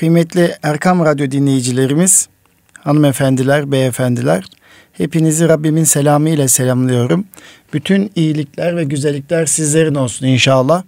Kıymetli 0.00 0.54
Erkam 0.62 1.04
Radyo 1.04 1.30
dinleyicilerimiz, 1.30 2.28
hanımefendiler, 2.78 3.72
beyefendiler, 3.72 4.44
hepinizi 4.92 5.48
Rabbimin 5.48 5.84
selamı 5.84 6.28
ile 6.28 6.48
selamlıyorum. 6.48 7.24
Bütün 7.72 8.10
iyilikler 8.14 8.76
ve 8.76 8.84
güzellikler 8.84 9.46
sizlerin 9.46 9.94
olsun 9.94 10.26
inşallah. 10.26 10.82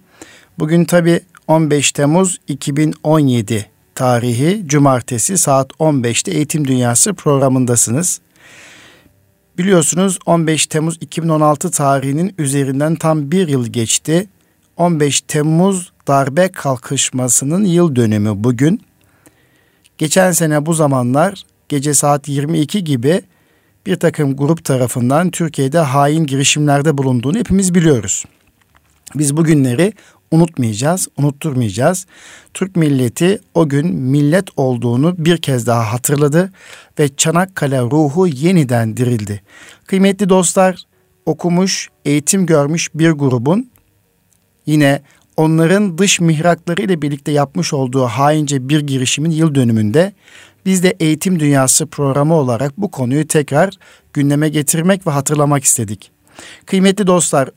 Bugün 0.59 0.85
tabi 0.85 1.19
15 1.47 1.91
Temmuz 1.91 2.37
2017 2.47 3.65
tarihi 3.95 4.63
Cumartesi 4.65 5.37
saat 5.37 5.71
15'te 5.71 6.31
Eğitim 6.31 6.67
Dünyası 6.67 7.13
programındasınız. 7.13 8.21
Biliyorsunuz 9.57 10.19
15 10.25 10.67
Temmuz 10.67 10.97
2016 11.01 11.71
tarihinin 11.71 12.35
üzerinden 12.37 12.95
tam 12.95 13.31
bir 13.31 13.47
yıl 13.47 13.67
geçti. 13.67 14.27
15 14.77 15.21
Temmuz 15.21 15.91
darbe 16.07 16.47
kalkışmasının 16.47 17.65
yıl 17.65 17.95
dönümü 17.95 18.31
bugün. 18.35 18.81
Geçen 19.97 20.31
sene 20.31 20.65
bu 20.65 20.73
zamanlar 20.73 21.43
gece 21.69 21.93
saat 21.93 22.27
22 22.27 22.83
gibi 22.83 23.21
bir 23.85 23.95
takım 23.95 24.35
grup 24.35 24.65
tarafından 24.65 25.31
Türkiye'de 25.31 25.79
hain 25.79 26.25
girişimlerde 26.25 26.97
bulunduğunu 26.97 27.37
hepimiz 27.37 27.75
biliyoruz. 27.75 28.25
Biz 29.15 29.37
bugünleri 29.37 29.93
unutmayacağız, 30.31 31.07
unutturmayacağız. 31.17 32.05
Türk 32.53 32.75
milleti 32.75 33.39
o 33.53 33.69
gün 33.69 33.95
millet 33.95 34.45
olduğunu 34.57 35.15
bir 35.17 35.37
kez 35.37 35.67
daha 35.67 35.93
hatırladı 35.93 36.51
ve 36.99 37.15
Çanakkale 37.15 37.81
ruhu 37.81 38.27
yeniden 38.27 38.97
dirildi. 38.97 39.41
Kıymetli 39.85 40.29
dostlar, 40.29 40.83
okumuş, 41.25 41.89
eğitim 42.05 42.45
görmüş 42.45 42.89
bir 42.95 43.11
grubun 43.11 43.71
yine 44.65 45.01
onların 45.37 45.97
dış 45.97 46.19
mihrakları 46.19 46.81
ile 46.81 47.01
birlikte 47.01 47.31
yapmış 47.31 47.73
olduğu 47.73 48.03
haince 48.03 48.69
bir 48.69 48.79
girişimin 48.79 49.31
yıl 49.31 49.55
dönümünde 49.55 50.13
biz 50.65 50.83
de 50.83 50.95
Eğitim 50.99 51.39
Dünyası 51.39 51.85
programı 51.85 52.33
olarak 52.33 52.77
bu 52.77 52.91
konuyu 52.91 53.27
tekrar 53.27 53.73
gündeme 54.13 54.49
getirmek 54.49 55.07
ve 55.07 55.11
hatırlamak 55.11 55.63
istedik. 55.63 56.11
Kıymetli 56.65 57.07
dostlar, 57.07 57.49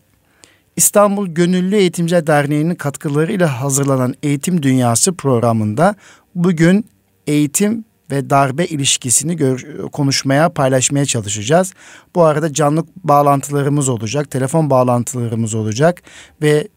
İstanbul 0.77 1.27
Gönüllü 1.27 1.77
Eğitimciler 1.77 2.27
Derneği'nin 2.27 2.75
katkılarıyla 2.75 3.61
hazırlanan 3.61 4.15
Eğitim 4.23 4.63
Dünyası 4.63 5.15
programında 5.15 5.95
bugün 6.35 6.87
eğitim 7.27 7.85
ve 8.11 8.31
darbe 8.31 8.65
ilişkisini 8.65 9.37
gör, 9.37 9.67
konuşmaya, 9.93 10.49
paylaşmaya 10.49 11.05
çalışacağız. 11.05 11.73
Bu 12.15 12.25
arada 12.25 12.53
canlı 12.53 12.85
bağlantılarımız 13.05 13.89
olacak, 13.89 14.31
telefon 14.31 14.71
bağlantılarımız 14.71 15.55
olacak 15.55 16.03
ve 16.43 16.69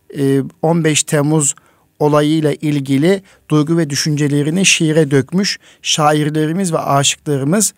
15 0.62 1.04
Temmuz 1.04 1.56
olayıyla 2.00 2.54
ilgili 2.54 3.24
duygu 3.50 3.78
ve 3.78 3.90
düşüncelerini 3.90 4.66
şiire 4.66 5.12
dökmüş 5.12 5.60
şairlerimiz 5.82 6.74
ve 6.74 6.80
aşıklarımız 6.80 7.74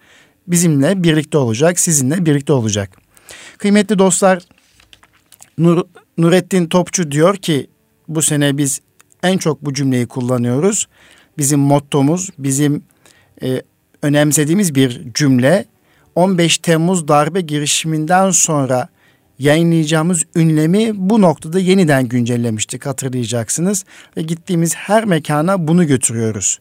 bizimle 0.47 1.03
birlikte 1.03 1.37
olacak, 1.37 1.79
sizinle 1.79 2.25
birlikte 2.25 2.53
olacak. 2.53 2.97
Kıymetli 3.57 3.99
dostlar, 3.99 4.43
Nur, 5.57 5.83
Nurettin 6.17 6.67
Topçu 6.67 7.11
diyor 7.11 7.35
ki 7.35 7.67
bu 8.07 8.21
sene 8.21 8.57
biz 8.57 8.81
en 9.23 9.37
çok 9.37 9.65
bu 9.65 9.73
cümleyi 9.73 10.07
kullanıyoruz. 10.07 10.87
Bizim 11.37 11.59
mottomuz, 11.59 12.29
bizim 12.37 12.83
e, 13.43 13.61
önemsediğimiz 14.01 14.75
bir 14.75 15.13
cümle 15.13 15.65
15 16.15 16.57
Temmuz 16.57 17.07
darbe 17.07 17.41
girişiminden 17.41 18.31
sonra 18.31 18.87
yayınlayacağımız 19.39 20.23
ünlemi 20.35 20.91
bu 20.93 21.21
noktada 21.21 21.59
yeniden 21.59 22.07
güncellemiştik 22.07 22.85
hatırlayacaksınız. 22.85 23.85
Ve 24.17 24.21
gittiğimiz 24.21 24.75
her 24.75 25.05
mekana 25.05 25.67
bunu 25.67 25.87
götürüyoruz. 25.87 26.59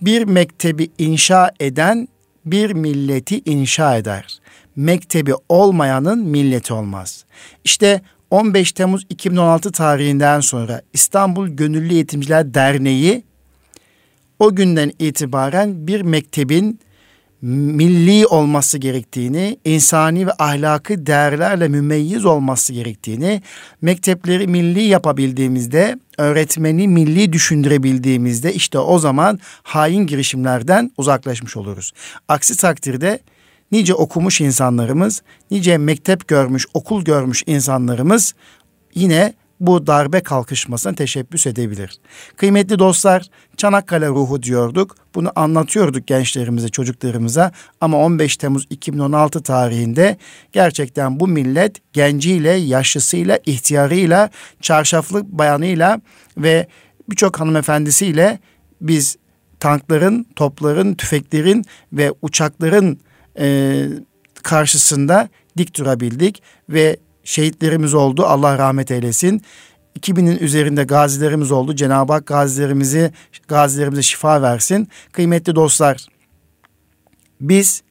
Bir 0.00 0.24
mektebi 0.24 0.90
inşa 0.98 1.50
eden 1.60 2.08
bir 2.44 2.72
milleti 2.72 3.40
inşa 3.44 3.96
eder. 3.96 4.38
Mektebi 4.76 5.32
olmayanın 5.48 6.24
milleti 6.24 6.72
olmaz. 6.72 7.24
İşte 7.64 8.00
15 8.30 8.72
Temmuz 8.72 9.06
2016 9.10 9.72
tarihinden 9.72 10.40
sonra 10.40 10.82
İstanbul 10.92 11.48
Gönüllü 11.48 11.92
Eğitimciler 11.94 12.54
Derneği 12.54 13.24
o 14.38 14.54
günden 14.54 14.92
itibaren 14.98 15.86
bir 15.86 16.00
mektebin 16.00 16.80
milli 17.42 18.26
olması 18.26 18.78
gerektiğini, 18.78 19.58
insani 19.64 20.26
ve 20.26 20.32
ahlaki 20.38 21.06
değerlerle 21.06 21.68
mümeyyiz 21.68 22.24
olması 22.24 22.72
gerektiğini, 22.72 23.42
mektepleri 23.82 24.46
milli 24.46 24.82
yapabildiğimizde, 24.82 25.98
öğretmeni 26.18 26.88
milli 26.88 27.32
düşündürebildiğimizde 27.32 28.54
işte 28.54 28.78
o 28.78 28.98
zaman 28.98 29.38
hain 29.62 30.06
girişimlerden 30.06 30.90
uzaklaşmış 30.96 31.56
oluruz. 31.56 31.92
Aksi 32.28 32.56
takdirde 32.56 33.20
nice 33.72 33.94
okumuş 33.94 34.40
insanlarımız, 34.40 35.22
nice 35.50 35.78
mektep 35.78 36.28
görmüş, 36.28 36.66
okul 36.74 37.04
görmüş 37.04 37.42
insanlarımız 37.46 38.34
yine 38.94 39.34
bu 39.60 39.86
darbe 39.86 40.20
kalkışmasına 40.20 40.94
teşebbüs 40.94 41.46
edebilir. 41.46 41.98
Kıymetli 42.36 42.78
dostlar, 42.78 43.26
Çanakkale 43.56 44.08
ruhu 44.08 44.42
diyorduk. 44.42 44.96
Bunu 45.14 45.32
anlatıyorduk 45.36 46.06
gençlerimize, 46.06 46.68
çocuklarımıza 46.68 47.52
ama 47.80 47.98
15 47.98 48.36
Temmuz 48.36 48.66
2016 48.70 49.42
tarihinde 49.42 50.16
gerçekten 50.52 51.20
bu 51.20 51.28
millet 51.28 51.92
genciyle, 51.92 52.50
yaşlısıyla, 52.50 53.38
ihtiyarıyla, 53.46 54.30
çarşaflı 54.60 55.38
bayanıyla 55.38 56.00
ve 56.38 56.68
birçok 57.10 57.40
hanımefendisiyle 57.40 58.38
biz 58.80 59.16
tankların, 59.60 60.26
topların, 60.36 60.94
tüfeklerin 60.94 61.64
ve 61.92 62.12
uçakların 62.22 63.00
e, 63.38 63.86
karşısında 64.42 65.28
dik 65.58 65.78
durabildik 65.78 66.42
ve 66.68 66.96
şehitlerimiz 67.26 67.94
oldu. 67.94 68.24
Allah 68.26 68.58
rahmet 68.58 68.90
eylesin. 68.90 69.42
2000'in 70.00 70.38
üzerinde 70.38 70.84
gazilerimiz 70.84 71.52
oldu. 71.52 71.74
Cenab-ı 71.76 72.12
Hak 72.12 72.26
gazilerimizi 72.26 73.12
gazilerimize 73.48 74.02
şifa 74.02 74.42
versin. 74.42 74.88
Kıymetli 75.12 75.54
dostlar, 75.54 76.06
biz 77.40 77.82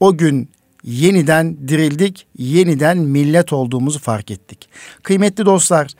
o 0.00 0.16
gün 0.16 0.50
yeniden 0.84 1.68
dirildik, 1.68 2.26
yeniden 2.38 2.98
millet 2.98 3.52
olduğumuzu 3.52 3.98
fark 3.98 4.30
ettik. 4.30 4.68
Kıymetli 5.02 5.46
dostlar, 5.46 5.90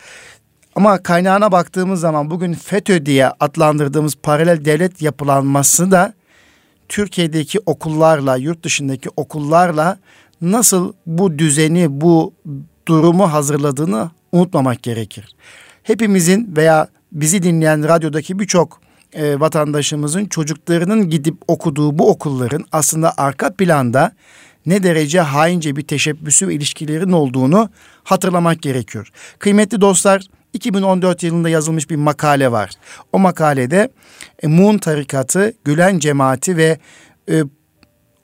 ama 0.75 1.03
kaynağına 1.03 1.53
baktığımız 1.53 2.01
zaman 2.01 2.31
bugün 2.31 2.53
FETÖ 2.53 3.07
diye 3.07 3.29
adlandırdığımız 3.41 4.15
paralel 4.23 4.65
devlet 4.65 5.03
yapılanması 5.03 5.91
da 5.91 6.15
Türkiye'deki 6.89 7.61
okullarla, 7.67 8.37
yurt 8.37 8.63
dışındaki 8.63 9.09
okullarla 9.17 9.99
nasıl 10.41 10.93
bu 11.07 11.39
düzeni, 11.39 12.01
bu 12.01 12.35
durumu 12.89 13.33
hazırladığını 13.33 14.11
unutmamak 14.33 14.83
gerekir. 14.83 15.37
Hepimizin 15.83 16.57
veya 16.57 16.89
bizi 17.13 17.43
dinleyen 17.43 17.89
radyodaki 17.89 18.39
birçok 18.39 18.81
e, 19.13 19.41
vatandaşımızın 19.41 20.25
çocuklarının 20.25 21.11
gidip 21.11 21.37
okuduğu 21.49 21.99
bu 21.99 22.11
okulların 22.11 22.65
aslında 22.73 23.13
arka 23.17 23.55
planda 23.55 24.13
ne 24.67 24.83
derece 24.83 25.21
haince 25.21 25.77
bir 25.77 25.83
teşebbüsü 25.83 26.49
ve 26.49 26.55
ilişkilerin 26.55 27.13
olduğunu 27.13 27.71
hatırlamak 28.05 28.63
gerekiyor. 28.63 29.11
Kıymetli 29.39 29.81
dostlar 29.81 30.23
2014 30.53 31.23
yılında 31.23 31.49
yazılmış 31.49 31.91
bir 31.91 31.97
makale 31.97 32.53
var. 32.53 32.71
O 33.13 33.19
makalede 33.19 33.89
e, 34.43 34.47
Mun 34.47 34.79
tarikatı, 34.79 35.53
Gülen 35.65 35.99
cemaati 35.99 36.57
ve 36.57 36.79
e, 37.31 37.43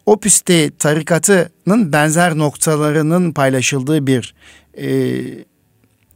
Opüste 0.06 0.70
tarikatının 0.76 1.92
benzer 1.92 2.38
noktalarının 2.38 3.32
paylaşıldığı 3.32 4.06
bir 4.06 4.34
e, 4.78 5.16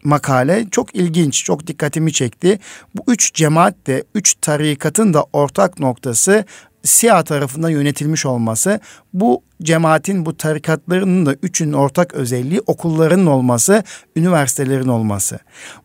makale 0.04 0.66
çok 0.71 0.94
ilginç, 0.94 1.44
çok 1.44 1.66
dikkatimi 1.66 2.12
çekti. 2.12 2.59
Bu 2.94 3.12
üç 3.12 3.34
cemaat 3.34 3.87
de, 3.87 4.04
üç 4.15 4.34
tarikatın 4.41 5.15
da 5.15 5.25
ortak 5.32 5.79
noktası 5.79 6.44
Siyah 6.82 7.23
tarafından 7.23 7.69
yönetilmiş 7.69 8.26
olması, 8.26 8.81
bu 9.12 9.43
cemaatin, 9.62 10.26
bu 10.26 10.37
tarikatlarının 10.37 11.26
da 11.26 11.37
üçün 11.43 11.73
ortak 11.73 12.14
özelliği 12.14 12.61
okulların 12.67 13.26
olması, 13.26 13.82
üniversitelerin 14.17 14.88
olması. 14.88 15.38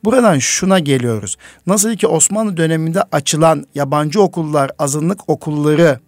Buradan 0.03 0.39
şuna 0.39 0.79
geliyoruz. 0.79 1.37
Nasıl 1.67 1.95
ki 1.95 2.07
Osmanlı 2.07 2.57
döneminde 2.57 3.03
açılan 3.11 3.65
yabancı 3.75 4.21
okullar, 4.21 4.71
azınlık 4.79 5.29
okulları, 5.29 5.99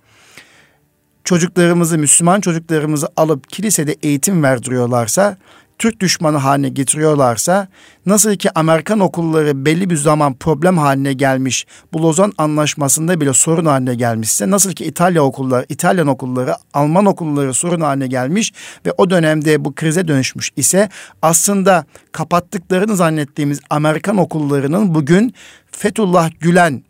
çocuklarımızı, 1.26 1.98
Müslüman 1.98 2.42
çocuklarımızı 2.42 3.08
alıp 3.18 3.50
kilisede 3.50 3.96
eğitim 4.04 4.44
verdiriyorlarsa, 4.44 5.38
Türk 5.80 6.00
düşmanı 6.00 6.38
haline 6.38 6.70
getiriyorlarsa, 6.70 7.68
nasıl 8.06 8.36
ki 8.36 8.50
Amerikan 8.56 9.00
okulları 9.00 9.66
belli 9.66 9.90
bir 9.90 9.96
zaman 9.96 10.34
problem 10.34 10.78
haline 10.78 11.14
gelmiş, 11.14 11.66
bu 11.94 12.04
Lozan 12.04 12.34
Anlaşması'nda 12.38 13.22
bile 13.22 13.34
sorun 13.34 13.66
haline 13.66 13.96
gelmişse, 13.96 14.50
nasıl 14.50 14.72
ki 14.72 14.86
İtalya 14.86 15.24
okulları, 15.24 15.66
İtalyan 15.70 16.08
okulları, 16.08 16.56
Alman 16.74 17.06
okulları 17.06 17.54
sorun 17.54 17.82
haline 17.82 18.08
gelmiş 18.08 18.54
ve 18.86 18.92
o 18.98 19.10
dönemde 19.10 19.66
bu 19.66 19.76
krize 19.76 20.08
dönüşmüş 20.08 20.52
ise, 20.56 20.90
aslında 21.22 21.86
kapattıklarını 22.12 22.96
zannettiğimiz 22.96 23.60
Amerikan 23.70 24.18
okullarının 24.18 24.96
bugün 24.96 25.34
Fethullah 25.72 26.32
Gülen 26.40 26.84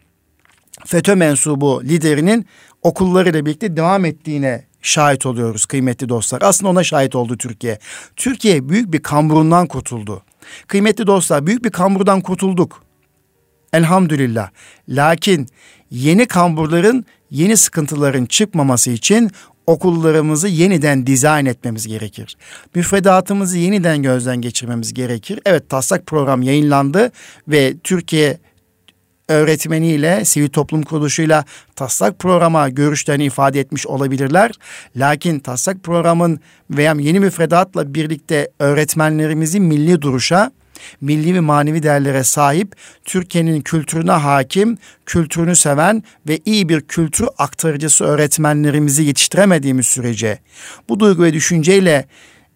FETÖ 0.86 1.16
mensubu 1.16 1.84
liderinin 1.84 2.46
okullarıyla 2.86 3.46
birlikte 3.46 3.78
devam 3.78 4.06
ettiğine 4.06 4.64
şahit 4.82 5.26
oluyoruz 5.26 5.66
kıymetli 5.66 6.10
dostlar. 6.10 6.42
Aslında 6.42 6.70
ona 6.70 6.84
şahit 6.84 7.16
oldu 7.16 7.38
Türkiye. 7.38 7.80
Türkiye 8.16 8.70
büyük 8.70 8.94
bir 8.94 9.00
kamburundan 9.00 9.68
kurtuldu. 9.68 10.24
Kıymetli 10.68 11.08
dostlar 11.08 11.48
büyük 11.48 11.66
bir 11.66 11.70
kamburdan 11.70 12.22
kurtulduk. 12.22 12.84
Elhamdülillah. 13.74 14.50
Lakin 14.90 15.48
yeni 15.92 16.26
kamburların, 16.26 17.06
yeni 17.32 17.58
sıkıntıların 17.58 18.26
çıkmaması 18.26 18.92
için 18.92 19.32
okullarımızı 19.68 20.48
yeniden 20.48 21.08
dizayn 21.08 21.46
etmemiz 21.46 21.88
gerekir. 21.88 22.38
Müfredatımızı 22.76 23.58
yeniden 23.58 24.04
gözden 24.04 24.42
geçirmemiz 24.42 24.94
gerekir. 24.94 25.40
Evet 25.46 25.70
taslak 25.70 26.06
program 26.06 26.42
yayınlandı 26.42 27.12
ve 27.48 27.78
Türkiye 27.84 28.38
öğretmeniyle, 29.27 30.25
sivil 30.25 30.50
toplum 30.50 30.83
kuruluşuyla 30.83 31.45
taslak 31.75 32.19
programa 32.19 32.69
görüşlerini 32.69 33.25
ifade 33.25 33.60
etmiş 33.60 33.88
olabilirler. 33.88 34.51
Lakin 34.95 35.39
taslak 35.39 35.83
programın 35.83 36.39
veya 36.69 36.95
yeni 37.00 37.19
müfredatla 37.19 37.94
birlikte 37.94 38.50
öğretmenlerimizi 38.60 39.60
milli 39.60 40.01
duruşa, 40.01 40.51
milli 41.01 41.36
ve 41.36 41.39
manevi 41.39 41.83
değerlere 41.83 42.24
sahip, 42.24 42.75
Türkiye'nin 43.06 43.62
kültürüne 43.62 44.12
hakim, 44.12 44.77
kültürünü 45.06 45.56
seven 45.56 46.04
ve 46.27 46.39
iyi 46.45 46.69
bir 46.69 46.81
kültür 46.81 47.27
aktarıcısı 47.38 48.06
öğretmenlerimizi 48.06 49.04
yetiştiremediğimiz 49.04 49.86
sürece, 49.86 50.39
bu 50.89 51.00
duygu 51.00 51.24
ve 51.24 51.33
düşünceyle 51.33 52.06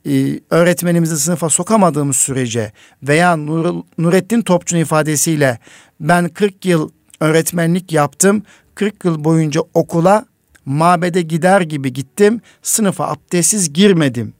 e, 0.09 0.39
öğretmenimizi 0.49 1.19
sınıfa 1.19 1.49
sokamadığımız 1.49 2.15
sürece 2.15 2.71
veya 3.03 3.35
Nur, 3.35 3.83
Nurettin 3.97 4.41
Topçu'nun 4.41 4.81
ifadesiyle 4.81 5.59
ben 5.99 6.29
40 6.29 6.65
yıl 6.65 6.89
öğretmenlik 7.19 7.91
yaptım, 7.91 8.43
40 8.75 9.05
yıl 9.05 9.23
boyunca 9.23 9.61
okula 9.73 10.25
mabede 10.65 11.21
gider 11.21 11.61
gibi 11.61 11.93
gittim, 11.93 12.41
sınıfa 12.61 13.07
abdestsiz 13.07 13.73
girmedim 13.73 14.33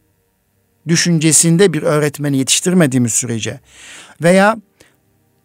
düşüncesinde 0.88 1.74
bir 1.74 1.83
öğretmeni 1.83 2.38
yetiştirmediğimiz 2.38 3.13
sürece 3.13 3.60
veya 4.22 4.57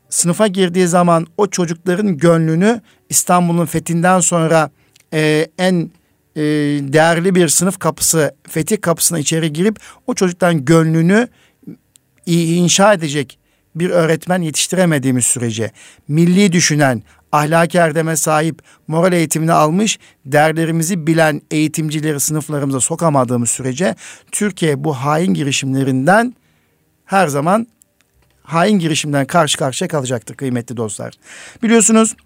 sınıfa 0.09 0.47
girdiği 0.47 0.87
zaman 0.87 1.27
o 1.37 1.47
çocukların 1.47 2.19
gönlünü 2.19 2.81
İstanbul'un 3.09 3.67
fethinden 3.67 4.21
sonra 4.21 4.71
e, 5.13 5.49
en 5.59 5.91
e, 6.37 6.43
değerli 6.93 7.35
bir 7.35 7.49
sınıf 7.49 7.79
kapısı, 7.79 8.35
fetih 8.49 8.81
kapısına 8.81 9.19
içeri 9.19 9.53
girip 9.53 9.79
o 10.07 10.15
çocuktan 10.15 10.65
gönlünü 10.65 11.29
inşa 12.27 12.93
edecek 12.93 13.39
bir 13.75 13.91
öğretmen 13.91 14.43
yetiştiremediğimiz 14.43 15.25
sürece 15.25 15.71
milli 16.09 16.53
düşünen, 16.53 17.03
ahlaki 17.33 17.79
erdeme 17.79 18.17
sahip, 18.17 18.63
moral 18.89 19.13
eğitimini 19.13 19.53
almış, 19.53 19.99
değerlerimizi 20.27 21.07
bilen 21.07 21.43
eğitimcileri 21.51 22.21
sınıflarımıza 22.21 22.81
sokamadığımız 22.81 23.51
sürece 23.51 23.95
Türkiye 24.33 24.85
bu 24.85 24.95
hain 24.95 25.35
girişimlerinden 25.35 26.35
her 27.05 27.29
zaman 27.29 27.67
hain 28.43 28.79
girişimden 28.79 29.27
karşı 29.27 29.59
karşıya 29.59 29.89
kalacaktır 29.89 30.35
kıymetli 30.35 30.77
dostlar. 30.77 31.15
Biliyorsunuz 31.63 32.17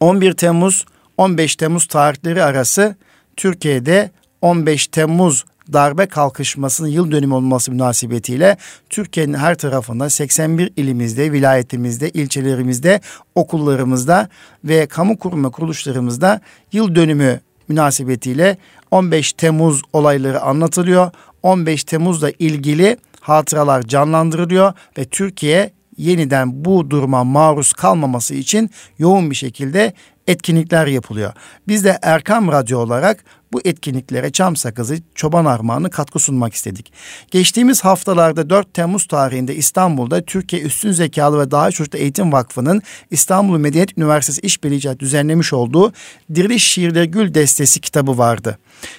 11 0.00 0.32
Temmuz 0.32 0.84
15 1.16 1.56
Temmuz 1.56 1.86
tarihleri 1.86 2.42
arası 2.42 2.96
Türkiye'de 3.36 4.10
15 4.42 4.86
Temmuz 4.86 5.44
darbe 5.72 6.06
kalkışmasının 6.06 6.88
yıl 6.88 7.10
dönümü 7.10 7.34
olması 7.34 7.72
münasebetiyle 7.72 8.56
Türkiye'nin 8.90 9.34
her 9.34 9.54
tarafında 9.54 10.10
81 10.10 10.72
ilimizde, 10.76 11.32
vilayetimizde, 11.32 12.10
ilçelerimizde, 12.10 13.00
okullarımızda 13.34 14.28
ve 14.64 14.86
kamu 14.86 15.18
kurum 15.18 15.44
ve 15.44 15.50
kuruluşlarımızda 15.50 16.40
yıl 16.72 16.94
dönümü 16.94 17.40
münasebetiyle 17.68 18.56
15 18.90 19.32
Temmuz 19.32 19.82
olayları 19.92 20.40
anlatılıyor. 20.40 21.10
15 21.42 21.84
Temmuz'la 21.84 22.30
ilgili 22.30 22.96
hatıralar 23.20 23.82
canlandırılıyor 23.82 24.72
ve 24.98 25.04
Türkiye 25.04 25.75
yeniden 25.96 26.64
bu 26.64 26.90
duruma 26.90 27.24
maruz 27.24 27.72
kalmaması 27.72 28.34
için 28.34 28.70
yoğun 28.98 29.30
bir 29.30 29.36
şekilde 29.36 29.92
etkinlikler 30.26 30.86
yapılıyor. 30.86 31.32
Biz 31.68 31.84
de 31.84 31.98
Erkam 32.02 32.52
Radyo 32.52 32.78
olarak 32.78 33.24
bu 33.56 33.60
etkinliklere 33.64 34.32
çam 34.32 34.56
sakızı, 34.56 34.96
çoban 35.14 35.44
armağanı 35.44 35.90
katkı 35.90 36.18
sunmak 36.18 36.54
istedik. 36.54 36.92
Geçtiğimiz 37.30 37.84
haftalarda 37.84 38.50
4 38.50 38.74
Temmuz 38.74 39.06
tarihinde 39.06 39.54
İstanbul'da 39.54 40.24
Türkiye 40.24 40.62
Üstün 40.62 40.92
Zekalı 40.92 41.40
ve 41.40 41.50
Daha 41.50 41.70
Çocuklu 41.70 41.98
Eğitim 41.98 42.32
Vakfı'nın 42.32 42.82
İstanbul 43.10 43.58
Medeniyet 43.58 43.98
Üniversitesi 43.98 44.46
İşbirliği 44.46 44.98
düzenlemiş 44.98 45.52
olduğu 45.52 45.92
Diriliş 46.34 46.64
Şiirleri 46.64 47.10
Gül 47.10 47.34
Destesi 47.34 47.80
kitabı 47.80 48.18
vardı. 48.18 48.58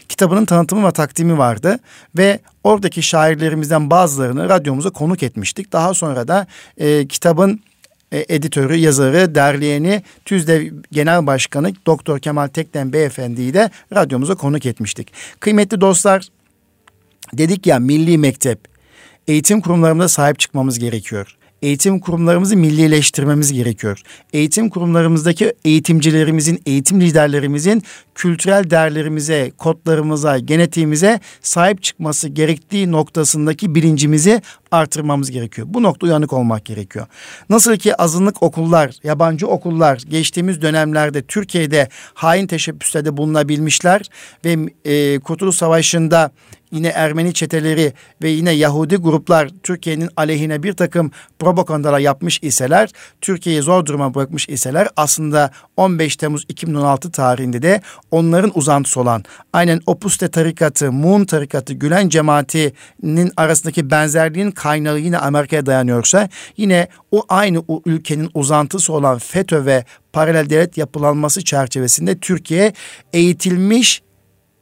Kitabının 0.09 0.45
tanıtımı 0.45 0.87
ve 0.87 0.91
takdimi 0.91 1.37
vardı 1.37 1.79
ve 2.17 2.39
oradaki 2.63 3.03
şairlerimizden 3.03 3.89
bazılarını 3.89 4.49
radyomuza 4.49 4.89
konuk 4.89 5.23
etmiştik. 5.23 5.73
Daha 5.73 5.93
sonra 5.93 6.27
da 6.27 6.47
e, 6.77 7.07
kitabın 7.07 7.59
e, 8.11 8.25
editörü, 8.29 8.75
yazarı, 8.75 9.35
derleyeni, 9.35 10.03
TÜZDEV 10.25 10.71
Genel 10.91 11.27
Başkanı 11.27 11.73
Doktor 11.85 12.19
Kemal 12.19 12.47
Tekten 12.47 12.93
Beyefendi'yi 12.93 13.53
de 13.53 13.69
radyomuza 13.93 14.35
konuk 14.35 14.65
etmiştik. 14.65 15.13
Kıymetli 15.39 15.81
dostlar, 15.81 16.27
dedik 17.33 17.67
ya 17.67 17.79
milli 17.79 18.17
mektep, 18.17 18.59
eğitim 19.27 19.61
kurumlarımıza 19.61 20.07
sahip 20.07 20.39
çıkmamız 20.39 20.79
gerekiyor 20.79 21.37
eğitim 21.61 21.99
kurumlarımızı 21.99 22.57
millileştirmemiz 22.57 23.53
gerekiyor. 23.53 24.01
Eğitim 24.33 24.69
kurumlarımızdaki 24.69 25.53
eğitimcilerimizin, 25.65 26.61
eğitim 26.65 27.01
liderlerimizin 27.01 27.83
kültürel 28.15 28.69
değerlerimize, 28.69 29.51
kodlarımıza, 29.57 30.39
genetiğimize 30.39 31.19
sahip 31.41 31.83
çıkması 31.83 32.29
gerektiği 32.29 32.91
noktasındaki 32.91 33.75
bilincimizi 33.75 34.41
artırmamız 34.71 35.31
gerekiyor. 35.31 35.67
Bu 35.71 35.83
nokta 35.83 36.07
uyanık 36.07 36.33
olmak 36.33 36.65
gerekiyor. 36.65 37.07
Nasıl 37.49 37.77
ki 37.77 37.95
azınlık 37.95 38.43
okullar, 38.43 38.95
yabancı 39.03 39.47
okullar 39.47 40.01
geçtiğimiz 40.09 40.61
dönemlerde 40.61 41.21
Türkiye'de 41.21 41.89
hain 42.13 42.47
teşebbüslerde 42.47 43.17
bulunabilmişler 43.17 44.01
ve 44.45 44.57
e, 44.85 45.19
Kurtuluş 45.19 45.55
Savaşı'nda 45.55 46.31
yine 46.71 46.87
Ermeni 46.87 47.33
çeteleri 47.33 47.93
ve 48.21 48.29
yine 48.29 48.51
Yahudi 48.51 48.95
gruplar 48.95 49.49
Türkiye'nin 49.63 50.09
aleyhine 50.17 50.63
bir 50.63 50.73
takım 50.73 51.11
propagandalar 51.39 51.99
yapmış 51.99 52.39
iseler, 52.41 52.89
Türkiye'yi 53.21 53.61
zor 53.61 53.85
duruma 53.85 54.15
bırakmış 54.15 54.49
iseler 54.49 54.87
aslında 54.97 55.51
15 55.77 56.15
Temmuz 56.15 56.45
2016 56.49 57.11
tarihinde 57.11 57.61
de 57.61 57.81
onların 58.11 58.51
uzantısı 58.55 59.01
olan 59.01 59.23
aynen 59.53 59.81
Opuste 59.85 60.27
tarikatı, 60.27 60.91
Muğun 60.91 61.25
tarikatı, 61.25 61.73
Gülen 61.73 62.09
cemaatinin 62.09 63.31
arasındaki 63.37 63.91
benzerliğin 63.91 64.51
kaynağı 64.57 64.99
yine 64.99 65.17
Amerika'ya 65.17 65.65
dayanıyorsa 65.65 66.29
yine 66.57 66.87
o 67.11 67.23
aynı 67.29 67.63
o 67.67 67.81
ülkenin 67.85 68.29
uzantısı 68.33 68.93
olan 68.93 69.17
FETÖ 69.17 69.65
ve 69.65 69.85
paralel 70.13 70.49
devlet 70.49 70.77
yapılanması 70.77 71.43
çerçevesinde 71.43 72.17
Türkiye 72.19 72.73
eğitilmiş 73.13 74.01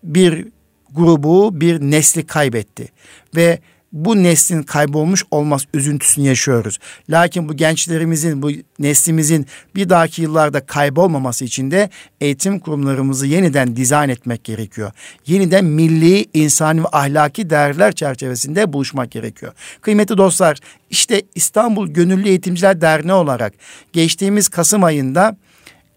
bir 0.03 0.47
grubu, 0.91 1.61
bir 1.61 1.81
nesli 1.81 2.25
kaybetti. 2.25 2.87
Ve 3.35 3.59
bu 3.95 4.23
neslin 4.23 4.63
kaybolmuş 4.63 5.23
olmaz 5.31 5.65
üzüntüsünü 5.73 6.27
yaşıyoruz. 6.27 6.77
Lakin 7.09 7.49
bu 7.49 7.53
gençlerimizin, 7.57 8.41
bu 8.41 8.51
neslimizin 8.79 9.45
bir 9.75 9.89
dahaki 9.89 10.21
yıllarda 10.21 10.65
kaybolmaması 10.65 11.45
için 11.45 11.71
de 11.71 11.89
eğitim 12.21 12.59
kurumlarımızı 12.59 13.27
yeniden 13.27 13.75
dizayn 13.75 14.09
etmek 14.09 14.43
gerekiyor. 14.43 14.91
Yeniden 15.27 15.65
milli, 15.65 16.25
insani 16.33 16.83
ve 16.83 16.87
ahlaki 16.91 17.49
değerler 17.49 17.91
çerçevesinde 17.91 18.73
buluşmak 18.73 19.11
gerekiyor. 19.11 19.53
Kıymetli 19.81 20.17
dostlar, 20.17 20.59
işte 20.89 21.21
İstanbul 21.35 21.87
Gönüllü 21.87 22.27
Eğitimciler 22.29 22.81
Derneği 22.81 23.13
olarak 23.13 23.53
geçtiğimiz 23.93 24.47
Kasım 24.47 24.83
ayında 24.83 25.37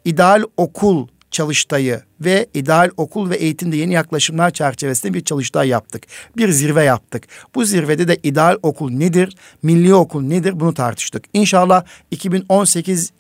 ideal 0.04 0.42
okul 0.56 1.08
çalıştayı 1.30 2.00
ve 2.20 2.46
ideal 2.54 2.90
okul 2.96 3.30
ve 3.30 3.36
eğitimde 3.36 3.76
yeni 3.76 3.92
yaklaşımlar 3.92 4.50
çerçevesinde 4.50 5.14
bir 5.14 5.24
çalıştay 5.24 5.68
yaptık. 5.68 6.02
Bir 6.36 6.48
zirve 6.48 6.84
yaptık. 6.84 7.24
Bu 7.54 7.64
zirvede 7.64 8.08
de 8.08 8.16
ideal 8.22 8.56
okul 8.62 8.90
nedir, 8.90 9.36
milli 9.62 9.94
okul 9.94 10.22
nedir 10.22 10.60
bunu 10.60 10.74
tartıştık. 10.74 11.24
İnşallah 11.32 11.84
2018 12.10 13.12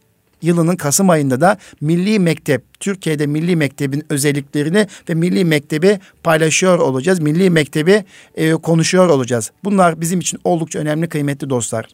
yılının 0.42 0.76
Kasım 0.76 1.10
ayında 1.10 1.40
da 1.40 1.58
Milli 1.80 2.18
Mektep, 2.18 2.80
Türkiye'de 2.80 3.26
Milli 3.26 3.56
Mektebin 3.56 4.04
özelliklerini 4.10 4.86
ve 5.08 5.14
Milli 5.14 5.44
Mektebi 5.44 5.98
paylaşıyor 6.22 6.78
olacağız. 6.78 7.20
Milli 7.20 7.50
Mektebi 7.50 8.04
e, 8.34 8.52
konuşuyor 8.52 9.08
olacağız. 9.08 9.50
Bunlar 9.64 10.00
bizim 10.00 10.20
için 10.20 10.40
oldukça 10.44 10.78
önemli, 10.78 11.08
kıymetli 11.08 11.50
dostlar. 11.50 11.88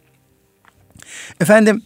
Efendim 1.41 1.83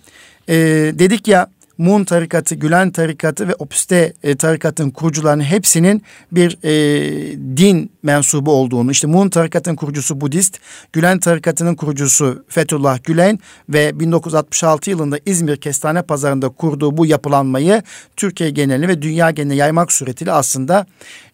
e, 0.49 0.55
dedik 0.99 1.29
ya 1.29 1.51
Mun 1.79 2.05
tarikatı, 2.05 2.55
Gülen 2.55 2.91
tarikatı 2.91 3.49
ve 3.49 3.55
Opüste 3.55 4.13
e, 4.23 4.37
tarikatın 4.37 4.91
kurucularının 4.91 5.45
hepsinin 5.45 6.03
bir 6.33 6.59
e, 6.65 7.57
din 7.57 7.93
mensubu 8.03 8.53
olduğunu, 8.53 8.91
işte 8.91 9.07
Mun 9.07 9.29
tarikatın 9.29 9.77
kurucusu 9.77 10.21
Budist, 10.21 10.59
Gülen 10.93 11.19
tarikatının 11.19 11.75
kurucusu 11.75 12.45
Fethullah 12.49 13.05
Gülen 13.05 13.39
ve 13.69 14.01
1966 14.01 14.91
yılında 14.91 15.19
İzmir 15.27 15.57
Kestane 15.57 16.03
Pazarı'nda 16.03 16.49
kurduğu 16.49 16.97
bu 16.97 17.07
yapılanmayı 17.07 17.83
Türkiye 18.17 18.51
genelinde 18.51 18.89
ve 18.89 19.03
dünya 19.03 19.31
geneline 19.31 19.55
yaymak 19.55 19.93
suretiyle 19.93 20.33
aslında 20.33 20.87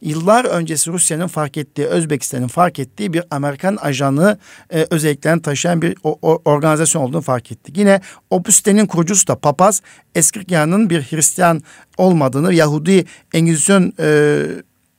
yıllar 0.02 0.44
öncesi 0.44 0.90
Rusya'nın 0.92 1.26
fark 1.26 1.56
ettiği, 1.56 1.86
Özbekistan'ın 1.86 2.48
fark 2.48 2.78
ettiği 2.78 3.12
bir 3.12 3.22
Amerikan 3.30 3.76
ajanı 3.76 4.38
e, 4.70 4.86
özelliklerini 4.90 5.42
taşıyan 5.42 5.82
bir 5.82 5.96
o, 6.04 6.18
o, 6.22 6.42
organizasyon 6.44 7.02
olduğunu 7.02 7.22
fark 7.22 7.52
ettik. 7.52 7.78
Yine 7.78 8.00
Opüste'nin 8.30 8.86
kurucusu 8.86 9.28
da 9.28 9.34
papaz 9.36 9.82
Eskiryan'ın 10.34 10.90
bir 10.90 11.02
Hristiyan 11.02 11.62
olmadığını, 11.96 12.54
Yahudi 12.54 13.04
Engizisyon 13.34 13.92
e, 14.00 14.46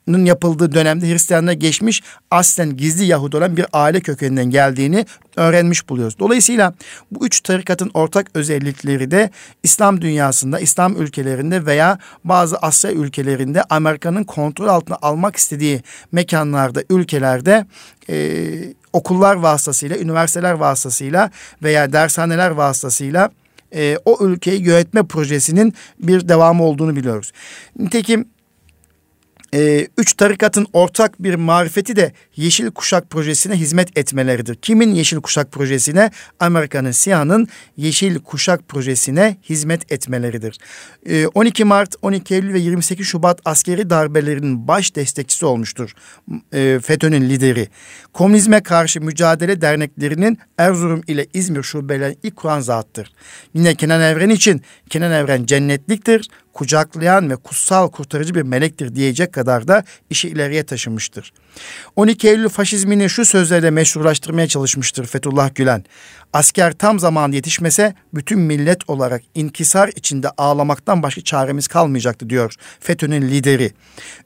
yapıldığı 0.07 0.73
dönemde 0.73 1.11
Hristiyanlığa 1.11 1.53
geçmiş 1.53 2.01
aslen 2.31 2.77
gizli 2.77 3.05
Yahudi 3.05 3.37
olan 3.37 3.57
bir 3.57 3.65
aile 3.73 3.99
kökeninden 3.99 4.49
geldiğini 4.49 5.05
öğrenmiş 5.35 5.89
buluyoruz. 5.89 6.19
Dolayısıyla 6.19 6.73
bu 7.11 7.25
üç 7.25 7.41
tarikatın 7.41 7.91
ortak 7.93 8.27
özellikleri 8.33 9.11
de 9.11 9.29
İslam 9.63 10.01
dünyasında, 10.01 10.59
İslam 10.59 11.01
ülkelerinde 11.01 11.65
veya 11.65 11.99
bazı 12.23 12.57
Asya 12.57 12.91
ülkelerinde 12.91 13.63
Amerika'nın 13.69 14.23
kontrol 14.23 14.67
altına 14.67 14.97
almak 15.01 15.35
istediği 15.35 15.81
mekanlarda, 16.11 16.83
ülkelerde 16.89 17.65
e, 18.09 18.47
okullar 18.93 19.35
vasıtasıyla, 19.35 19.97
üniversiteler 19.97 20.53
vasıtasıyla 20.53 21.31
veya 21.63 21.93
dershaneler 21.93 22.49
vasıtasıyla 22.49 23.29
e, 23.75 23.97
o 24.05 24.25
ülkeyi 24.25 24.61
yönetme 24.61 25.03
projesinin 25.03 25.73
bir 25.99 26.27
devamı 26.27 26.63
olduğunu 26.63 26.95
biliyoruz. 26.95 27.31
Nitekim 27.79 28.25
e, 29.55 29.87
üç 29.97 30.13
tarikatın 30.13 30.67
ortak 30.73 31.23
bir 31.23 31.35
marifeti 31.35 31.95
de 31.95 32.11
Yeşil 32.35 32.71
Kuşak 32.71 33.09
Projesi'ne 33.09 33.55
hizmet 33.55 33.97
etmeleridir. 33.97 34.55
Kimin 34.55 34.95
Yeşil 34.95 35.17
Kuşak 35.17 35.51
Projesi'ne? 35.51 36.11
Amerika'nın 36.39 36.91
SİHA'nın 36.91 37.47
Yeşil 37.77 38.19
Kuşak 38.19 38.67
Projesi'ne 38.67 39.37
hizmet 39.49 39.91
etmeleridir. 39.91 40.57
E, 41.05 41.27
12 41.27 41.63
Mart, 41.63 41.95
12 42.01 42.35
Eylül 42.35 42.53
ve 42.53 42.59
28 42.59 43.07
Şubat 43.07 43.39
askeri 43.45 43.89
darbelerinin 43.89 44.67
baş 44.67 44.95
destekçisi 44.95 45.45
olmuştur 45.45 45.93
e, 46.53 46.79
FETÖ'nün 46.83 47.29
lideri. 47.29 47.67
Komünizme 48.13 48.63
karşı 48.63 49.01
mücadele 49.01 49.61
derneklerinin 49.61 50.37
Erzurum 50.57 51.01
ile 51.07 51.27
İzmir 51.33 51.63
şubelerinin 51.63 52.19
ilk 52.23 52.35
kuran 52.35 52.59
zattır. 52.59 53.13
Yine 53.53 53.75
Kenan 53.75 54.01
Evren 54.01 54.29
için 54.29 54.61
Kenan 54.89 55.11
Evren 55.11 55.45
cennetliktir 55.45 56.29
kucaklayan 56.55 57.29
ve 57.29 57.35
kutsal 57.35 57.91
kurtarıcı 57.91 58.35
bir 58.35 58.41
melektir 58.41 58.95
diyecek 58.95 59.33
kadar 59.33 59.67
da 59.67 59.83
işi 60.09 60.29
ileriye 60.29 60.63
taşımıştır. 60.63 61.33
12 61.95 62.27
Eylül 62.27 62.49
faşizmini 62.49 63.09
şu 63.09 63.25
sözlerle 63.25 63.71
meşrulaştırmaya 63.71 64.47
çalışmıştır 64.47 65.05
Fethullah 65.05 65.55
Gülen. 65.55 65.83
Asker 66.33 66.73
tam 66.73 66.99
zaman 66.99 67.31
yetişmese 67.31 67.93
bütün 68.13 68.39
millet 68.39 68.89
olarak 68.89 69.21
inkisar 69.35 69.89
içinde 69.95 70.29
ağlamaktan 70.37 71.03
başka 71.03 71.21
çaremiz 71.21 71.67
kalmayacaktı 71.67 72.29
diyor 72.29 72.53
FETÖ'nün 72.79 73.21
lideri. 73.21 73.71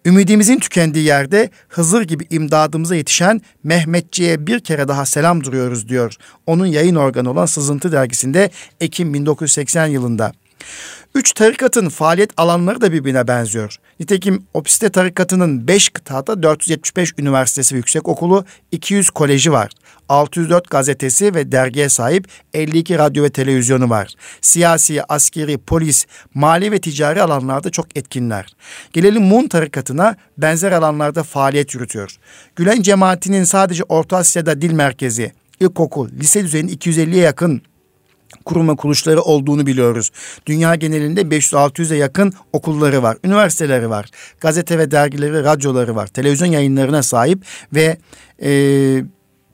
Ümidimizin 0.05 0.59
tükendiği 0.59 1.05
yerde 1.05 1.49
Hızır 1.67 2.01
gibi 2.01 2.27
imdadımıza 2.29 2.95
yetişen 2.95 3.41
Mehmetçi'ye 3.63 4.47
bir 4.47 4.59
kere 4.59 4.87
daha 4.87 5.05
selam 5.05 5.43
duruyoruz 5.43 5.89
diyor. 5.89 6.15
Onun 6.47 6.65
yayın 6.65 6.95
organı 6.95 7.31
olan 7.31 7.45
Sızıntı 7.45 7.91
dergisinde 7.91 8.49
Ekim 8.79 9.13
1980 9.13 9.87
yılında. 9.87 10.31
Üç 11.15 11.33
tarikatın 11.33 11.89
faaliyet 11.89 12.29
alanları 12.37 12.81
da 12.81 12.91
birbirine 12.91 13.27
benziyor. 13.27 13.75
Nitekim 13.99 14.43
Opiste 14.53 14.89
tarikatının 14.89 15.67
5 15.67 15.89
kıtada 15.89 16.43
475 16.43 17.13
üniversitesi 17.17 17.75
ve 17.75 17.77
yüksek 17.77 18.07
okulu, 18.07 18.45
200 18.71 19.09
koleji 19.09 19.51
var. 19.51 19.71
604 20.09 20.69
gazetesi 20.69 21.35
ve 21.35 21.51
dergiye 21.51 21.89
sahip 21.89 22.27
52 22.53 22.97
radyo 22.97 23.23
ve 23.23 23.29
televizyonu 23.29 23.89
var. 23.89 24.13
Siyasi, 24.41 25.03
askeri, 25.03 25.57
polis, 25.57 26.05
mali 26.33 26.71
ve 26.71 26.81
ticari 26.81 27.21
alanlarda 27.21 27.69
çok 27.69 27.97
etkinler. 27.97 28.55
Gelelim 28.93 29.23
Mun 29.23 29.47
tarikatına 29.47 30.15
benzer 30.37 30.71
alanlarda 30.71 31.23
faaliyet 31.23 31.75
yürütüyor. 31.75 32.17
Gülen 32.55 32.81
cemaatinin 32.81 33.43
sadece 33.43 33.83
Orta 33.83 34.17
Asya'da 34.17 34.61
dil 34.61 34.71
merkezi, 34.71 35.31
ilkokul, 35.59 36.09
lise 36.11 36.43
düzeyinde 36.43 36.71
250'ye 36.73 37.21
yakın 37.21 37.61
kurum 38.45 38.69
ve 38.69 38.75
kuruluşları 38.75 39.21
olduğunu 39.21 39.65
biliyoruz. 39.65 40.11
Dünya 40.45 40.75
genelinde 40.75 41.21
500-600'e 41.21 41.97
yakın 41.97 42.33
okulları 42.53 43.03
var, 43.03 43.17
üniversiteleri 43.23 43.89
var, 43.89 44.09
gazete 44.39 44.77
ve 44.77 44.91
dergileri, 44.91 45.43
radyoları 45.43 45.95
var, 45.95 46.07
televizyon 46.07 46.47
yayınlarına 46.47 47.03
sahip 47.03 47.45
ve 47.73 47.97
e, 48.43 48.51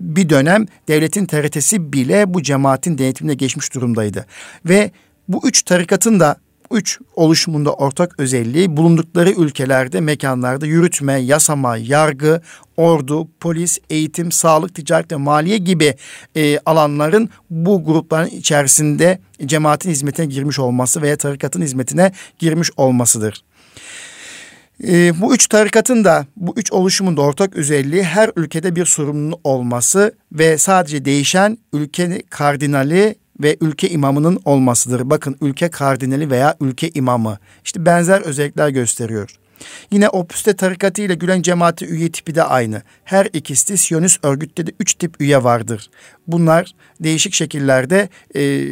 bir 0.02 0.30
dönem 0.30 0.66
devletin 0.88 1.26
TRT'si 1.26 1.94
bile 1.94 2.34
bu 2.34 2.42
cemaatin 2.42 2.98
denetimine 2.98 3.34
geçmiş 3.34 3.74
durumdaydı. 3.74 4.26
Ve 4.66 4.92
bu 5.28 5.48
üç 5.48 5.64
tarikatın 5.64 6.20
da 6.20 6.38
üç 6.72 7.00
oluşumunda 7.16 7.74
ortak 7.74 8.20
özelliği 8.20 8.78
bulundukları 8.78 9.32
ülkelerde, 9.32 10.02
mekanlarda 10.02 10.66
yürütme, 10.66 11.14
yasama, 11.14 11.78
yargı, 11.78 12.42
ordu, 12.78 13.28
polis, 13.40 13.78
eğitim, 13.90 14.32
sağlık, 14.32 14.76
ticaret 14.76 15.12
ve 15.12 15.16
maliye 15.16 15.58
gibi 15.58 15.96
e, 16.36 16.60
alanların 16.60 17.30
bu 17.50 17.84
grupların 17.86 18.30
içerisinde 18.30 19.20
cemaatin 19.46 19.90
hizmetine 19.90 20.26
girmiş 20.26 20.60
olması 20.60 21.02
veya 21.02 21.18
tarikatın 21.18 21.62
hizmetine 21.62 22.12
girmiş 22.40 22.72
olmasıdır. 22.78 23.44
E, 24.84 25.22
bu 25.22 25.36
üç 25.36 25.48
tarikatın 25.48 26.04
da 26.04 26.26
bu 26.36 26.54
üç 26.58 26.72
oluşumun 26.72 27.18
da 27.18 27.22
ortak 27.22 27.56
özelliği 27.56 28.04
her 28.04 28.32
ülkede 28.36 28.76
bir 28.76 28.86
sorumluluğun 28.86 29.40
olması 29.44 30.16
ve 30.32 30.58
sadece 30.58 31.06
değişen 31.06 31.58
ülke 31.74 32.22
kardinali 32.30 33.16
ve 33.40 33.58
ülke 33.62 33.90
imamının 33.90 34.40
olmasıdır. 34.46 35.10
Bakın 35.10 35.36
ülke 35.42 35.70
kardinali 35.70 36.30
veya 36.30 36.56
ülke 36.62 36.90
imamı. 36.90 37.38
İşte 37.64 37.86
benzer 37.86 38.22
özellikler 38.22 38.70
gösteriyor. 38.70 39.36
Yine 39.92 40.10
Opüste 40.10 40.56
tarikatı 40.56 41.02
ile 41.02 41.16
Gülen 41.16 41.42
cemaati 41.42 41.86
üye 41.86 42.12
tipi 42.12 42.36
de 42.36 42.44
aynı. 42.44 42.82
Her 43.04 43.28
ikisi 43.34 43.74
de 43.74 43.78
Siyonist 43.78 44.26
örgütte 44.26 44.68
de 44.68 44.72
üç 44.80 44.94
tip 44.94 45.22
üye 45.22 45.44
vardır. 45.44 45.90
Bunlar 46.28 46.72
değişik 47.00 47.34
şekillerde 47.34 48.10
e, 48.36 48.64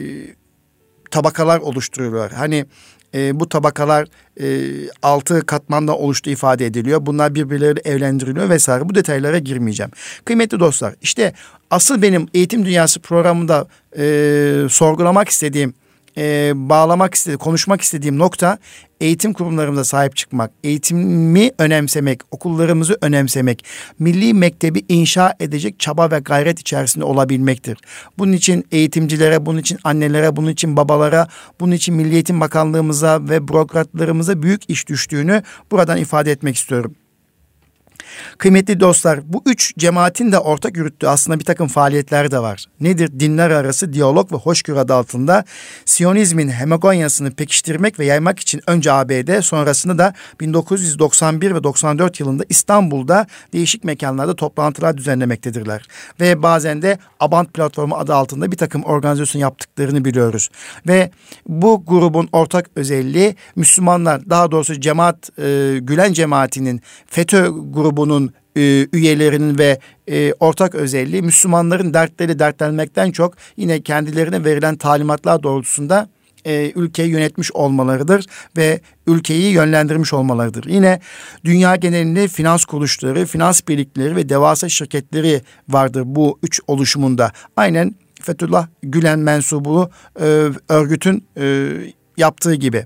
tabakalar 1.11 1.59
oluşturuyorlar. 1.59 2.31
Hani 2.31 2.65
e, 3.13 3.39
bu 3.39 3.49
tabakalar 3.49 4.07
e, 4.41 4.45
altı 5.01 5.45
katmanda 5.45 5.97
oluştu 5.97 6.29
ifade 6.29 6.65
ediliyor. 6.65 7.05
Bunlar 7.05 7.35
birbirleriyle 7.35 7.81
evlendiriliyor 7.85 8.49
vesaire. 8.49 8.89
Bu 8.89 8.95
detaylara 8.95 9.39
girmeyeceğim. 9.39 9.91
Kıymetli 10.25 10.59
dostlar 10.59 10.95
işte 11.01 11.33
asıl 11.71 12.01
benim 12.01 12.27
eğitim 12.33 12.65
dünyası 12.65 12.99
programında 12.99 13.67
e, 13.97 14.67
sorgulamak 14.69 15.29
istediğim 15.29 15.73
e, 16.17 16.51
bağlamak 16.55 17.13
istediğim, 17.13 17.39
konuşmak 17.39 17.81
istediğim 17.81 18.19
nokta 18.19 18.57
eğitim 19.01 19.33
kurumlarımıza 19.33 19.83
sahip 19.83 20.15
çıkmak, 20.15 20.51
eğitimi 20.63 21.51
önemsemek, 21.59 22.21
okullarımızı 22.31 22.97
önemsemek, 23.01 23.65
milli 23.99 24.33
mektebi 24.33 24.85
inşa 24.89 25.33
edecek 25.39 25.79
çaba 25.79 26.11
ve 26.11 26.19
gayret 26.19 26.59
içerisinde 26.59 27.05
olabilmektir. 27.05 27.77
Bunun 28.17 28.31
için 28.31 28.65
eğitimcilere, 28.71 29.45
bunun 29.45 29.59
için 29.59 29.79
annelere, 29.83 30.35
bunun 30.35 30.49
için 30.49 30.77
babalara, 30.77 31.27
bunun 31.59 31.71
için 31.71 31.95
Milli 31.95 32.13
Eğitim 32.13 32.41
Bakanlığımıza 32.41 33.29
ve 33.29 33.47
bürokratlarımıza 33.47 34.41
büyük 34.41 34.69
iş 34.69 34.87
düştüğünü 34.87 35.43
buradan 35.71 35.97
ifade 35.97 36.31
etmek 36.31 36.55
istiyorum. 36.55 36.95
Kıymetli 38.37 38.79
dostlar 38.79 39.19
bu 39.33 39.43
üç 39.45 39.75
cemaatin 39.77 40.31
de 40.31 40.39
ortak 40.39 40.77
yürüttüğü 40.77 41.07
aslında 41.07 41.39
bir 41.39 41.45
takım 41.45 41.67
faaliyetler 41.67 42.31
de 42.31 42.39
var. 42.39 42.65
Nedir? 42.79 43.19
Dinler 43.19 43.49
arası 43.49 43.93
diyalog 43.93 44.31
ve 44.31 44.37
hoşgörü 44.37 44.79
adı 44.79 44.93
altında 44.93 45.43
Siyonizmin 45.85 46.49
hemogonyasını 46.49 47.31
pekiştirmek 47.31 47.99
ve 47.99 48.05
yaymak 48.05 48.39
için 48.39 48.61
önce 48.67 48.91
ABD 48.91 49.41
sonrasında 49.41 49.97
da 49.97 50.13
1991 50.39 51.55
ve 51.55 51.63
94 51.63 52.19
yılında 52.19 52.43
İstanbul'da 52.49 53.27
değişik 53.53 53.83
mekanlarda 53.83 54.35
toplantılar 54.35 54.97
düzenlemektedirler. 54.97 55.87
Ve 56.19 56.43
bazen 56.43 56.81
de 56.81 56.97
Abant 57.19 57.53
platformu 57.53 57.95
adı 57.95 58.15
altında 58.15 58.51
bir 58.51 58.57
takım 58.57 58.83
organizasyon 58.83 59.41
yaptıklarını 59.41 60.05
biliyoruz. 60.05 60.49
Ve 60.87 61.11
bu 61.47 61.83
grubun 61.87 62.29
ortak 62.31 62.69
özelliği 62.75 63.35
Müslümanlar 63.55 64.29
daha 64.29 64.51
doğrusu 64.51 64.79
cemaat 64.79 65.39
e, 65.39 65.79
Gülen 65.81 66.13
cemaatinin 66.13 66.81
FETÖ 67.07 67.47
grubunun 68.03 68.33
e, 68.57 68.87
üyelerinin 68.93 69.57
ve 69.57 69.79
e, 70.07 70.33
ortak 70.33 70.75
özelliği 70.75 71.21
Müslümanların 71.21 71.93
dertleri 71.93 72.39
dertlenmekten 72.39 73.11
çok 73.11 73.33
yine 73.57 73.81
kendilerine 73.81 74.45
verilen 74.45 74.75
talimatlar 74.75 75.43
doğrultusunda 75.43 76.09
e, 76.45 76.71
ülkeyi 76.75 77.09
yönetmiş 77.09 77.51
olmalarıdır 77.51 78.25
ve 78.57 78.81
ülkeyi 79.07 79.53
yönlendirmiş 79.53 80.13
olmalarıdır. 80.13 80.65
Yine 80.65 80.99
dünya 81.45 81.75
genelinde 81.75 82.27
finans 82.27 82.65
kuruluşları, 82.65 83.25
finans 83.25 83.61
birlikleri 83.67 84.15
ve 84.15 84.29
devasa 84.29 84.69
şirketleri 84.69 85.41
vardır 85.69 86.03
bu 86.05 86.39
üç 86.43 86.59
oluşumunda. 86.67 87.31
Aynen 87.55 87.95
Fethullah 88.21 88.67
Gülen 88.83 89.19
mensubu 89.19 89.89
e, 90.19 90.49
örgütün 90.69 91.25
e, 91.37 91.73
yaptığı 92.17 92.55
gibi. 92.55 92.85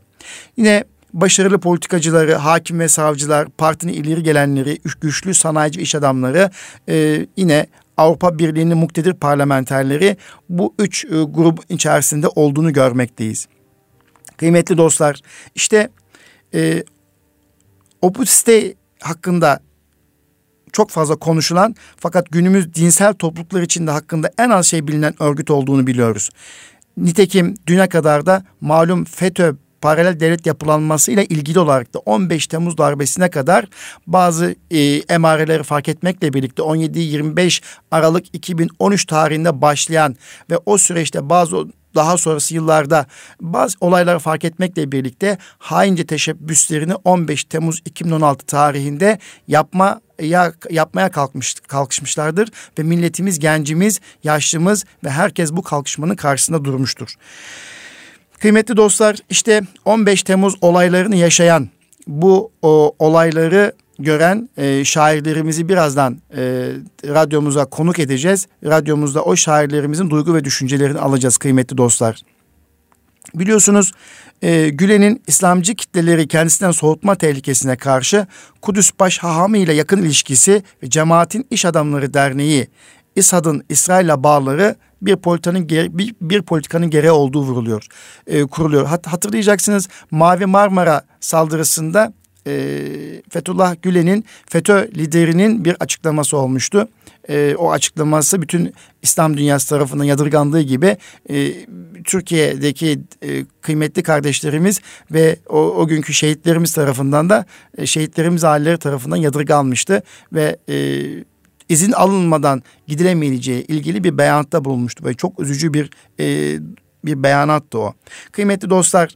Yine 0.57 0.83
başarılı 1.13 1.59
politikacıları, 1.59 2.35
hakim 2.35 2.79
ve 2.79 2.87
savcılar, 2.87 3.49
partinin 3.49 3.93
ileri 3.93 4.23
gelenleri, 4.23 4.79
güçlü 5.01 5.33
sanayici 5.33 5.81
iş 5.81 5.95
adamları, 5.95 6.51
e, 6.89 7.27
yine 7.37 7.67
Avrupa 7.97 8.39
Birliği'nin 8.39 8.77
muktedir 8.77 9.13
parlamenterleri 9.13 10.17
bu 10.49 10.73
üç 10.79 11.05
e, 11.05 11.07
grup 11.09 11.59
içerisinde 11.69 12.27
olduğunu 12.27 12.73
görmekteyiz. 12.73 13.47
Kıymetli 14.37 14.77
dostlar, 14.77 15.21
işte 15.55 15.89
e, 16.53 16.83
Opus 18.01 18.47
Dei 18.47 18.75
hakkında 19.01 19.59
çok 20.71 20.89
fazla 20.89 21.15
konuşulan 21.15 21.75
fakat 21.97 22.31
günümüz 22.31 22.73
dinsel 22.73 23.13
topluluklar 23.13 23.61
içinde 23.61 23.91
hakkında 23.91 24.31
en 24.37 24.49
az 24.49 24.65
şey 24.65 24.87
bilinen 24.87 25.13
örgüt 25.19 25.51
olduğunu 25.51 25.87
biliyoruz. 25.87 26.29
Nitekim 26.97 27.55
düne 27.67 27.89
kadar 27.89 28.25
da 28.25 28.43
malum 28.61 29.05
FETÖ 29.05 29.55
paralel 29.81 30.19
devlet 30.19 30.45
yapılanması 30.45 31.11
ile 31.11 31.25
ilgili 31.25 31.59
olarak 31.59 31.93
da 31.93 31.99
15 31.99 32.47
Temmuz 32.47 32.77
darbesine 32.77 33.29
kadar 33.29 33.65
bazı 34.07 34.55
e, 34.71 34.79
emareleri 35.09 35.63
fark 35.63 35.89
etmekle 35.89 36.33
birlikte 36.33 36.61
17-25 36.61 37.61
Aralık 37.91 38.25
2013 38.33 39.05
tarihinde 39.05 39.61
başlayan 39.61 40.15
ve 40.49 40.57
o 40.65 40.77
süreçte 40.77 41.29
bazı 41.29 41.67
daha 41.95 42.17
sonrası 42.17 42.55
yıllarda 42.55 43.05
bazı 43.41 43.77
olayları 43.81 44.19
fark 44.19 44.45
etmekle 44.45 44.91
birlikte 44.91 45.37
haince 45.57 46.05
teşebbüslerini 46.05 46.95
15 46.95 47.43
Temmuz 47.43 47.81
2016 47.85 48.45
tarihinde 48.45 49.19
yapma 49.47 50.01
ya 50.21 50.53
yapmaya 50.69 51.11
kalkmış 51.11 51.55
kalkışmışlardır 51.67 52.49
ve 52.79 52.83
milletimiz, 52.83 53.39
gencimiz, 53.39 53.99
yaşlımız 54.23 54.85
ve 55.03 55.09
herkes 55.09 55.51
bu 55.51 55.61
kalkışmanın 55.61 56.15
karşısında 56.15 56.65
durmuştur. 56.65 57.15
Kıymetli 58.41 58.77
dostlar 58.77 59.17
işte 59.29 59.61
15 59.85 60.23
Temmuz 60.23 60.55
olaylarını 60.61 61.15
yaşayan 61.15 61.69
bu 62.07 62.51
o, 62.61 62.95
olayları 62.99 63.73
gören 63.99 64.49
e, 64.57 64.85
şairlerimizi 64.85 65.69
birazdan 65.69 66.17
e, 66.35 66.41
radyomuza 67.05 67.65
konuk 67.65 67.99
edeceğiz. 67.99 68.47
Radyomuzda 68.65 69.23
o 69.23 69.35
şairlerimizin 69.35 70.09
duygu 70.09 70.35
ve 70.35 70.43
düşüncelerini 70.43 70.99
alacağız 70.99 71.37
kıymetli 71.37 71.77
dostlar. 71.77 72.21
Biliyorsunuz 73.35 73.91
e, 74.41 74.69
Gülen'in 74.69 75.21
İslamcı 75.27 75.75
kitleleri 75.75 76.27
kendisinden 76.27 76.71
soğutma 76.71 77.15
tehlikesine 77.15 77.75
karşı 77.75 78.27
Kudüs 78.61 78.91
Baş 78.99 79.17
Hahamı 79.17 79.57
ile 79.57 79.73
yakın 79.73 80.01
ilişkisi 80.01 80.63
ve 80.83 80.89
Cemaatin 80.89 81.47
İş 81.51 81.65
Adamları 81.65 82.13
Derneği 82.13 82.67
İSAD'ın 83.15 83.63
İsrail'le 83.69 84.23
bağları 84.23 84.75
bir 85.01 85.15
politikanın 85.15 85.69
bir, 85.69 86.15
bir 86.21 86.41
politikanın 86.41 86.89
gereği 86.89 87.11
olduğu 87.11 87.41
vuruluyor, 87.41 87.87
e, 88.27 88.43
kuruluyor. 88.43 88.85
Hat, 88.85 89.07
hatırlayacaksınız 89.07 89.87
Mavi 90.11 90.45
Marmara 90.45 91.01
saldırısında 91.19 92.13
e, 92.47 93.21
Fethullah 93.29 93.75
Gülen'in 93.81 94.25
FETÖ 94.49 94.87
liderinin 94.95 95.65
bir 95.65 95.77
açıklaması 95.79 96.37
olmuştu. 96.37 96.87
E, 97.29 97.55
o 97.57 97.71
açıklaması 97.71 98.41
bütün 98.41 98.73
İslam 99.01 99.37
dünyası 99.37 99.69
tarafından 99.69 100.03
yadırgandığı 100.03 100.61
gibi 100.61 100.97
e, 101.29 101.53
Türkiye'deki 102.03 102.99
e, 103.21 103.45
kıymetli 103.61 104.03
kardeşlerimiz 104.03 104.79
ve 105.11 105.39
o, 105.49 105.57
o 105.57 105.87
günkü 105.87 106.13
şehitlerimiz 106.13 106.73
tarafından 106.73 107.29
da 107.29 107.45
e, 107.77 107.85
şehitlerimiz 107.85 108.43
aileleri 108.43 108.77
tarafından 108.77 109.17
yadırganmıştı 109.17 110.01
ve 110.33 110.57
e, 110.69 110.75
izin 111.69 111.91
alınmadan 111.91 112.63
gidilemeyeceği 112.87 113.63
ilgili 113.63 114.03
bir 114.03 114.17
beyanatта 114.17 114.65
bulunmuştu. 114.65 115.03
Böyle 115.03 115.17
çok 115.17 115.39
üzücü 115.39 115.73
bir 115.73 115.89
e, 116.19 116.59
bir 117.05 117.23
beyanattı 117.23 117.79
o. 117.79 117.93
Kıymetli 118.31 118.69
dostlar 118.69 119.15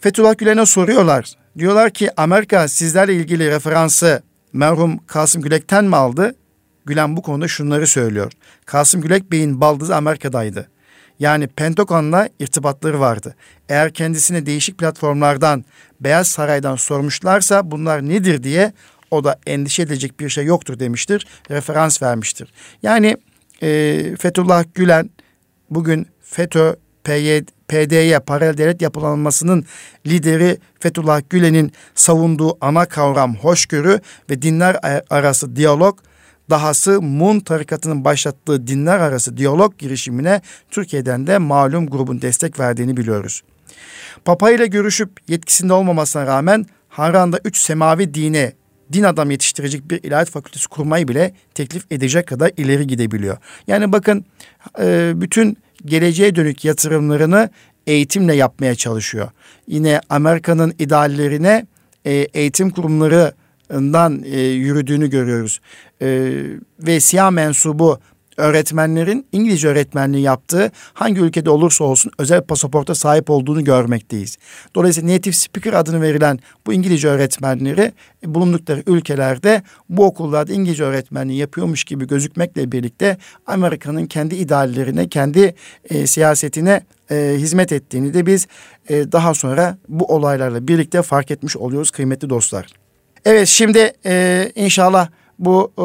Fethullah 0.00 0.38
Gülen'e 0.38 0.66
soruyorlar. 0.66 1.32
Diyorlar 1.58 1.90
ki 1.90 2.10
Amerika 2.16 2.68
sizlerle 2.68 3.14
ilgili 3.14 3.50
referansı 3.50 4.22
merhum 4.52 4.98
Kasım 5.06 5.42
Gülek'ten 5.42 5.84
mi 5.84 5.96
aldı? 5.96 6.34
Gülen 6.86 7.16
bu 7.16 7.22
konuda 7.22 7.48
şunları 7.48 7.86
söylüyor. 7.86 8.32
Kasım 8.64 9.00
Gülek 9.00 9.32
Bey'in 9.32 9.60
baldızı 9.60 9.96
Amerika'daydı. 9.96 10.68
Yani 11.18 11.46
Pentagon'la 11.46 12.28
irtibatları 12.38 13.00
vardı. 13.00 13.34
Eğer 13.68 13.92
kendisine 13.92 14.46
değişik 14.46 14.78
platformlardan 14.78 15.64
Beyaz 16.00 16.28
Saray'dan 16.28 16.76
sormuşlarsa 16.76 17.70
bunlar 17.70 18.08
nedir 18.08 18.42
diye 18.42 18.72
o 19.10 19.24
da 19.24 19.38
endişe 19.46 19.82
edilecek 19.82 20.20
bir 20.20 20.28
şey 20.28 20.44
yoktur 20.44 20.78
demiştir. 20.78 21.26
Referans 21.50 22.02
vermiştir. 22.02 22.52
Yani 22.82 23.16
e, 23.62 24.16
Fethullah 24.18 24.64
Gülen 24.74 25.10
bugün 25.70 26.06
FETÖ, 26.20 26.74
PYD, 27.04 27.48
PD'ye 27.68 28.18
paralel 28.18 28.58
devlet 28.58 28.82
yapılanmasının 28.82 29.64
lideri 30.06 30.58
Fethullah 30.80 31.20
Gülen'in 31.30 31.72
savunduğu 31.94 32.58
ana 32.60 32.86
kavram 32.86 33.36
hoşgörü 33.36 34.00
ve 34.30 34.42
dinler 34.42 34.76
arası 35.10 35.56
diyalog 35.56 35.98
dahası 36.50 37.02
Mun 37.02 37.40
tarikatının 37.40 38.04
başlattığı 38.04 38.66
dinler 38.66 38.98
arası 38.98 39.36
diyalog 39.36 39.78
girişimine 39.78 40.40
Türkiye'den 40.70 41.26
de 41.26 41.38
malum 41.38 41.86
grubun 41.86 42.22
destek 42.22 42.60
verdiğini 42.60 42.96
biliyoruz. 42.96 43.42
Papa 44.24 44.50
ile 44.50 44.66
görüşüp 44.66 45.10
yetkisinde 45.28 45.72
olmamasına 45.72 46.26
rağmen 46.26 46.66
Harran'da 46.88 47.40
üç 47.44 47.58
semavi 47.58 48.14
dine 48.14 48.52
din 48.92 49.02
adam 49.02 49.30
yetiştirecek 49.30 49.90
bir 49.90 50.02
ilahiyat 50.02 50.30
fakültesi 50.30 50.68
kurmayı 50.68 51.08
bile 51.08 51.34
teklif 51.54 51.92
edecek 51.92 52.26
kadar 52.26 52.50
ileri 52.56 52.86
gidebiliyor. 52.86 53.36
Yani 53.66 53.92
bakın 53.92 54.24
e, 54.80 55.12
bütün 55.14 55.56
geleceğe 55.84 56.34
dönük 56.34 56.64
yatırımlarını 56.64 57.50
eğitimle 57.86 58.34
yapmaya 58.34 58.74
çalışıyor. 58.74 59.30
Yine 59.66 60.00
Amerika'nın 60.08 60.74
ideallerine 60.78 61.66
e, 62.04 62.12
eğitim 62.12 62.70
kurumlarından 62.70 64.22
e, 64.24 64.40
yürüdüğünü 64.40 65.10
görüyoruz. 65.10 65.60
Ve 66.80 67.00
siyah 67.00 67.30
mensubu 67.30 68.00
öğretmenlerin 68.40 69.26
İngilizce 69.32 69.68
öğretmenliği 69.68 70.22
yaptığı 70.22 70.70
hangi 70.94 71.20
ülkede 71.20 71.50
olursa 71.50 71.84
olsun 71.84 72.12
özel 72.18 72.42
pasaporta 72.42 72.94
sahip 72.94 73.30
olduğunu 73.30 73.64
görmekteyiz. 73.64 74.36
Dolayısıyla 74.74 75.14
native 75.14 75.34
speaker 75.34 75.72
adını 75.72 76.02
verilen 76.02 76.38
bu 76.66 76.72
İngilizce 76.72 77.08
öğretmenleri 77.08 77.92
bulundukları 78.24 78.82
ülkelerde 78.86 79.62
bu 79.88 80.04
okullarda 80.04 80.52
İngilizce 80.52 80.84
öğretmenliği 80.84 81.38
yapıyormuş 81.38 81.84
gibi 81.84 82.06
gözükmekle 82.06 82.72
birlikte 82.72 83.16
Amerika'nın 83.46 84.06
kendi 84.06 84.34
ideallerine, 84.34 85.08
kendi 85.08 85.54
e, 85.90 86.06
siyasetine 86.06 86.82
e, 87.10 87.34
hizmet 87.36 87.72
ettiğini 87.72 88.14
de 88.14 88.26
biz 88.26 88.46
e, 88.88 89.12
daha 89.12 89.34
sonra 89.34 89.78
bu 89.88 90.04
olaylarla 90.04 90.68
birlikte 90.68 91.02
fark 91.02 91.30
etmiş 91.30 91.56
oluyoruz 91.56 91.90
kıymetli 91.90 92.30
dostlar. 92.30 92.66
Evet 93.24 93.48
şimdi 93.48 93.92
e, 94.06 94.52
inşallah 94.54 95.08
bu 95.38 95.72
e, 95.78 95.84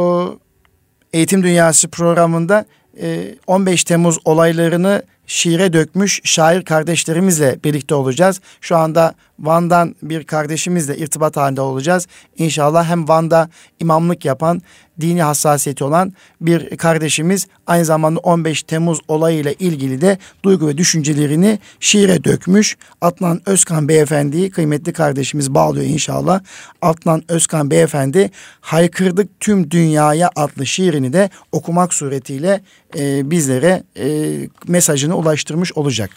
Eğitim 1.16 1.44
Dünyası 1.44 1.88
programında 1.88 2.66
15 3.48 3.82
e, 3.82 3.86
Temmuz 3.86 4.18
olaylarını 4.26 5.04
şiire 5.28 5.74
dökmüş 5.74 6.22
şair 6.24 6.62
kardeşlerimizle 6.62 7.60
birlikte 7.64 7.96
olacağız. 7.96 8.42
Şu 8.62 8.78
anda 8.78 9.14
Van'dan 9.40 9.96
bir 10.02 10.24
kardeşimizle 10.24 10.98
irtibat 10.98 11.38
halinde 11.38 11.62
olacağız. 11.62 12.08
İnşallah 12.38 12.90
hem 12.90 13.08
Van'da 13.08 13.50
imamlık 13.80 14.26
yapan, 14.26 14.62
dini 15.02 15.24
hassasiyeti 15.24 15.84
olan 15.84 16.14
bir 16.42 16.78
kardeşimiz 16.78 17.48
aynı 17.68 17.86
zamanda 17.86 18.20
15 18.20 18.64
Temmuz 18.64 19.00
olayıyla 19.08 19.52
ilgili 19.52 20.02
de 20.02 20.18
duygu 20.44 20.68
ve 20.68 20.78
düşüncelerini 20.78 21.60
şiire 21.80 22.24
dökmüş. 22.24 22.78
Atlan 23.02 23.42
Özkan 23.46 23.88
Beyefendi'yi 23.88 24.52
kıymetli 24.52 24.94
kardeşimiz 24.94 25.54
bağlıyor 25.54 25.86
inşallah. 25.86 26.42
Atlan 26.82 27.24
Özkan 27.30 27.72
Beyefendi 27.72 28.32
Haykırdık 28.62 29.40
Tüm 29.40 29.72
Dünyaya 29.72 30.30
adlı 30.36 30.66
şiirini 30.66 31.14
de 31.14 31.30
okumak 31.52 31.94
suretiyle 31.94 32.62
e, 32.98 33.32
bizlere 33.32 33.84
e, 33.98 34.06
mesajını 34.68 35.16
ulaştırmış 35.16 35.74
olacak. 35.74 36.10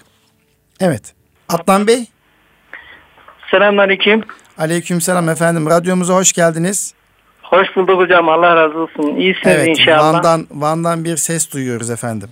Evet. 0.80 1.14
Atlan 1.48 1.86
Bey. 1.86 2.06
Selamünaleyküm. 3.50 4.24
Aleykümselam 4.58 5.28
efendim. 5.28 5.66
Radyomuza 5.70 6.14
hoş 6.14 6.32
geldiniz. 6.32 6.94
Hoş 7.50 7.76
bulduk 7.76 8.00
hocam. 8.00 8.28
Allah 8.28 8.56
razı 8.56 8.78
olsun. 8.78 9.16
İyisiniz 9.16 9.56
evet, 9.56 9.68
inşallah. 9.68 10.14
Van'dan, 10.14 10.46
Van'dan 10.50 11.04
bir 11.04 11.16
ses 11.16 11.52
duyuyoruz 11.52 11.90
efendim. 11.90 12.28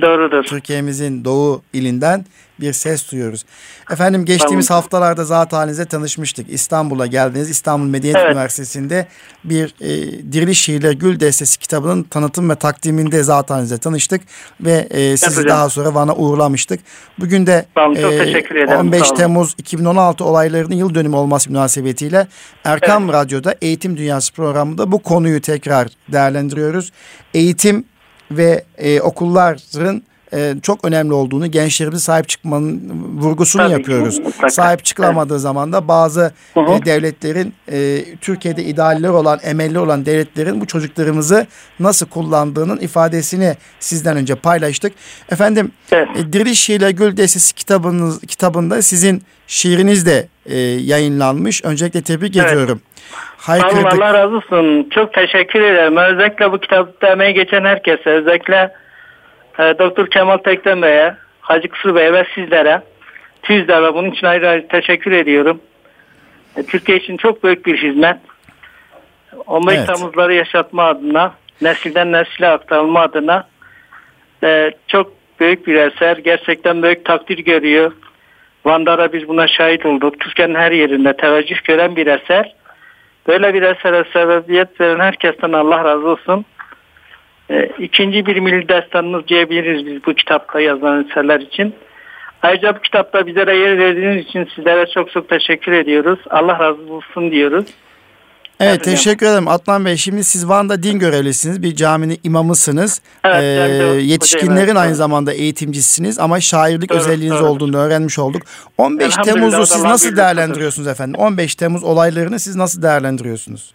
Doğrudur. 0.00 0.44
Türkiye'mizin 0.44 1.24
doğu 1.24 1.62
ilinden 1.72 2.24
bir 2.60 2.72
ses 2.72 3.12
duyuyoruz. 3.12 3.44
Efendim 3.90 4.24
geçtiğimiz 4.24 4.66
tamam. 4.66 4.82
haftalarda 4.82 5.24
zat 5.24 5.52
halinize 5.52 5.84
tanışmıştık. 5.84 6.50
İstanbul'a 6.50 7.06
geldiniz. 7.06 7.50
İstanbul 7.50 7.86
Medeniyet 7.86 8.16
evet. 8.16 8.30
Üniversitesi'nde 8.30 9.06
bir 9.44 9.74
e, 9.80 9.88
Diriliş 10.32 10.60
Şiirler 10.60 10.92
Gül 10.92 11.20
Destesi 11.20 11.58
kitabının 11.58 12.02
tanıtım 12.02 12.50
ve 12.50 12.54
takdiminde 12.54 13.22
zat 13.22 13.50
halinize 13.50 13.78
tanıştık. 13.78 14.20
Ve 14.60 14.86
e, 14.90 15.16
sizi 15.16 15.40
evet, 15.40 15.50
daha 15.50 15.68
sonra 15.70 15.94
Van'a 15.94 16.14
uğurlamıştık. 16.14 16.80
Bugün 17.18 17.46
de 17.46 17.66
tamam, 17.74 17.96
e, 17.96 18.18
teşekkür 18.18 18.56
ederim. 18.56 18.80
15 18.80 19.10
Temmuz 19.10 19.54
2016 19.58 20.24
olaylarının 20.24 20.74
yıl 20.74 20.94
dönümü 20.94 21.16
olması 21.16 21.50
münasebetiyle 21.50 22.26
Erkam 22.64 23.04
evet. 23.04 23.14
Radyo'da 23.14 23.54
Eğitim 23.62 23.96
Dünyası 23.96 24.32
programında 24.32 24.92
bu 24.92 24.98
konuyu 24.98 25.40
tekrar 25.40 25.88
değerlendiriyoruz. 26.12 26.92
Eğitim 27.34 27.84
ve 28.30 28.64
e, 28.78 29.00
okulların 29.00 30.02
e, 30.32 30.54
çok 30.62 30.84
önemli 30.84 31.12
olduğunu, 31.12 31.50
gençlerimize 31.50 32.00
sahip 32.00 32.28
çıkmanın 32.28 32.90
vurgusunu 33.18 33.62
Tabii, 33.62 33.72
yapıyoruz. 33.72 34.18
mutlaka. 34.18 34.48
Sahip 34.50 34.84
çıkılamadığı 34.84 35.38
zaman 35.40 35.72
da 35.72 35.88
bazı 35.88 36.32
Hı 36.54 36.60
hı. 36.60 36.72
e, 36.72 36.84
devletlerin 36.84 37.54
e, 37.72 38.04
Türkiye'de 38.20 38.64
idealleri 38.64 39.10
olan, 39.10 39.38
emelli 39.42 39.78
olan 39.78 40.06
devletlerin 40.06 40.60
bu 40.60 40.66
çocuklarımızı 40.66 41.46
nasıl 41.80 42.06
kullandığının 42.06 42.78
ifadesini 42.78 43.56
sizden 43.80 44.16
önce 44.16 44.34
paylaştık. 44.34 44.92
Efendim 45.30 45.72
Evet. 45.92 46.08
e, 46.18 46.32
Diriliş 46.32 46.60
Şiirler 46.60 46.90
Gül 46.90 47.16
Destesi 47.16 47.54
kitabınız, 47.54 48.20
kitabında 48.20 48.82
sizin 48.82 49.22
şiiriniz 49.46 50.06
de 50.06 50.28
e, 50.46 50.58
yayınlanmış. 50.58 51.64
Öncelikle 51.64 52.02
tebrik 52.02 52.36
Evet. 52.36 52.52
ediyorum. 52.52 52.80
Haykırdık. 53.36 53.92
Allah 53.92 54.14
razı 54.14 54.36
olsun. 54.36 54.88
Çok 54.90 55.12
teşekkür 55.12 55.60
ederim. 55.60 55.96
Özellikle 55.96 56.52
bu 56.52 56.58
kitapta 56.58 57.08
emeği 57.08 57.34
geçen 57.34 57.64
herkese, 57.64 58.10
özellikle 58.10 58.74
e, 59.58 59.62
Doktor 59.78 60.06
Kemal 60.06 60.36
Tekten 60.36 60.82
Bey'e, 60.82 61.14
Hacı 61.40 61.68
Kısır 61.68 61.94
Bey'e 61.94 62.12
ve 62.12 62.26
sizlere, 62.34 62.82
TÜZDEV'e 63.42 63.94
bunun 63.94 64.10
için 64.10 64.26
ayrı 64.26 64.48
ayrı 64.48 64.68
teşekkür 64.68 65.12
ediyorum. 65.12 65.60
E, 66.56 66.62
Türkiye 66.62 66.98
için 66.98 67.16
çok 67.16 67.44
büyük 67.44 67.66
bir 67.66 67.82
hizmet. 67.82 68.16
15 69.46 69.76
Evet. 69.76 69.86
Temmuzları 69.86 70.34
yaşatma 70.34 70.84
adına, 70.84 71.34
nesilden 71.62 72.12
nesile 72.12 72.48
aktarılma 72.48 73.00
adına 73.00 73.46
e, 74.44 74.70
çok 74.88 75.12
büyük 75.40 75.66
bir 75.66 75.74
eser. 75.74 76.16
Gerçekten 76.16 76.82
büyük 76.82 77.04
takdir 77.04 77.38
görüyor. 77.38 77.92
Van'da 78.64 79.12
biz 79.12 79.28
buna 79.28 79.48
şahit 79.48 79.86
olduk. 79.86 80.20
Türkiye'nin 80.20 80.54
her 80.54 80.72
yerinde 80.72 81.16
teveccüh 81.16 81.64
gören 81.64 81.96
bir 81.96 82.06
eser. 82.06 82.54
Böyle 83.28 83.54
bir 83.54 83.62
esere 83.62 84.04
sebebiyet 84.12 84.80
veren 84.80 85.00
herkesten 85.00 85.52
Allah 85.52 85.84
razı 85.84 86.08
olsun. 86.08 86.44
E, 87.50 87.70
ikinci 87.78 88.26
bir 88.26 88.36
milli 88.36 88.68
destanımız 88.68 89.28
diyebiliriz 89.28 89.86
biz 89.86 90.06
bu 90.06 90.14
kitapta 90.14 90.60
yazılan 90.60 91.04
eserler 91.04 91.40
için. 91.40 91.74
Ayrıca 92.42 92.76
bu 92.76 92.80
kitapta 92.80 93.26
bizlere 93.26 93.56
yer 93.56 93.78
verdiğiniz 93.78 94.24
için 94.24 94.48
sizlere 94.54 94.86
çok 94.86 95.10
çok 95.10 95.28
teşekkür 95.28 95.72
ediyoruz. 95.72 96.18
Allah 96.30 96.58
razı 96.58 96.92
olsun 96.92 97.30
diyoruz. 97.30 97.66
Evet 98.60 98.80
hocam. 98.80 98.94
teşekkür 98.94 99.26
ederim 99.26 99.48
Adnan 99.48 99.84
Bey. 99.84 99.96
Şimdi 99.96 100.24
siz 100.24 100.48
Van'da 100.48 100.82
din 100.82 100.98
görevlisiniz. 100.98 101.62
Bir 101.62 101.74
caminin 101.76 102.18
imamısınız. 102.24 103.02
Evet, 103.24 103.42
Ee, 103.42 103.84
o- 103.84 103.94
yetişkinlerin 103.94 104.56
evet, 104.66 104.76
aynı 104.76 104.88
doğru. 104.90 104.96
zamanda 104.96 105.32
eğitimcisiniz 105.32 106.18
ama 106.18 106.40
şairlik 106.40 106.90
Doğru, 106.90 106.98
özelliğiniz 106.98 107.40
doğru. 107.40 107.48
olduğunu 107.48 107.76
öğrenmiş 107.76 108.18
olduk. 108.18 108.42
15 108.78 109.04
Elhamdülillah, 109.06 109.34
Temmuz'u 109.34 109.66
siz 109.66 109.84
nasıl 109.84 110.16
değerlendiriyorsunuz 110.16 110.88
efendim? 110.88 111.20
15 111.20 111.54
Temmuz 111.54 111.84
olaylarını 111.84 112.38
siz 112.40 112.56
nasıl 112.56 112.82
değerlendiriyorsunuz? 112.82 113.74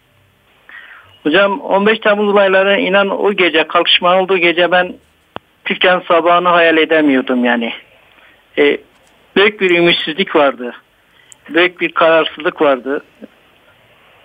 Hocam 1.22 1.60
15 1.60 1.98
Temmuz 1.98 2.28
olayları 2.28 2.80
inan 2.80 3.10
o 3.10 3.32
gece 3.32 3.66
kalkışma 3.68 4.16
olduğu 4.22 4.38
gece 4.38 4.70
ben 4.70 4.94
Türkiye'nin 5.64 6.02
sabahını 6.08 6.48
hayal 6.48 6.76
edemiyordum 6.76 7.44
yani. 7.44 7.72
E, 8.58 8.78
büyük 9.36 9.60
bir 9.60 9.70
ümitsizlik 9.78 10.36
vardı. 10.36 10.72
Büyük 11.54 11.80
bir 11.80 11.92
kararsızlık 11.92 12.60
vardı. 12.62 13.02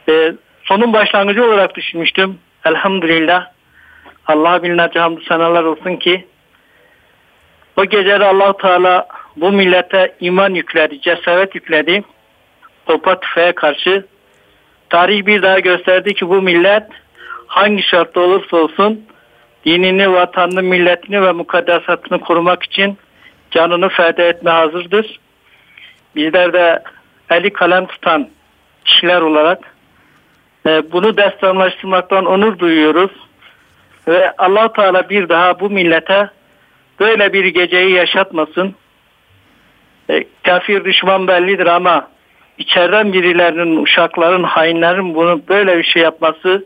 E, 0.10 0.34
sonun 0.68 0.94
başlangıcı 0.94 1.46
olarak 1.46 1.76
düşünmüştüm. 1.76 2.40
Elhamdülillah. 2.66 3.48
Allah'a 4.28 4.64
binlerce 4.64 5.00
hamdü 5.00 5.24
senalar 5.24 5.64
olsun 5.64 5.96
ki 5.96 6.28
o 7.78 7.86
gece 7.86 8.26
allah 8.26 8.58
Teala 8.58 9.08
bu 9.36 9.52
millete 9.52 10.16
iman 10.20 10.54
yükledi, 10.54 11.02
cesaret 11.02 11.56
yükledi. 11.56 12.04
Topa 12.86 13.20
tüfeğe 13.20 13.52
karşı 13.52 14.06
Tarih 14.90 15.26
bir 15.26 15.42
daha 15.42 15.60
gösterdi 15.60 16.14
ki 16.14 16.30
bu 16.30 16.42
millet 16.42 16.84
hangi 17.48 17.84
şartta 17.84 18.20
olursa 18.20 18.58
olsun 18.58 19.06
dinini, 19.66 20.12
vatanını, 20.12 20.64
milletini 20.64 21.22
ve 21.22 21.32
mukaddesatını 21.32 22.20
korumak 22.20 22.64
için 22.64 22.98
canını 23.52 23.90
feda 23.90 24.24
etme 24.24 24.52
hazırdır. 24.52 25.20
Bizler 26.16 26.54
de 26.54 26.84
eli 27.30 27.54
kalem 27.54 27.86
tutan 27.86 28.30
kişiler 28.86 29.22
olarak 29.22 29.77
bunu 30.92 31.18
destanlaştırmaktan 31.18 32.26
onur 32.26 32.60
duyuyoruz. 32.60 33.12
Ve 34.08 34.32
allah 34.38 34.74
Teala 34.74 35.10
bir 35.10 35.30
daha 35.30 35.60
bu 35.60 35.70
millete 35.70 36.30
böyle 37.00 37.34
bir 37.34 37.46
geceyi 37.46 37.92
yaşatmasın. 37.92 38.76
E, 40.10 40.24
kafir 40.44 40.86
düşman 40.86 41.28
bellidir 41.28 41.68
ama 41.68 42.08
içeriden 42.58 43.14
birilerinin, 43.14 43.84
uşakların, 43.84 44.44
hainlerin 44.44 45.16
bunu 45.16 45.42
böyle 45.50 45.78
bir 45.78 45.84
şey 45.84 46.02
yapması 46.02 46.66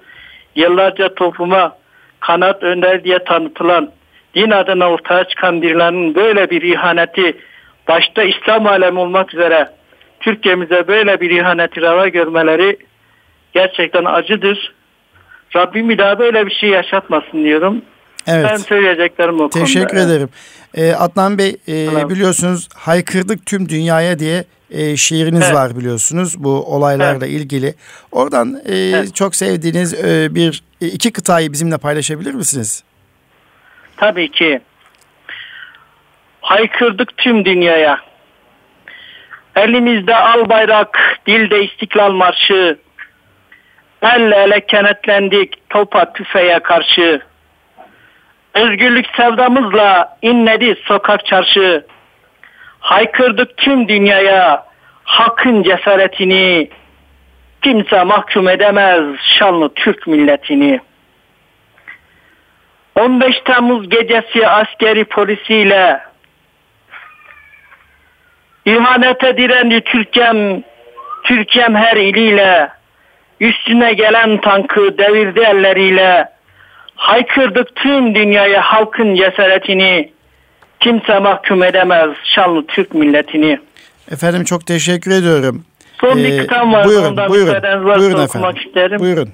yıllarca 0.56 1.16
topluma 1.16 1.78
kanat 2.20 2.64
önder 2.64 3.04
diye 3.04 3.20
tanıtılan 3.20 3.92
din 4.36 4.52
adına 4.52 4.90
ortaya 4.90 5.24
çıkan 5.24 5.62
birilerinin 5.62 6.16
böyle 6.16 6.50
bir 6.50 6.62
ihaneti 6.62 7.38
başta 7.88 8.24
İslam 8.24 8.68
alemi 8.68 9.00
olmak 9.00 9.34
üzere 9.34 9.70
Türkiye'mize 10.20 10.88
böyle 10.88 11.22
bir 11.22 11.30
ihaneti 11.30 11.82
rava 11.82 12.08
görmeleri 12.08 12.78
gerçekten 13.54 14.06
acıdır. 14.06 14.74
Rabbim 15.56 15.90
bir 15.90 15.98
daha 15.98 16.20
böyle 16.20 16.46
bir 16.46 16.52
şey 16.52 16.70
yaşatmasın 16.70 17.44
diyorum. 17.44 17.82
Evet. 18.28 18.46
Ben 18.50 18.58
söyleyeceklerim 18.58 19.36
o 19.36 19.38
konuda. 19.50 19.60
Teşekkür 19.66 19.98
ederim. 19.98 20.30
Ee, 20.76 20.92
Adnan 20.94 21.38
Bey 21.38 21.56
e, 21.68 21.86
Tamam. 21.86 22.10
biliyorsunuz 22.10 22.70
haykırdık 22.76 23.46
tüm 23.46 23.70
dünyaya 23.70 24.20
diye 24.20 24.44
e, 24.72 24.98
şiiriniz 24.98 25.44
Evet. 25.46 25.56
var 25.56 25.78
biliyorsunuz 25.78 26.44
bu 26.44 26.50
olaylarla 26.76 27.28
ilgili. 27.28 27.76
Oradan 28.12 28.62
e, 28.66 28.76
Evet. 28.76 29.16
çok 29.16 29.36
sevdiğiniz 29.36 29.94
e, 29.94 30.36
bir 30.36 30.64
e, 30.82 30.88
iki 30.88 31.12
kıtayı 31.14 31.52
bizimle 31.52 31.78
paylaşabilir 31.78 32.34
misiniz? 32.34 32.84
Tabii 33.98 34.32
ki. 34.32 34.62
Haykırdık 36.42 37.18
tüm 37.18 37.46
dünyaya. 37.46 38.00
Elimizde 39.56 40.16
al 40.16 40.50
bayrak, 40.50 41.20
dilde 41.28 41.64
istiklal 41.66 42.12
marşı. 42.12 42.78
Elle 44.02 44.36
ele 44.36 44.66
kenetlendik 44.66 45.70
topa 45.70 46.14
tüfeğe 46.14 46.60
karşı. 46.60 47.22
Özgürlük 48.54 49.06
sevdamızla 49.16 50.18
inledi 50.22 50.76
sokak 50.86 51.26
çarşı. 51.26 51.86
Haykırdık 52.80 53.58
tüm 53.58 53.88
dünyaya 53.88 54.66
hakkın 55.04 55.64
cesaretini. 55.64 56.70
Kimse 57.62 58.04
mahkum 58.04 58.50
edemez 58.50 59.16
şanlı 59.40 59.74
Türk 59.74 60.08
milletini. 60.08 60.82
15 62.96 63.42
Temmuz 63.46 63.90
gecesi 63.90 64.48
askeri 64.48 65.06
polisiyle 65.06 66.02
İhanete 68.66 69.38
direndi 69.38 69.82
Türkiye'm, 69.82 70.64
Türkiye'm 71.24 71.76
her 71.76 71.98
iliyle 71.98 72.70
üstüne 73.52 73.94
gelen 73.94 74.42
tankı 74.42 74.98
devirdi 74.98 75.40
elleriyle 75.40 76.30
haykırdık 76.96 77.76
tüm 77.76 78.16
dünyaya 78.16 78.62
halkın 78.62 79.16
cesaretini 79.16 80.12
kimse 80.80 81.20
mahkum 81.20 81.64
edemez 81.64 82.10
şanlı 82.24 82.68
Türk 82.68 82.94
milletini. 82.94 83.60
Efendim 84.12 84.44
çok 84.44 84.68
teşekkür 84.68 85.12
ediyorum. 85.12 85.66
Son 86.02 86.18
Ee, 86.18 86.24
bir 86.24 86.38
kıtam 86.38 86.74
var. 86.74 86.86
buyurun, 86.86 87.06
Ondan 87.06 87.30
buyurun, 87.30 87.56
buyurun 88.00 88.24
efendim. 88.24 88.62
isterim. 88.68 89.00
Buyurun. 89.00 89.30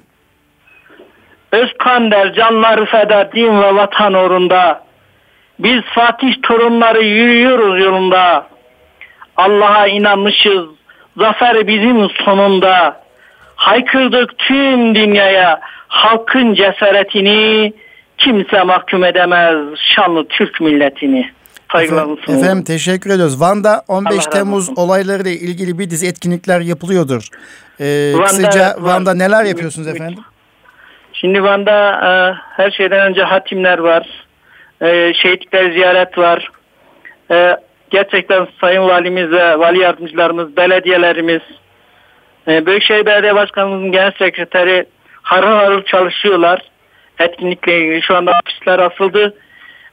Özkan 1.52 2.10
der 2.10 2.34
canları 2.34 2.84
feda 2.84 3.30
din 3.34 3.62
ve 3.62 3.74
vatan 3.74 4.14
uğrunda. 4.14 4.84
Biz 5.58 5.82
Fatih 5.82 6.34
torunları 6.42 7.02
yürüyoruz 7.04 7.80
yolunda. 7.84 8.46
Allah'a 9.36 9.86
inanmışız. 9.86 10.62
Zafer 11.16 11.66
bizim 11.66 12.10
sonunda. 12.10 13.00
Haykırdık 13.58 14.38
tüm 14.38 14.94
dünyaya 14.94 15.60
halkın 15.88 16.54
cesaretini 16.54 17.72
kimse 18.18 18.62
mahkum 18.62 19.04
edemez 19.04 19.56
şanlı 19.94 20.28
Türk 20.28 20.60
milletini. 20.60 21.30
Saygılarımı 21.72 22.16
Efendim, 22.28 22.64
teşekkür 22.64 23.10
ediyoruz. 23.10 23.40
Van'da 23.40 23.82
15 23.88 24.12
Allah 24.12 24.30
Temmuz 24.30 24.78
olayları 24.78 25.22
ile 25.22 25.32
ilgili 25.32 25.78
bir 25.78 25.90
dizi 25.90 26.06
etkinlikler 26.06 26.60
yapılıyordur. 26.60 27.28
Ee, 27.80 28.12
Van'da 28.14 28.24
kısaca. 28.24 28.76
Van'da 28.78 29.14
neler 29.14 29.44
yapıyorsunuz 29.44 29.88
efendim? 29.88 30.18
Şimdi 31.12 31.42
Van'da 31.42 31.90
e, 31.90 32.10
her 32.62 32.70
şeyden 32.70 33.10
önce 33.10 33.22
hatimler 33.22 33.78
var. 33.78 34.06
E, 34.82 35.14
şehitlikler 35.14 35.72
ziyaret 35.72 36.18
var. 36.18 36.50
E, 37.30 37.56
gerçekten 37.90 38.48
Sayın 38.60 38.82
Valimiz 38.82 39.30
ve 39.30 39.58
Vali 39.58 39.78
Yardımcılarımız, 39.78 40.56
belediyelerimiz, 40.56 41.42
Büyükşehir 42.46 43.06
Belediye 43.06 43.34
Başkanımızın 43.34 43.92
Genel 43.92 44.12
Sekreteri 44.18 44.86
harıl 45.22 45.56
harıl 45.56 45.82
çalışıyorlar. 45.82 46.60
Etkinlikle 47.18 47.78
ilgili 47.78 48.02
şu 48.02 48.16
anda 48.16 48.32
ofisler 48.44 48.78
asıldı. 48.78 49.34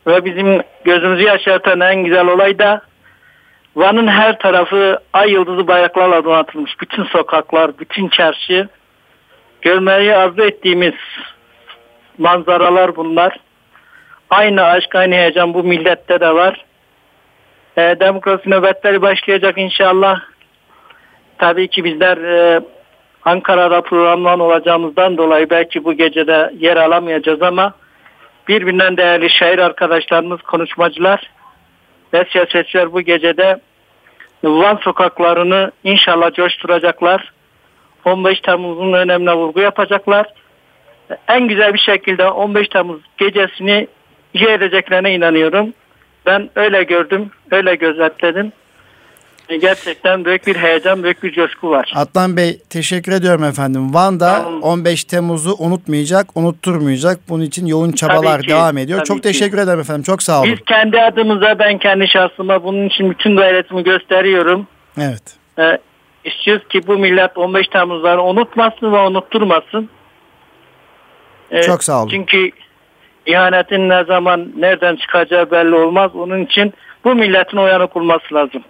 Ve 0.08 0.26
bizim 0.26 0.62
gözümüzü 0.84 1.24
yaşartan 1.24 1.80
en 1.80 2.04
güzel 2.04 2.28
olay 2.28 2.60
da 2.60 2.82
Van'ın 3.76 4.08
her 4.08 4.40
tarafı 4.40 5.00
ay 5.14 5.32
yıldızı 5.32 5.68
bayraklarla 5.68 6.24
donatılmış. 6.24 6.82
Bütün 6.82 7.04
sokaklar, 7.04 7.80
bütün 7.80 8.10
çarşı 8.10 8.68
görmeyi 9.62 10.16
arzu 10.16 10.42
ettiğimiz 10.42 10.94
manzaralar 12.18 12.96
bunlar. 12.96 13.38
Aynı 14.30 14.64
aşk, 14.64 14.96
aynı 14.96 15.16
heyecan 15.16 15.54
bu 15.54 15.64
millette 15.64 16.20
de 16.20 16.34
var. 16.34 16.66
E, 17.78 17.82
demokrasi 17.82 18.50
nöbetleri 18.50 19.02
başlayacak 19.02 19.58
inşallah. 19.58 20.22
Tabii 21.38 21.68
ki 21.68 21.84
bizler 21.84 22.18
e, 22.18 22.62
Ankara'da 23.26 23.82
programlan 23.82 24.40
olacağımızdan 24.40 25.18
dolayı 25.18 25.50
belki 25.50 25.84
bu 25.84 25.94
gecede 25.94 26.52
yer 26.60 26.78
alamayacağız 26.78 27.42
ama 27.42 27.74
birbirinden 28.48 28.98
değerli 28.98 29.30
şair 29.30 29.60
arkadaşlarımız, 29.60 30.42
konuşmacılar 30.42 31.32
ve 32.14 32.26
siyasetçiler 32.32 32.94
bu 32.94 33.02
gecede 33.02 33.60
Van 34.44 34.76
sokaklarını 34.76 35.72
inşallah 35.84 36.34
coşturacaklar. 36.34 37.34
15 38.06 38.40
Temmuz'un 38.40 38.94
önemine 38.94 39.34
vurgu 39.34 39.62
yapacaklar. 39.62 40.28
En 41.28 41.48
güzel 41.48 41.74
bir 41.74 41.80
şekilde 41.80 42.30
15 42.30 42.68
Temmuz 42.68 43.02
gecesini 43.18 43.88
icra 44.34 44.52
edeceklerine 44.52 45.14
inanıyorum. 45.14 45.74
Ben 46.26 46.50
öyle 46.56 46.84
gördüm, 46.84 47.32
öyle 47.52 47.76
gözetledim. 47.76 48.52
Gerçekten 49.50 50.26
büyük 50.26 50.48
bir 50.48 50.56
heyecan, 50.56 51.04
büyük 51.04 51.24
bir 51.24 51.32
coşku 51.32 51.70
var. 51.70 51.92
Adnan 51.96 52.38
Bey 52.38 52.60
teşekkür 52.70 53.12
ediyorum 53.12 53.44
efendim. 53.44 53.94
Van'da 53.94 54.46
15 54.62 55.04
Temmuz'u 55.04 55.56
unutmayacak, 55.60 56.38
unutturmayacak. 56.38 57.20
Bunun 57.30 57.44
için 57.44 57.66
yoğun 57.66 57.92
çabalar 57.92 58.42
ki, 58.42 58.48
devam 58.50 58.78
ediyor. 58.78 59.04
Çok 59.04 59.18
ki. 59.18 59.24
teşekkür 59.24 59.58
ederim 59.58 59.80
efendim. 59.80 60.04
Çok 60.04 60.24
sağ 60.24 60.42
olun. 60.42 60.52
Biz 60.52 60.66
kendi 60.66 61.02
adımıza, 61.02 61.60
ben 61.60 61.78
kendi 61.78 62.08
şahsıma 62.08 62.64
bunun 62.64 62.86
için 62.88 63.10
bütün 63.10 63.36
gayretimi 63.36 63.84
gösteriyorum. 63.84 64.68
Evet. 64.98 65.24
Ee, 65.60 65.78
istiyoruz 66.24 66.68
ki 66.68 66.88
bu 66.88 66.98
millet 66.98 67.38
15 67.38 67.68
Temmuz'ları 67.68 68.22
unutmasın 68.22 68.94
ve 68.94 68.98
unutturmasın. 68.98 69.90
Ee, 71.52 71.62
Çok 71.62 71.84
sağ 71.84 72.02
olun. 72.02 72.10
Çünkü 72.10 72.52
ihanetin 73.26 73.90
ne 73.90 74.04
zaman 74.04 74.52
nereden 74.58 74.96
çıkacağı 74.96 75.52
belli 75.52 75.76
olmaz. 75.76 76.12
Onun 76.16 76.46
için 76.46 76.74
bu 77.06 77.16
milletin 77.16 77.58
uyanık 77.58 77.98
olması 77.98 78.34
lazım. 78.34 78.64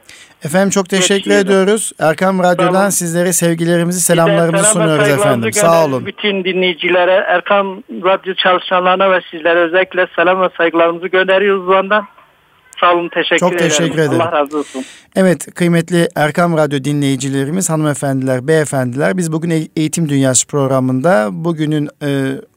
Efendim 0.45 0.69
çok 0.69 0.89
teşekkür 0.89 1.31
evet, 1.31 1.45
ediyoruz. 1.45 1.91
Erkam 1.99 2.39
Radyo'dan 2.39 2.73
tamam. 2.73 2.91
sizlere 2.91 3.33
sevgilerimizi, 3.33 4.01
selamlarımızı 4.01 4.63
selam 4.63 4.87
sunuyoruz 4.87 5.09
efendim. 5.09 5.53
Sağ 5.53 5.85
olun. 5.85 6.05
Bütün 6.05 6.43
dinleyicilere, 6.43 7.25
Erkam 7.27 7.83
Radyo 8.03 8.33
çalışanlarına 8.33 9.11
ve 9.11 9.21
sizlere 9.31 9.59
özellikle 9.59 10.07
selam 10.15 10.41
ve 10.41 10.49
saygılarımızı 10.57 11.07
gönderiyoruz 11.07 11.67
bu 11.67 11.75
andan. 11.75 12.07
Sağ 12.79 12.93
olun, 12.93 13.09
teşekkür 13.09 13.37
Çok 13.37 13.53
ederim. 13.53 13.69
teşekkür 13.69 13.99
ederim. 13.99 14.21
Allah 14.21 14.31
razı 14.31 14.57
olsun. 14.57 14.85
Evet, 15.15 15.53
kıymetli 15.55 16.07
Erkam 16.15 16.57
Radyo 16.57 16.83
dinleyicilerimiz, 16.83 17.69
hanımefendiler, 17.69 18.47
beyefendiler, 18.47 19.17
biz 19.17 19.31
bugün 19.31 19.69
Eğitim 19.75 20.09
Dünyası 20.09 20.47
programında 20.47 21.29
bugünün 21.31 21.89
e, 22.03 22.07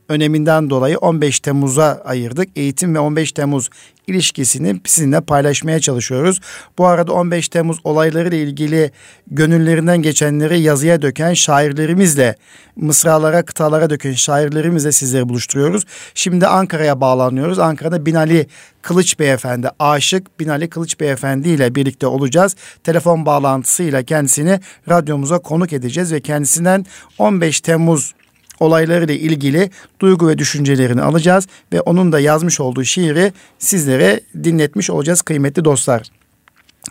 öneminden 0.08 0.70
dolayı 0.70 0.98
15 0.98 1.40
Temmuz'a 1.40 2.02
ayırdık. 2.04 2.48
Eğitim 2.56 2.94
ve 2.94 2.98
15 2.98 3.32
Temmuz 3.32 3.70
ilişkisini 4.06 4.80
sizinle 4.84 5.20
paylaşmaya 5.20 5.80
çalışıyoruz. 5.80 6.40
Bu 6.78 6.86
arada 6.86 7.12
15 7.12 7.48
Temmuz 7.48 7.78
olayları 7.84 8.28
ile 8.28 8.42
ilgili 8.42 8.90
gönüllerinden 9.30 10.02
geçenleri 10.02 10.60
yazıya 10.60 11.02
döken 11.02 11.34
şairlerimizle, 11.34 12.36
mısralara, 12.76 13.42
kıtalara 13.42 13.90
döken 13.90 14.12
şairlerimizle 14.12 14.92
sizleri 14.92 15.28
buluşturuyoruz. 15.28 15.84
Şimdi 16.14 16.46
Ankara'ya 16.46 17.00
bağlanıyoruz. 17.00 17.58
Ankara'da 17.58 18.06
Binali 18.06 18.46
Kılıç 18.82 19.18
Beyefendi, 19.18 19.70
aşık 19.78 20.40
Binali 20.40 20.70
Kılıç 20.70 21.00
Beyefendi 21.00 21.48
ile 21.48 21.74
birlikte 21.74 22.06
olacağız. 22.06 22.56
Telefon 22.84 23.26
bağlantısıyla 23.26 24.02
kendisini 24.02 24.60
radyomuza 24.88 25.38
konuk 25.38 25.72
edeceğiz 25.72 26.12
ve 26.12 26.20
kendisinden 26.20 26.86
15 27.18 27.60
Temmuz 27.60 28.14
olaylarıyla 28.60 29.14
ilgili 29.14 29.70
duygu 30.00 30.28
ve 30.28 30.38
düşüncelerini 30.38 31.02
alacağız 31.02 31.46
ve 31.72 31.80
onun 31.80 32.12
da 32.12 32.20
yazmış 32.20 32.60
olduğu 32.60 32.84
şiiri 32.84 33.32
sizlere 33.58 34.20
dinletmiş 34.44 34.90
olacağız 34.90 35.22
kıymetli 35.22 35.64
dostlar. 35.64 36.10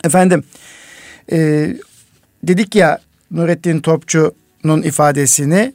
Efendim 0.04 0.44
e, 1.32 1.70
dedik 2.44 2.76
ya 2.76 3.00
Nurettin 3.32 3.80
Topçu'nun 3.80 4.82
ifadesini 4.82 5.74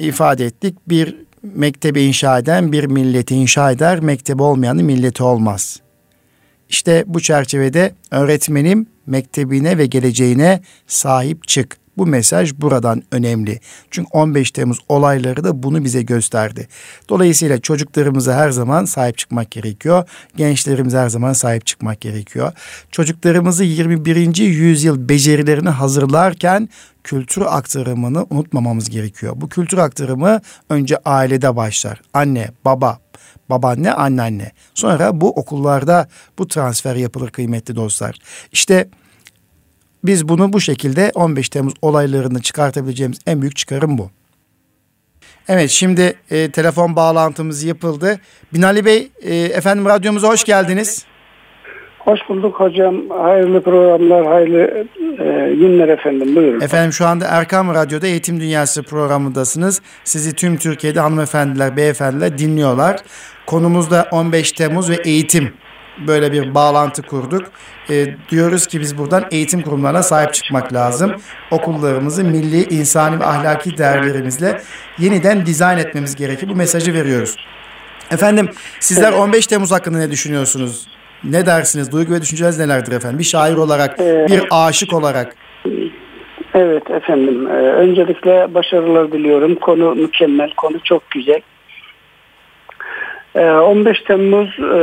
ifade 0.00 0.46
ettik. 0.46 0.76
Bir 0.88 1.16
mektebi 1.42 2.02
inşa 2.02 2.38
eden 2.38 2.72
bir 2.72 2.84
milleti 2.84 3.34
inşa 3.34 3.70
eder, 3.70 4.00
mektebi 4.00 4.42
olmayanı 4.42 4.82
milleti 4.82 5.22
olmaz. 5.22 5.80
İşte 6.68 7.04
bu 7.06 7.20
çerçevede 7.20 7.94
öğretmenim 8.10 8.86
mektebine 9.06 9.78
ve 9.78 9.86
geleceğine 9.86 10.62
sahip 10.86 11.48
çık. 11.48 11.79
Bu 11.96 12.06
mesaj 12.06 12.54
buradan 12.54 13.02
önemli. 13.12 13.60
Çünkü 13.90 14.08
15 14.12 14.50
Temmuz 14.50 14.78
olayları 14.88 15.44
da 15.44 15.62
bunu 15.62 15.84
bize 15.84 16.02
gösterdi. 16.02 16.68
Dolayısıyla 17.08 17.60
çocuklarımıza 17.60 18.34
her 18.34 18.50
zaman 18.50 18.84
sahip 18.84 19.18
çıkmak 19.18 19.50
gerekiyor. 19.50 20.08
Gençlerimize 20.36 20.98
her 20.98 21.08
zaman 21.08 21.32
sahip 21.32 21.66
çıkmak 21.66 22.00
gerekiyor. 22.00 22.52
Çocuklarımızı 22.90 23.64
21. 23.64 24.36
yüzyıl 24.36 25.08
becerilerini 25.08 25.68
hazırlarken 25.68 26.68
kültür 27.04 27.42
aktarımını 27.42 28.26
unutmamamız 28.30 28.90
gerekiyor. 28.90 29.32
Bu 29.36 29.48
kültür 29.48 29.78
aktarımı 29.78 30.40
önce 30.70 30.96
ailede 31.04 31.56
başlar. 31.56 32.02
Anne, 32.14 32.48
baba, 32.64 32.98
babaanne, 33.50 33.92
anneanne. 33.92 34.52
Sonra 34.74 35.20
bu 35.20 35.30
okullarda 35.30 36.08
bu 36.38 36.48
transfer 36.48 36.96
yapılır 36.96 37.30
kıymetli 37.30 37.76
dostlar. 37.76 38.18
İşte 38.52 38.88
biz 40.04 40.28
bunu 40.28 40.52
bu 40.52 40.60
şekilde 40.60 41.10
15 41.14 41.48
Temmuz 41.48 41.74
olaylarını 41.82 42.42
çıkartabileceğimiz 42.42 43.18
en 43.26 43.40
büyük 43.40 43.56
çıkarım 43.56 43.98
bu. 43.98 44.10
Evet 45.48 45.70
şimdi 45.70 46.14
e, 46.30 46.50
telefon 46.50 46.96
bağlantımız 46.96 47.64
yapıldı. 47.64 48.20
Binali 48.54 48.84
Bey 48.84 49.08
e, 49.22 49.34
efendim 49.34 49.84
radyomuza 49.84 50.28
hoş 50.28 50.44
geldiniz. 50.44 51.06
Hoş 51.98 52.20
bulduk 52.28 52.60
hocam. 52.60 53.10
Hayırlı 53.10 53.62
programlar, 53.62 54.26
hayırlı 54.26 54.86
e, 55.18 55.54
günler 55.54 55.88
efendim. 55.88 56.36
Buyurun. 56.36 56.60
Efendim 56.60 56.92
şu 56.92 57.06
anda 57.06 57.26
Erkam 57.26 57.74
Radyo'da 57.74 58.06
Eğitim 58.06 58.40
Dünyası 58.40 58.82
programındasınız. 58.82 59.82
Sizi 60.04 60.34
tüm 60.34 60.56
Türkiye'de 60.56 61.00
hanımefendiler, 61.00 61.76
beyefendiler 61.76 62.38
dinliyorlar. 62.38 62.96
Konumuz 63.46 63.90
da 63.90 64.08
15 64.10 64.52
Temmuz 64.52 64.90
ve 64.90 64.96
eğitim 65.04 65.52
böyle 66.06 66.32
bir 66.32 66.54
bağlantı 66.54 67.02
kurduk. 67.02 67.44
E, 67.90 68.06
diyoruz 68.30 68.66
ki 68.66 68.80
biz 68.80 68.98
buradan 68.98 69.24
eğitim 69.30 69.62
kurumlarına 69.62 70.02
sahip 70.02 70.34
çıkmak 70.34 70.72
lazım. 70.72 71.12
Okullarımızı 71.50 72.24
milli, 72.24 72.74
insani 72.74 73.20
ve 73.20 73.24
ahlaki 73.24 73.78
değerlerimizle 73.78 74.60
yeniden 74.98 75.46
dizayn 75.46 75.78
etmemiz 75.78 76.16
gerekir. 76.16 76.48
Bu 76.48 76.56
mesajı 76.56 76.94
veriyoruz. 76.94 77.36
Efendim 78.10 78.48
sizler 78.80 79.12
15 79.12 79.46
Temmuz 79.46 79.72
hakkında 79.72 79.98
ne 79.98 80.10
düşünüyorsunuz? 80.10 80.88
Ne 81.24 81.46
dersiniz? 81.46 81.92
Duygu 81.92 82.14
ve 82.14 82.20
düşünceleriniz 82.20 82.58
nelerdir 82.58 82.92
efendim? 82.92 83.18
Bir 83.18 83.24
şair 83.24 83.56
olarak, 83.56 84.00
ee, 84.00 84.26
bir 84.28 84.42
aşık 84.50 84.92
olarak. 84.94 85.36
Evet 86.54 86.90
efendim. 86.90 87.46
Ee, 87.46 87.52
öncelikle 87.52 88.54
başarılar 88.54 89.12
diliyorum. 89.12 89.54
Konu 89.54 89.94
mükemmel, 89.94 90.50
konu 90.56 90.76
çok 90.84 91.10
güzel. 91.10 91.40
Ee, 93.34 93.50
15 93.50 94.02
Temmuz 94.02 94.58
e, 94.58 94.80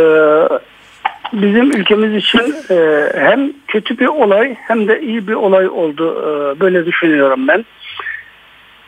bizim 1.34 1.72
ülkemiz 1.72 2.16
için 2.16 2.56
e, 2.70 3.10
hem 3.16 3.52
kötü 3.68 4.00
bir 4.00 4.08
olay 4.08 4.56
hem 4.68 4.88
de 4.88 5.02
iyi 5.02 5.28
bir 5.28 5.34
olay 5.34 5.68
oldu. 5.68 6.22
E, 6.22 6.60
böyle 6.60 6.86
düşünüyorum 6.86 7.48
ben. 7.48 7.66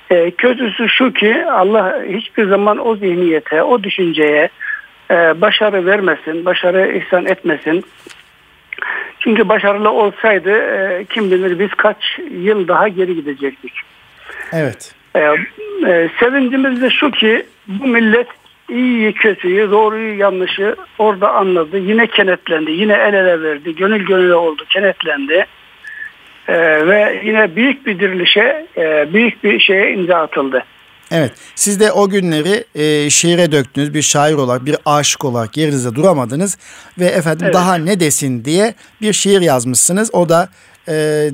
E, 0.10 0.32
kötüsü 0.32 0.90
şu 0.90 1.14
ki 1.14 1.46
Allah 1.52 2.04
hiçbir 2.10 2.50
zaman 2.50 2.88
o 2.88 2.96
zihniyete, 2.96 3.64
o 3.64 3.84
düşünceye 3.84 4.50
e, 5.12 5.42
başarı 5.42 5.86
vermesin, 5.86 6.46
başarı 6.46 6.98
ihsan 6.98 7.26
etmesin. 7.26 7.86
Çünkü 9.20 9.50
başarılı 9.50 9.92
olsaydı 9.92 10.52
e, 10.52 11.06
kim 11.10 11.32
bilir 11.32 11.60
biz 11.60 11.70
kaç 11.70 12.20
yıl 12.32 12.68
daha 12.68 12.88
geri 12.88 13.16
gidecektik. 13.16 13.74
Evet. 14.54 14.96
E, 15.16 15.20
e, 15.88 16.10
sevincimiz 16.20 16.82
de 16.82 16.90
şu 16.90 17.12
ki 17.12 17.46
bu 17.68 17.88
millet 17.88 18.28
iyiyi 18.70 19.14
kötüyü 19.14 19.72
doğruyu 19.72 20.20
yanlışı 20.20 20.76
orada 21.00 21.32
anladı. 21.32 21.78
Yine 21.78 22.08
kenetlendi. 22.08 22.72
Yine 22.72 22.94
el 22.94 23.14
ele 23.14 23.42
verdi. 23.42 23.76
Gönül 23.76 24.06
gönüle 24.06 24.36
oldu. 24.36 24.64
Kenetlendi. 24.70 25.46
Ee, 26.48 26.88
ve 26.88 27.22
yine 27.26 27.56
büyük 27.56 27.86
bir 27.86 28.00
dirilişe 28.00 28.68
e, 28.78 29.14
büyük 29.14 29.44
bir 29.44 29.60
şeye 29.60 29.94
imza 29.94 30.16
atıldı. 30.16 30.64
Evet 31.12 31.32
siz 31.56 31.80
de 31.80 31.92
o 31.92 32.10
günleri 32.10 32.64
e, 32.76 33.10
şiire 33.10 33.52
döktünüz 33.52 33.94
bir 33.94 34.02
şair 34.02 34.34
olarak 34.34 34.66
bir 34.66 34.76
aşık 34.86 35.26
olarak 35.26 35.58
yerinizde 35.58 35.96
duramadınız 35.96 36.58
ve 37.00 37.06
efendim 37.06 37.46
evet. 37.46 37.54
daha 37.54 37.76
ne 37.76 38.00
desin 38.00 38.46
diye 38.46 38.74
bir 39.02 39.14
şiir 39.14 39.42
yazmışsınız. 39.42 40.10
O 40.14 40.30
da 40.30 40.50
e, 40.90 40.94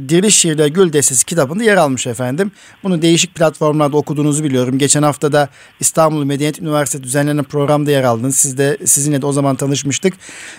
Diriliş 0.09 0.35
Şiirler 0.35 0.67
Gül 0.67 0.93
Destesi 0.93 1.25
kitabında 1.25 1.63
yer 1.63 1.77
almış 1.77 2.07
efendim. 2.07 2.51
Bunu 2.83 3.01
değişik 3.01 3.35
platformlarda 3.35 3.97
okuduğunuzu 3.97 4.43
biliyorum. 4.43 4.77
Geçen 4.77 5.03
hafta 5.03 5.31
da 5.31 5.49
İstanbul 5.79 6.23
Medeniyet 6.23 6.59
Üniversitesi 6.59 7.03
düzenlenen 7.03 7.43
programda 7.43 7.91
yer 7.91 8.03
aldınız. 8.03 8.35
Siz 8.35 8.57
de 8.57 8.77
sizinle 8.85 9.21
de 9.21 9.25
o 9.25 9.31
zaman 9.31 9.55
tanışmıştık. 9.55 10.13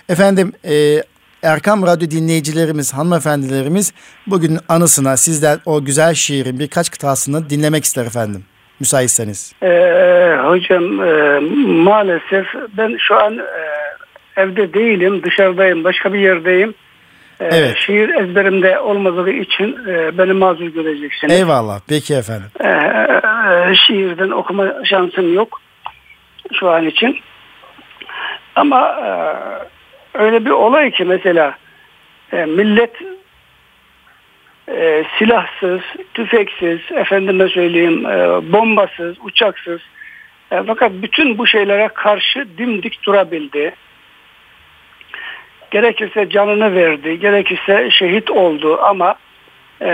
Efendim 0.09 0.53
e, 0.65 1.03
Erkam 1.43 1.87
Radyo 1.87 2.11
dinleyicilerimiz, 2.11 2.95
hanımefendilerimiz 2.95 3.93
bugün 4.27 4.59
anısına 4.69 5.17
sizden 5.17 5.59
o 5.67 5.85
güzel 5.85 6.15
şiirin 6.15 6.59
birkaç 6.59 6.91
kıtasını 6.91 7.51
dinlemek 7.51 7.85
ister 7.85 8.07
efendim. 8.07 8.45
Müsaitseniz. 8.81 9.53
Ee, 9.63 10.39
hocam 10.45 11.03
e, 11.03 11.41
maalesef 11.67 12.47
ben 12.77 12.97
şu 12.99 13.15
an 13.15 13.39
e, 13.39 13.43
evde 14.37 14.75
değilim, 14.75 15.23
dışarıdayım, 15.23 15.85
başka 15.85 16.13
bir 16.13 16.19
yerdeyim. 16.19 16.75
Ee, 17.41 17.45
Evet. 17.53 17.77
Şiir 17.79 18.09
ezberimde 18.09 18.79
olmadığı 18.79 19.31
için 19.31 19.79
e, 19.89 20.19
beni 20.19 20.33
mazur 20.33 20.67
göreceksiniz. 20.67 21.41
Eyvallah. 21.41 21.81
Peki 21.89 22.15
efendim. 22.15 22.47
Ee, 22.61 22.69
e, 22.69 23.75
şiirden 23.87 24.31
okuma 24.31 24.85
şansım 24.85 25.35
yok 25.35 25.61
şu 26.53 26.71
an 26.71 26.87
için. 26.87 27.21
Ama 28.55 28.89
e, 28.89 29.09
öyle 30.19 30.45
bir 30.45 30.51
olay 30.51 30.91
ki 30.91 31.05
mesela 31.05 31.55
millet 32.47 32.93
silahsız, 35.19 35.81
tüfeksiz, 36.15 36.81
efendime 36.95 37.49
söyleyeyim 37.49 38.05
bombasız, 38.53 39.17
uçaksız 39.25 39.81
fakat 40.67 40.93
bütün 40.93 41.39
bu 41.39 41.47
şeylere 41.47 41.89
karşı 41.89 42.47
dimdik 42.59 43.03
durabildi. 43.03 43.75
Gerekirse 45.81 46.29
canını 46.31 46.75
verdi, 46.75 47.19
gerekirse 47.21 47.89
şehit 47.91 48.31
oldu 48.31 48.79
ama 48.83 49.15
e, 49.83 49.89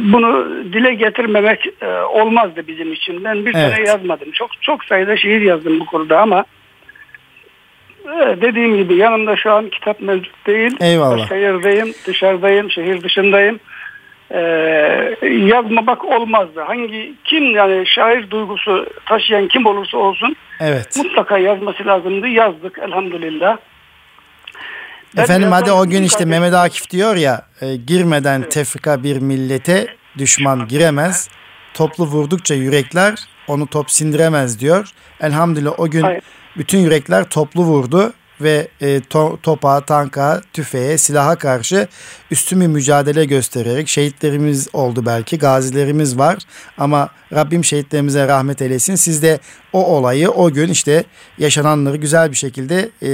bunu 0.00 0.48
dile 0.72 0.94
getirmemek 0.94 1.66
e, 1.82 1.86
olmazdı 1.86 2.66
bizim 2.68 2.92
için. 2.92 3.24
Ben 3.24 3.46
bir 3.46 3.54
Evet. 3.54 3.74
tane 3.74 3.88
yazmadım. 3.88 4.30
Çok 4.30 4.62
çok 4.62 4.84
sayıda 4.84 5.16
şiir 5.16 5.40
yazdım 5.40 5.80
bu 5.80 5.86
konuda 5.86 6.20
ama 6.20 6.44
e, 8.04 8.36
dediğim 8.40 8.76
gibi 8.76 8.96
yanımda 8.96 9.36
şu 9.36 9.52
an 9.52 9.68
kitap 9.68 10.00
mevcut 10.00 10.46
değil. 10.46 10.76
Eyvallah. 10.80 11.18
Başka 11.18 11.36
yerdeyim, 11.36 11.94
dışarıdayım, 12.06 12.70
şehir 12.70 13.02
dışındayım. 13.02 13.60
E, 14.30 14.40
yazmamak 15.26 16.04
olmazdı. 16.04 16.60
Hangi 16.60 17.14
kim 17.24 17.54
yani 17.56 17.86
şair 17.86 18.30
duygusu 18.30 18.86
taşıyan 19.06 19.48
kim 19.48 19.66
olursa 19.66 19.98
olsun 19.98 20.36
Evet. 20.60 20.96
mutlaka 20.96 21.38
yazması 21.38 21.86
lazımdı. 21.86 22.28
Yazdık 22.28 22.78
elhamdülillah. 22.78 23.56
Ben 25.16 25.22
Efendim 25.22 25.52
hadi 25.52 25.72
o 25.72 25.86
gün 25.86 26.02
işte. 26.02 26.24
Mehmet 26.24 26.54
Akif 26.54 26.90
diyor 26.90 27.16
ya 27.16 27.42
e, 27.60 27.76
girmeden 27.76 28.48
tefrika 28.48 29.02
bir 29.02 29.16
millete 29.18 29.86
düşman 30.18 30.68
giremez. 30.68 31.28
Toplu 31.74 32.06
vurdukça 32.06 32.54
yürekler 32.54 33.14
onu 33.48 33.66
top 33.66 33.90
sindiremez 33.90 34.60
diyor. 34.60 34.88
Elhamdülillah 35.20 35.80
o 35.80 35.90
gün 35.90 36.02
Hayır. 36.02 36.22
bütün 36.56 36.78
yürekler 36.78 37.24
toplu 37.24 37.62
vurdu 37.62 38.12
ve 38.42 38.68
e, 38.80 38.86
to- 39.00 39.40
topa, 39.42 39.80
tanka, 39.80 40.40
tüfeğe, 40.52 40.98
silaha 40.98 41.36
karşı 41.36 41.88
üstün 42.30 42.60
bir 42.60 42.66
mücadele 42.66 43.24
göstererek 43.24 43.88
şehitlerimiz 43.88 44.68
oldu 44.72 45.06
belki, 45.06 45.38
gazilerimiz 45.38 46.18
var 46.18 46.38
ama 46.78 47.08
Rabbim 47.32 47.64
şehitlerimize 47.64 48.28
rahmet 48.28 48.62
eylesin. 48.62 48.94
Siz 48.94 49.22
de 49.22 49.38
o 49.72 49.86
olayı 49.86 50.30
o 50.30 50.50
gün 50.52 50.68
işte 50.68 51.04
yaşananları 51.38 51.96
güzel 51.96 52.30
bir 52.30 52.36
şekilde 52.36 52.90
e, 53.02 53.10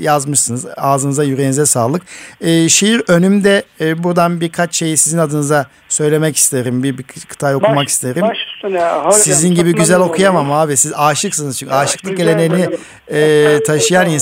yazmışsınız. 0.00 0.66
Ağzınıza 0.76 1.24
yüreğinize 1.24 1.66
sağlık. 1.66 2.02
E, 2.40 2.68
şiir 2.68 3.02
önümde 3.08 3.62
e, 3.80 4.02
buradan 4.02 4.40
birkaç 4.40 4.76
şeyi 4.76 4.96
sizin 4.96 5.18
adınıza 5.18 5.66
söylemek 5.88 6.36
isterim. 6.36 6.82
Bir, 6.82 6.98
bir 6.98 7.02
kıtayı 7.02 7.56
okumak 7.56 7.76
Baş- 7.76 7.88
isterim. 7.88 8.22
baş 8.22 8.36
üstüne, 8.56 9.12
Sizin 9.12 9.54
gibi 9.54 9.74
güzel 9.74 10.00
okuyamam 10.00 10.52
abi. 10.52 10.76
Siz 10.76 10.92
aşıksınız 10.96 11.58
çünkü. 11.58 11.72
Aşıklık 11.72 12.16
geleneğini 12.16 12.68
e, 13.12 13.58
taşıyan 13.66 14.02
Estağfurullah. 14.02 14.16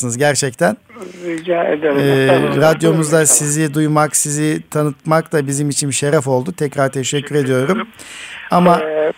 İnsanlarsınız 0.00 0.18
gerçekten. 0.18 0.76
Rica 1.24 1.64
ederim. 1.64 1.98
E, 1.98 2.22
Estağfurullah. 2.34 2.74
radyomuzda 2.74 3.26
sizi 3.26 3.74
duymak, 3.74 4.16
sizi 4.16 4.62
tanıtmak 4.70 5.32
da 5.32 5.46
bizim 5.46 5.70
için 5.70 5.90
şeref 5.90 6.28
oldu. 6.28 6.52
Tekrar 6.52 6.92
teşekkür 6.92 7.34
ediyorum. 7.34 7.88
Ama 8.50 8.80
Ee, 8.80 9.12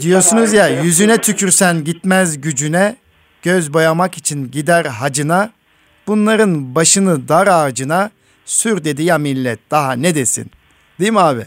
diyorsunuz 0.00 0.52
ya 0.52 0.68
yüzüne 0.82 1.18
tükürsen 1.18 1.84
gitmez 1.84 2.40
gücüne, 2.40 2.96
göz 3.42 3.72
boyamak 3.74 4.18
için 4.18 4.50
gider 4.50 4.84
hacına, 4.84 5.50
bunların 6.06 6.74
başını 6.74 7.28
dar 7.28 7.46
ağacına 7.46 8.10
sür 8.44 8.84
dedi 8.84 9.02
ya 9.02 9.18
millet 9.18 9.58
daha 9.70 9.92
ne 9.92 10.14
desin? 10.14 10.50
Değil 11.00 11.12
mi 11.12 11.20
abi? 11.20 11.46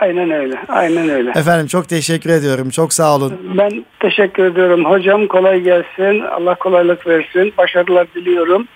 Aynen 0.00 0.30
öyle. 0.30 0.56
Aynen 0.68 1.08
öyle. 1.08 1.30
Efendim 1.30 1.66
çok 1.66 1.88
teşekkür 1.88 2.30
ediyorum. 2.30 2.70
Çok 2.70 2.92
sağ 2.92 3.16
olun. 3.16 3.54
Ben 3.58 3.84
teşekkür 4.00 4.44
ediyorum. 4.44 4.84
Hocam 4.84 5.26
kolay 5.26 5.60
gelsin. 5.60 6.20
Allah 6.20 6.54
kolaylık 6.54 7.06
versin. 7.06 7.52
Başarılar 7.58 8.06
diliyorum. 8.14 8.68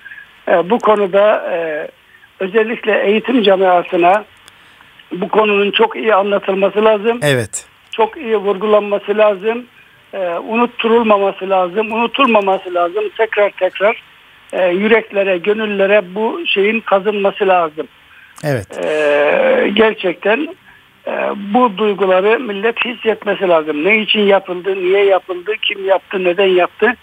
Ee, 0.48 0.70
bu 0.70 0.78
konuda 0.78 1.50
e, 1.52 1.88
özellikle 2.40 3.02
eğitim 3.02 3.42
camiasına 3.42 4.24
bu 5.12 5.28
konunun 5.28 5.70
çok 5.70 5.96
iyi 5.96 6.14
anlatılması 6.14 6.84
lazım. 6.84 7.20
Evet. 7.22 7.66
Çok 7.90 8.16
iyi 8.16 8.36
vurgulanması 8.36 9.18
lazım. 9.18 9.64
Ee, 10.14 10.18
unutturulmaması 10.48 11.50
lazım. 11.50 11.92
Unutulmaması 11.92 12.74
lazım. 12.74 13.04
Tekrar 13.16 13.50
tekrar 13.50 14.02
e, 14.52 14.66
yüreklere, 14.66 15.38
gönüllere 15.38 16.14
bu 16.14 16.40
şeyin 16.46 16.80
kazınması 16.80 17.48
lazım. 17.48 17.88
Evet. 18.44 18.78
Ee, 18.84 19.70
gerçekten 19.74 20.48
bu 21.36 21.78
duyguları 21.78 22.40
millet 22.40 22.84
hissetmesi 22.84 23.48
lazım. 23.48 23.84
Ne 23.84 23.98
için 23.98 24.20
yapıldı, 24.20 24.76
niye 24.76 25.04
yapıldı, 25.04 25.52
kim 25.62 25.84
yaptı, 25.84 26.24
neden 26.24 26.46
yaptı? 26.46 26.94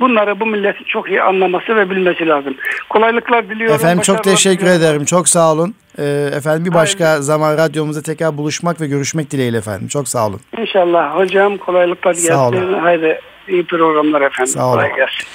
Bunları 0.00 0.40
bu 0.40 0.46
milletin 0.46 0.84
çok 0.84 1.08
iyi 1.08 1.22
anlaması 1.22 1.76
ve 1.76 1.90
bilmesi 1.90 2.28
lazım. 2.28 2.54
Kolaylıklar 2.88 3.48
diliyorum. 3.48 3.74
Efendim 3.76 4.02
çok 4.02 4.24
teşekkür 4.24 4.60
diliyorum. 4.66 4.82
ederim. 4.82 5.04
Çok 5.04 5.28
sağ 5.28 5.52
olun. 5.52 5.74
Ee, 5.98 6.30
efendim 6.36 6.64
bir 6.64 6.74
başka 6.74 7.22
zaman 7.22 7.58
radyomuzda 7.58 8.02
tekrar 8.02 8.36
buluşmak 8.36 8.80
ve 8.80 8.86
görüşmek 8.86 9.30
dileğiyle 9.30 9.56
efendim. 9.58 9.88
Çok 9.88 10.08
sağ 10.08 10.26
olun. 10.26 10.40
İnşallah 10.58 11.16
hocam 11.16 11.56
kolaylıklar 11.56 12.14
gelsin. 12.14 12.72
Haydi 12.80 13.20
iyi 13.48 13.64
programlar 13.66 14.20
efendim. 14.20 14.52
Sağ 14.52 14.66
olun. 14.66 14.72
Kolay 14.72 14.96
gelsin. 14.96 15.26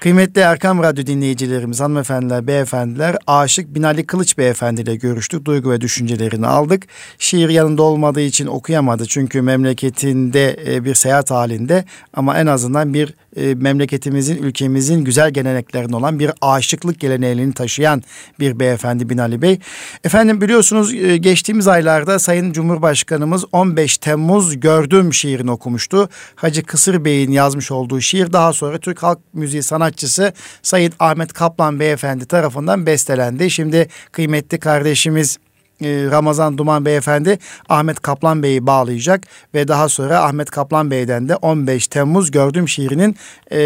Kıymetli 0.00 0.40
Erkam 0.40 0.82
Radyo 0.82 1.06
dinleyicilerimiz, 1.06 1.80
hanımefendiler, 1.80 2.46
beyefendiler, 2.46 3.16
Aşık 3.26 3.74
Binali 3.74 4.06
Kılıç 4.06 4.38
Beyefendi 4.38 4.80
ile 4.80 4.96
görüştük. 4.96 5.44
Duygu 5.44 5.70
ve 5.70 5.80
düşüncelerini 5.80 6.46
aldık. 6.46 6.86
Şiir 7.18 7.48
yanında 7.48 7.82
olmadığı 7.82 8.20
için 8.20 8.46
okuyamadı. 8.46 9.06
Çünkü 9.06 9.42
memleketinde 9.42 10.56
e, 10.66 10.84
bir 10.84 10.94
seyahat 10.94 11.30
halinde 11.30 11.84
ama 12.14 12.38
en 12.38 12.46
azından 12.46 12.94
bir 12.94 13.14
e, 13.36 13.54
memleketimizin, 13.54 14.42
ülkemizin 14.42 15.04
güzel 15.04 15.30
geleneklerinin 15.30 15.92
olan 15.92 16.18
bir 16.18 16.30
aşıklık 16.40 17.00
geleneğini 17.00 17.52
taşıyan 17.52 18.02
bir 18.40 18.60
beyefendi 18.60 19.10
Binali 19.10 19.42
Bey. 19.42 19.58
Efendim 20.04 20.40
biliyorsunuz 20.40 20.94
e, 20.94 21.16
geçtiğimiz 21.16 21.68
aylarda 21.68 22.18
Sayın 22.18 22.52
Cumhurbaşkanımız 22.52 23.44
15 23.52 23.98
Temmuz 23.98 24.60
Gördüm 24.60 25.14
şiirini 25.14 25.50
okumuştu. 25.50 26.08
Hacı 26.34 26.62
Kısır 26.62 27.04
Bey'in 27.04 27.32
yazmış 27.32 27.70
olduğu 27.70 28.00
şiir 28.00 28.32
daha 28.32 28.52
sonra 28.52 28.78
Türk 28.78 29.02
Halk 29.02 29.18
Müziği 29.32 29.62
sanatçısı 29.62 30.32
Sayın 30.62 30.92
Ahmet 30.98 31.32
Kaplan 31.32 31.80
Beyefendi 31.80 32.26
tarafından 32.26 32.86
bestelendi. 32.86 33.50
Şimdi 33.50 33.88
kıymetli 34.12 34.58
kardeşimiz 34.58 35.38
Ramazan 35.82 36.58
Duman 36.58 36.84
Beyefendi 36.84 37.38
Ahmet 37.68 38.00
Kaplan 38.00 38.42
Bey'i 38.42 38.66
bağlayacak 38.66 39.26
ve 39.54 39.68
daha 39.68 39.88
sonra 39.88 40.24
Ahmet 40.24 40.50
Kaplan 40.50 40.90
Bey'den 40.90 41.28
de 41.28 41.36
15 41.36 41.86
Temmuz 41.86 42.30
Gördüm 42.30 42.68
şiirinin 42.68 43.16
e, 43.52 43.60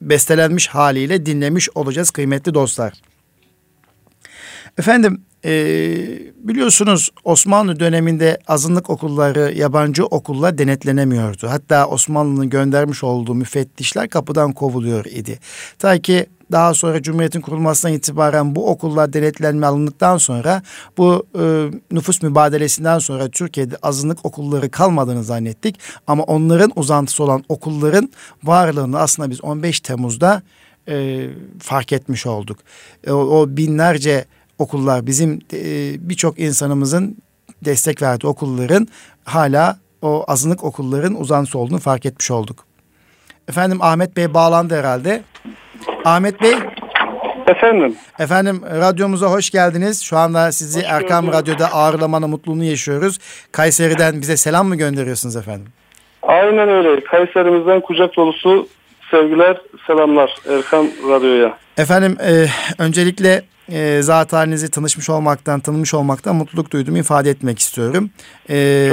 bestelenmiş 0.00 0.68
haliyle 0.68 1.26
dinlemiş 1.26 1.68
olacağız 1.74 2.10
kıymetli 2.10 2.54
dostlar. 2.54 2.92
Efendim 4.78 5.22
e, 5.44 5.52
biliyorsunuz 6.36 7.10
Osmanlı 7.24 7.80
döneminde 7.80 8.38
azınlık 8.46 8.90
okulları 8.90 9.52
yabancı 9.56 10.06
okulla 10.06 10.58
denetlenemiyordu. 10.58 11.48
Hatta 11.48 11.86
Osmanlı'nın 11.86 12.50
göndermiş 12.50 13.04
olduğu 13.04 13.34
müfettişler 13.34 14.08
kapıdan 14.08 14.52
kovuluyor 14.52 15.04
idi. 15.04 15.38
Ta 15.78 15.98
ki 15.98 16.26
daha 16.52 16.74
sonra 16.74 17.02
Cumhuriyet'in 17.02 17.40
kurulmasından 17.40 17.94
itibaren 17.94 18.54
bu 18.54 18.70
okullar 18.70 19.12
denetlenme 19.12 19.66
alındıktan 19.66 20.18
sonra 20.18 20.62
bu 20.98 21.26
e, 21.38 21.70
nüfus 21.90 22.22
mübadelesinden 22.22 22.98
sonra 22.98 23.28
Türkiye'de 23.28 23.76
azınlık 23.82 24.26
okulları 24.26 24.70
kalmadığını 24.70 25.24
zannettik. 25.24 25.78
Ama 26.06 26.22
onların 26.22 26.72
uzantısı 26.76 27.24
olan 27.24 27.44
okulların 27.48 28.12
varlığını 28.44 28.98
aslında 28.98 29.30
biz 29.30 29.44
15 29.44 29.80
Temmuz'da 29.80 30.42
e, 30.88 31.26
fark 31.58 31.92
etmiş 31.92 32.26
olduk. 32.26 32.58
E, 33.04 33.12
o, 33.12 33.18
o 33.18 33.56
binlerce 33.56 34.24
okullar 34.58 35.06
bizim 35.06 35.40
e, 35.52 35.94
birçok 36.08 36.38
insanımızın 36.38 37.16
destek 37.64 38.02
verdiği 38.02 38.26
okulların 38.26 38.88
hala 39.24 39.78
o 40.02 40.24
azınlık 40.28 40.64
okulların 40.64 41.20
uzantısı 41.20 41.58
olduğunu 41.58 41.78
fark 41.78 42.06
etmiş 42.06 42.30
olduk. 42.30 42.64
Efendim 43.48 43.82
Ahmet 43.82 44.16
Bey 44.16 44.34
bağlandı 44.34 44.74
herhalde. 44.76 45.22
Ahmet 46.04 46.42
Bey, 46.42 46.54
Efendim 47.48 47.96
efendim 48.18 48.62
radyomuza 48.80 49.26
hoş 49.26 49.50
geldiniz. 49.50 50.02
Şu 50.02 50.16
anda 50.16 50.52
sizi 50.52 50.80
Hoş 50.80 50.86
Erkam. 50.88 51.32
Radyo'da 51.32 51.66
ağırlamanın 51.72 52.30
mutluluğunu 52.30 52.64
yaşıyoruz. 52.64 53.18
Kayseri'den 53.52 54.20
bize 54.20 54.36
selam 54.36 54.66
mı 54.66 54.76
gönderiyorsunuz 54.76 55.36
efendim? 55.36 55.66
Aynen 56.22 56.68
öyle. 56.68 57.04
Kayserimizden 57.04 57.80
kucak 57.80 58.16
dolusu 58.16 58.68
sevgiler, 59.10 59.56
selamlar 59.86 60.34
Erkan 60.50 60.90
Radyo'ya. 61.08 61.58
Efendim 61.76 62.16
e, 62.20 62.46
öncelikle 62.78 63.42
e, 63.72 64.02
zat 64.02 64.32
halinizi 64.32 64.68
tanışmış 64.68 65.10
olmaktan, 65.10 65.60
tanımış 65.60 65.94
olmaktan 65.94 66.36
mutluluk 66.36 66.70
duyduğumu 66.70 66.98
ifade 66.98 67.30
etmek 67.30 67.58
istiyorum. 67.58 68.10
E, 68.50 68.90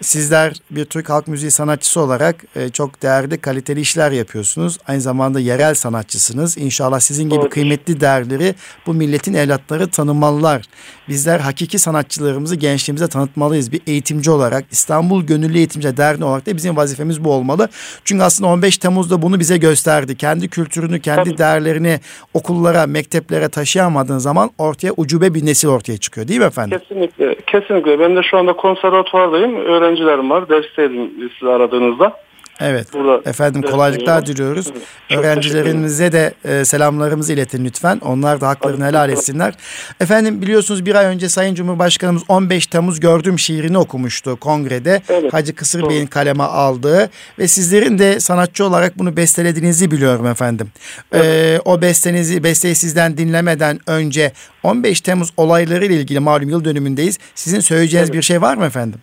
sizler 0.00 0.54
bir 0.70 0.84
Türk 0.84 1.10
halk 1.10 1.28
müziği 1.28 1.50
sanatçısı 1.50 2.00
olarak 2.00 2.44
e, 2.56 2.68
çok 2.68 3.02
değerli, 3.02 3.38
kaliteli 3.38 3.80
işler 3.80 4.10
yapıyorsunuz. 4.10 4.78
Aynı 4.86 5.00
zamanda 5.00 5.40
yerel 5.40 5.74
sanatçısınız. 5.74 6.58
İnşallah 6.58 7.00
sizin 7.00 7.24
gibi 7.24 7.34
Doğrudur. 7.34 7.50
kıymetli 7.50 8.00
değerleri 8.00 8.54
bu 8.86 8.94
milletin 8.94 9.34
evlatları 9.34 9.90
tanımalılar. 9.90 10.62
Bizler 11.08 11.40
hakiki 11.40 11.78
sanatçılarımızı 11.78 12.56
gençliğimize 12.56 13.08
tanıtmalıyız. 13.08 13.72
Bir 13.72 13.80
eğitimci 13.86 14.30
olarak, 14.30 14.64
İstanbul 14.70 15.22
Gönüllü 15.22 15.58
Eğitimci 15.58 15.96
Derneği 15.96 16.24
olarak 16.24 16.46
da 16.46 16.56
bizim 16.56 16.76
vazifemiz 16.76 17.24
bu 17.24 17.32
olmalı. 17.32 17.68
Çünkü 18.04 18.24
aslında 18.24 18.50
15 18.50 18.78
Temmuz'da 18.78 19.22
bunu 19.22 19.40
bize 19.40 19.56
gösterdi. 19.56 20.16
Kendi 20.16 20.48
kültürünü, 20.48 21.00
kendi 21.00 21.30
Tabii. 21.30 21.38
değerlerini 21.38 22.00
okullara, 22.34 22.86
mekteplere 22.86 23.48
taşıyamadığın 23.48 24.18
zaman 24.18 24.50
ortaya 24.58 24.92
ucube 24.96 25.34
bir 25.34 25.46
nesil 25.46 25.68
ortaya 25.68 25.96
çıkıyor 25.96 26.28
değil 26.28 26.40
mi 26.40 26.46
efendim? 26.46 26.78
Kesinlikle. 26.78 27.34
Kesinlikle. 27.46 27.98
Ben 27.98 28.16
de 28.16 28.22
şu 28.22 28.38
anda 28.38 28.52
konservatuvardayım. 28.52 29.56
Öğrencilerim 29.56 30.30
var. 30.30 30.48
Dersteydim 30.48 31.10
sizi 31.38 31.50
aradığınızda. 31.50 32.16
Evet. 32.60 32.92
Burada 32.92 33.30
Efendim 33.30 33.62
kolaylıklar 33.62 34.26
diliyoruz. 34.26 34.66
Evet. 34.72 34.82
Çok 35.08 35.18
Öğrencilerimize 35.18 36.12
de 36.12 36.34
e, 36.44 36.64
selamlarımızı 36.64 37.32
iletin 37.32 37.64
lütfen. 37.64 37.98
Onlar 38.04 38.40
da 38.40 38.48
haklarını 38.48 38.86
helal 38.86 39.10
etsinler. 39.10 39.54
Efendim 40.00 40.42
biliyorsunuz 40.42 40.86
bir 40.86 40.94
ay 40.94 41.06
önce 41.06 41.28
Sayın 41.28 41.54
Cumhurbaşkanımız 41.54 42.22
15 42.28 42.66
Temmuz 42.66 43.00
gördüğüm 43.00 43.38
şiirini 43.38 43.78
okumuştu 43.78 44.36
kongrede. 44.36 45.02
Evet. 45.08 45.32
Hacı 45.32 45.54
Kısır 45.54 45.88
Bey'in 45.88 46.06
kaleme 46.06 46.42
aldığı 46.42 47.10
ve 47.38 47.48
sizlerin 47.48 47.98
de 47.98 48.20
sanatçı 48.20 48.64
olarak 48.64 48.98
bunu 48.98 49.16
bestelediğinizi 49.16 49.90
biliyorum 49.90 50.26
efendim. 50.26 50.68
E, 51.14 51.58
o 51.64 51.82
bestenizi, 51.82 52.44
besteyi 52.44 52.74
sizden 52.74 53.18
dinlemeden 53.18 53.80
önce 53.86 54.32
15 54.62 55.00
Temmuz 55.00 55.30
olayları 55.36 55.86
ile 55.86 55.94
ilgili 55.94 56.20
malum 56.20 56.48
yıl 56.48 56.64
dönümündeyiz. 56.64 57.18
Sizin 57.34 57.60
söyleyeceğiniz 57.60 58.10
Evet. 58.10 58.18
bir 58.18 58.22
şey 58.22 58.42
var 58.42 58.56
mı 58.56 58.64
efendim? 58.64 59.00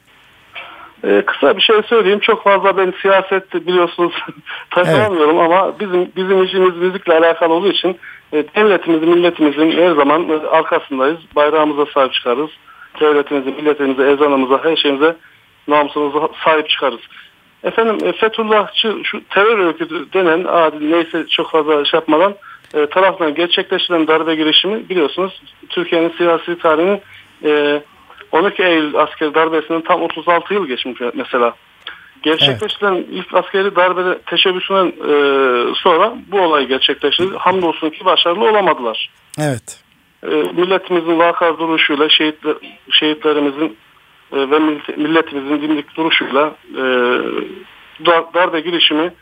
Ee, 1.08 1.22
kısa 1.22 1.58
bir 1.58 1.62
şey 1.62 1.82
söyleyeyim. 1.90 2.20
Çok 2.20 2.44
fazla 2.44 2.78
ben 2.78 2.94
siyaset 3.02 3.54
biliyorsunuz 3.54 4.14
takılamıyorum 4.70 5.40
ama 5.40 5.80
bizim 5.80 6.12
bizim 6.16 6.44
işimiz 6.44 6.78
müzikle 6.78 7.14
alakalı 7.14 7.54
olduğu 7.54 7.72
için 7.72 7.98
e, 8.34 8.44
devletimizin, 8.56 9.10
milletimizin 9.10 9.72
her 9.72 9.92
zaman 9.92 10.30
e, 10.30 10.48
arkasındayız. 10.48 11.20
Bayrağımıza 11.36 11.86
sahip 11.94 12.14
çıkarız. 12.14 12.50
Devletimize, 13.00 13.50
milletimize, 13.50 14.12
ezanımıza, 14.12 14.64
her 14.64 14.76
şeyimize, 14.76 15.16
namusumuza 15.68 16.30
sahip 16.44 16.70
çıkarız. 16.70 17.00
Efendim 17.64 18.08
e, 18.08 18.12
Fethullahçı 18.12 18.96
şu 19.04 19.22
terör 19.30 19.58
örgütü 19.58 20.14
denen 20.14 20.44
adi 20.44 20.92
neyse 20.92 21.28
çok 21.28 21.52
fazla 21.52 21.86
şey 21.86 21.98
yapmadan 21.98 22.36
e, 22.74 22.86
tarafından 22.86 23.36
gerçekleştirilen 23.36 24.08
darbe 24.08 24.36
girişimi 24.36 24.90
biliyorsunuz 24.90 25.42
Türkiye'nin 25.70 26.14
siyasi 26.18 26.58
tarihinin 26.58 27.02
e, 27.44 27.82
12 28.40 28.64
Eylül 28.64 28.96
askeri 28.96 29.34
darbesinden 29.34 29.82
tam 29.82 30.02
36 30.02 30.54
yıl 30.54 30.68
geçmiş 30.68 31.02
mesela. 31.14 31.56
Gerçekleştirilen 32.24 33.06
ilk 33.12 33.34
askeri 33.34 33.76
darbe 33.76 34.18
teşebbüsünden 34.26 34.86
e, 34.88 35.14
sonra 35.76 36.14
bu 36.28 36.42
olay 36.42 36.68
gerçekleşti. 36.68 37.24
Hamdolsun 37.38 37.90
ki 37.90 38.06
başarılı 38.06 38.50
olamadılar. 38.50 39.10
Evet. 39.40 39.84
E, 40.24 40.28
milletimizin 40.36 41.20
vakar 41.20 41.60
duruşuyla, 41.60 42.10
şehitler, 42.10 42.56
şehitlerimizin 42.92 43.78
e, 44.32 44.38
ve 44.38 44.60
millet- 44.60 44.98
milletimizin 44.98 45.62
dimdik 45.62 45.96
duruşuyla 45.98 46.56
e, 46.74 46.82
dar- 48.06 48.34
darbe 48.34 48.60
girişimi 48.60 49.14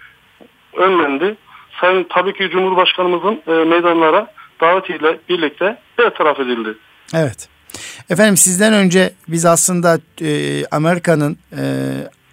önlendi. 0.74 1.36
Sayın 1.82 2.04
tabii 2.10 2.34
ki 2.34 2.50
Cumhurbaşkanımızın 2.50 3.42
e, 3.48 3.52
meydanlara 3.52 4.34
davetiyle 4.62 5.20
birlikte 5.30 5.78
bertaraf 5.98 6.40
edildi. 6.40 6.74
Evet. 7.16 7.50
Efendim 8.10 8.38
sizden 8.38 8.74
önce 8.74 9.12
biz 9.28 9.46
aslında 9.46 10.00
e, 10.22 10.66
Amerika'nın 10.66 11.38
e, 11.58 11.64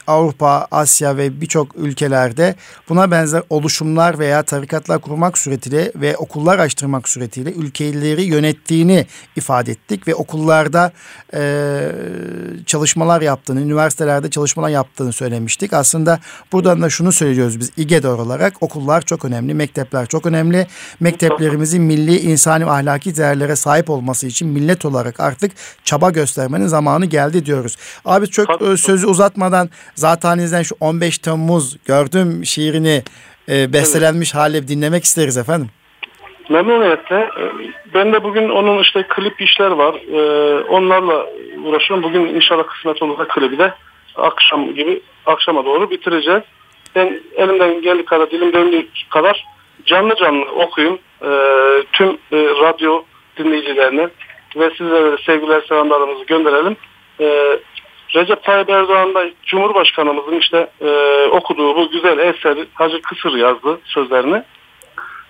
Avrupa, 0.07 0.67
Asya 0.71 1.17
ve 1.17 1.41
birçok 1.41 1.77
ülkelerde 1.77 2.55
buna 2.89 3.11
benzer 3.11 3.43
oluşumlar 3.51 4.19
veya 4.19 4.43
tarikatlar 4.43 5.01
kurmak 5.01 5.39
suretiyle 5.39 5.93
ve 5.97 6.17
okullar 6.17 6.59
açtırmak 6.59 7.09
suretiyle 7.09 7.53
ülkeleri 7.53 8.23
yönettiğini 8.23 9.07
ifade 9.37 9.71
ettik 9.71 10.09
ve 10.09 10.15
okullarda 10.15 10.93
e, 11.35 11.93
çalışmalar 12.67 13.23
yaptığını, 13.23 13.61
üniversitelerde 13.61 14.31
çalışmalar 14.31 14.69
yaptığını 14.69 15.13
söylemiştik. 15.13 15.73
Aslında 15.73 16.21
buradan 16.53 16.83
da 16.83 16.91
şunu 16.91 17.13
söylüyoruz 17.13 17.61
biz 17.61 17.71
İGEDOR 17.77 18.19
olarak 18.19 18.63
okullar 18.63 19.03
çok 19.03 19.25
önemli, 19.25 19.55
mektepler 19.55 20.07
çok 20.07 20.27
önemli. 20.27 20.67
Mekteplerimizin 21.01 21.83
milli, 21.83 22.21
insani 22.21 22.67
ve 22.67 22.71
ahlaki 22.71 23.17
değerlere 23.17 23.57
sahip 23.57 23.91
olması 23.91 24.27
için 24.27 24.49
millet 24.49 24.85
olarak 24.85 25.21
artık 25.21 25.53
çaba 25.85 26.11
göstermenin 26.11 26.67
zamanı 26.67 27.07
geldi 27.07 27.47
diyoruz. 27.47 27.77
Abi 28.05 28.27
çok 28.27 28.63
e, 28.63 28.77
sözü 28.77 29.07
uzatmadan 29.07 29.71
zatenizden 29.95 30.63
şu 30.63 30.75
15 30.81 31.19
Temmuz 31.19 31.85
gördüm 31.85 32.45
şiirini 32.45 33.03
e, 33.49 33.73
bestelenmiş 33.73 34.35
hale 34.35 34.69
dinlemek 34.69 35.05
isteriz 35.05 35.37
efendim. 35.37 35.71
Memnuniyetle. 36.49 37.29
Ben 37.95 38.13
de 38.13 38.25
bugün 38.25 38.49
onun 38.49 38.83
işte 38.83 39.03
klip 39.09 39.41
işler 39.41 39.71
var. 39.71 39.95
Ee, 39.95 40.61
onlarla 40.65 41.27
uğraşıyorum. 41.65 42.03
Bugün 42.03 42.27
inşallah 42.27 42.67
kısmet 42.67 43.03
olursa 43.03 43.29
klibi 43.29 43.59
de 43.59 43.75
akşam 44.17 44.75
gibi 44.75 45.01
akşama 45.27 45.65
doğru 45.65 45.91
bitireceğiz. 45.91 46.43
Ben 46.95 47.21
elimden 47.37 47.83
geldiği 47.83 48.05
kadar, 48.05 48.31
dilim 48.31 48.53
döndüğü 48.53 48.87
kadar 49.11 49.45
canlı 49.87 50.17
canlı 50.17 50.45
okuyayım. 50.45 50.99
Ee, 51.23 51.29
tüm 51.93 52.09
e, 52.09 52.37
radyo 52.37 53.03
dinleyicilerine 53.37 54.09
ve 54.57 54.71
sizlere 54.71 55.13
de 55.13 55.17
sevgiler 55.27 55.63
selamlarımızı 55.69 56.25
gönderelim. 56.25 56.77
Ee, 57.21 57.59
Recep 58.15 58.43
Tayyip 58.43 58.71
Erdoğan 58.71 59.15
da 59.15 59.25
Cumhurbaşkanımızın 59.47 60.39
işte 60.39 60.71
e, 60.81 60.91
okuduğu 61.27 61.77
bu 61.77 61.91
güzel 61.91 62.19
eseri 62.19 62.67
Hacı 62.75 63.03
Kısır 63.03 63.33
yazdı 63.33 63.79
sözlerini. 63.85 64.43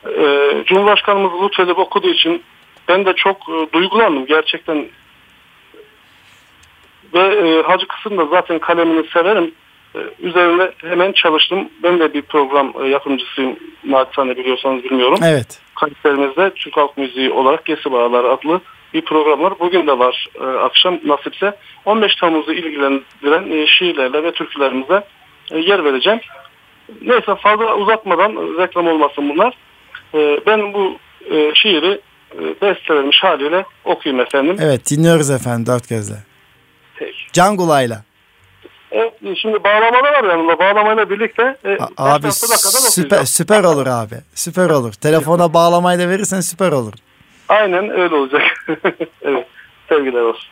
Ee, 0.08 0.64
Cumhurbaşkanımız 0.66 1.32
lütfedip 1.42 1.78
okuduğu 1.78 2.08
için 2.08 2.42
ben 2.88 3.06
de 3.06 3.12
çok 3.12 3.36
e, 3.36 3.72
duygulandım 3.72 4.26
gerçekten. 4.26 4.86
Ve 7.14 7.20
e, 7.20 7.62
Hacı 7.62 7.86
Kısım 7.88 8.18
da 8.18 8.26
zaten 8.26 8.58
kalemini 8.58 9.06
severim. 9.06 9.54
E, 9.94 9.98
üzerine 10.20 10.70
hemen 10.76 11.12
çalıştım. 11.12 11.68
Ben 11.82 12.00
de 12.00 12.14
bir 12.14 12.22
program 12.22 12.72
e, 12.82 12.88
yapımcısıyım. 12.88 13.56
Naçizane 13.84 14.36
biliyorsanız 14.36 14.84
bilmiyorum. 14.84 15.18
Evet. 15.24 15.60
Kalitelerimizde 15.74 16.50
Türk 16.54 16.76
Halk 16.76 16.98
Müziği 16.98 17.30
olarak 17.30 17.64
Gesi 17.64 17.92
Bağlar 17.92 18.24
adlı 18.24 18.60
bir 18.94 19.04
program 19.04 19.42
var. 19.42 19.54
Bugün 19.60 19.86
de 19.86 19.98
var 19.98 20.26
e, 20.40 20.44
akşam 20.44 21.00
nasipse. 21.04 21.56
15 21.84 22.14
Temmuz'u 22.14 22.52
ilgilendiren 22.52 23.50
e, 23.62 23.66
şiirlerle 23.66 24.22
ve 24.22 24.32
türkülerimize 24.32 25.04
e, 25.52 25.58
yer 25.58 25.84
vereceğim. 25.84 26.20
Neyse 27.02 27.34
fazla 27.34 27.74
uzatmadan 27.74 28.58
reklam 28.58 28.88
olmasın 28.88 29.28
bunlar. 29.28 29.54
E, 30.14 30.40
ben 30.46 30.74
bu 30.74 30.96
e, 31.30 31.54
şiiri 31.54 32.00
e, 32.34 32.60
bestelenmiş 32.62 33.22
haliyle 33.22 33.64
okuyayım 33.84 34.20
efendim. 34.26 34.56
Evet 34.60 34.90
dinliyoruz 34.90 35.30
efendim 35.30 35.66
dört 35.66 35.88
gözle. 35.88 36.14
Peki. 36.96 37.18
Can 37.32 37.56
Gulay'la. 37.56 38.02
Evet, 38.90 39.12
şimdi 39.36 39.64
bağlama 39.64 39.98
da 39.98 40.12
var 40.12 40.24
yanımda. 40.24 40.58
Bağlamayla 40.58 41.10
birlikte 41.10 41.56
e, 41.64 41.78
Abi 41.96 42.22
kadar 42.22 42.30
süper, 42.30 42.56
okuyacağım. 43.06 43.26
süper 43.26 43.64
olur 43.64 43.86
abi. 43.86 44.14
Süper 44.34 44.70
olur. 44.70 44.92
Telefona 44.92 45.54
bağlamayı 45.54 45.98
da 45.98 46.08
verirsen 46.08 46.40
süper 46.40 46.72
olur. 46.72 46.92
Aynen 47.52 47.90
öyle 47.90 48.14
olacak. 48.14 48.42
evet. 49.22 49.46
Sevgiler 49.88 50.20
olsun. 50.20 50.50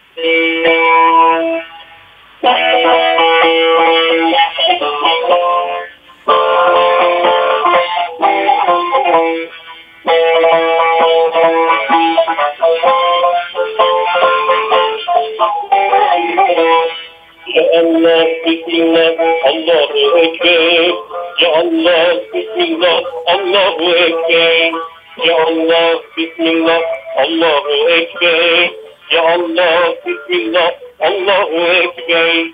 Ya 21.40 21.48
Allah, 21.54 22.14
Bismillah, 22.34 23.02
Allah. 23.26 23.70
Ya 25.24 25.36
Allah, 25.36 26.00
Bismillah, 26.16 26.80
Allahu 27.16 27.88
Ekber. 27.90 28.70
Ya 29.10 29.22
Allah, 29.22 29.94
Bismillah, 30.06 30.72
Allahu 31.00 31.58
Ekber. 31.84 32.46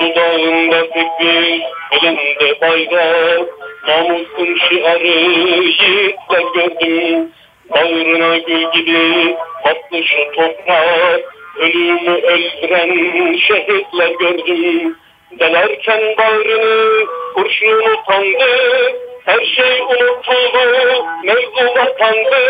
Dudağında 0.00 0.80
tekbir, 0.90 1.62
elinde 1.92 2.60
bayrak. 2.60 3.48
Namusun 3.88 4.58
şiarı 4.68 5.06
yiğitler 5.06 6.44
gördüm. 6.54 7.30
Bağrına 7.70 8.38
gül 8.38 8.72
gibi 8.72 9.36
tatlı 9.64 10.04
şu 10.04 10.32
toprak. 10.36 11.20
Ölümü 11.58 12.10
öldüren 12.10 13.36
şehitler 13.36 14.10
gördüm. 14.20 14.96
Delerken 15.40 16.02
bağrını 16.18 17.06
kurşun 17.34 17.78
utandı. 17.78 18.50
her 19.24 19.44
şey 19.44 19.80
unutuldu, 19.80 21.06
mevzu 21.24 21.74
vatandı. 21.76 22.40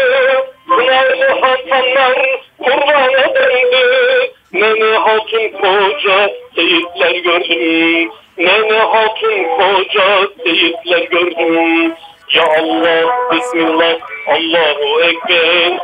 Pınarlı 0.68 1.40
hasanlar 1.40 2.40
kurbana 2.58 3.34
döndü. 3.34 4.30
Nene 4.52 4.96
hatun 4.96 5.48
koca 5.48 6.30
seyitler 6.54 7.14
gördüm. 7.14 8.10
Nene 8.38 8.78
hatun 8.78 9.44
koca 9.44 10.28
seyitler 10.44 11.02
gördüm. 11.02 11.94
Ya 12.34 12.44
Allah, 12.44 13.30
Bismillah, 13.32 13.98
Allahu 14.28 15.02
Ekber. 15.02 15.78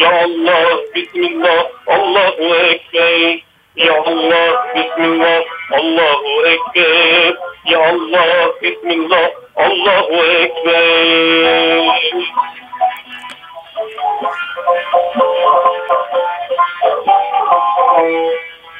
Ya 0.00 0.10
Allah, 0.24 0.78
Bismillah, 0.94 1.66
Allahu 1.86 2.54
Ekber. 2.56 3.38
Ya 3.76 3.92
Allah, 3.92 4.48
Bismillah, 4.72 5.40
Allahu 5.76 6.30
Ekber. 6.48 7.36
Ya 7.68 7.76
Allah, 7.76 8.56
Bismillah, 8.64 9.28
Allahu 9.52 10.16
Ekber. 10.40 11.84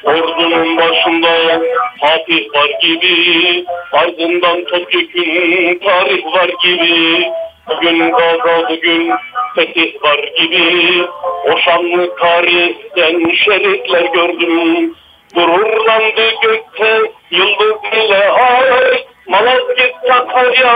Ordunun 0.07 0.77
başında 0.77 1.63
Fatih 2.01 2.55
var 2.55 2.71
gibi, 2.83 3.65
ardından 3.93 4.65
Topyekun 4.65 5.79
tarih 5.79 6.27
var 6.27 6.51
gibi. 6.63 7.31
Bugün 7.69 8.11
Gaza, 8.11 8.69
bugün 8.69 9.13
fetih 9.57 10.03
var 10.03 10.19
gibi. 10.39 11.05
O 11.47 11.59
şanlı 11.59 12.17
tarihten 12.17 13.35
şeritler 13.45 14.05
gördüm. 14.13 14.95
Gururlandı 15.35 16.31
gökte 16.43 17.01
yıldız 17.31 17.77
ile 17.93 18.29
ay. 18.29 19.05
Malazgirt 19.29 19.95
Sakarya 20.07 20.75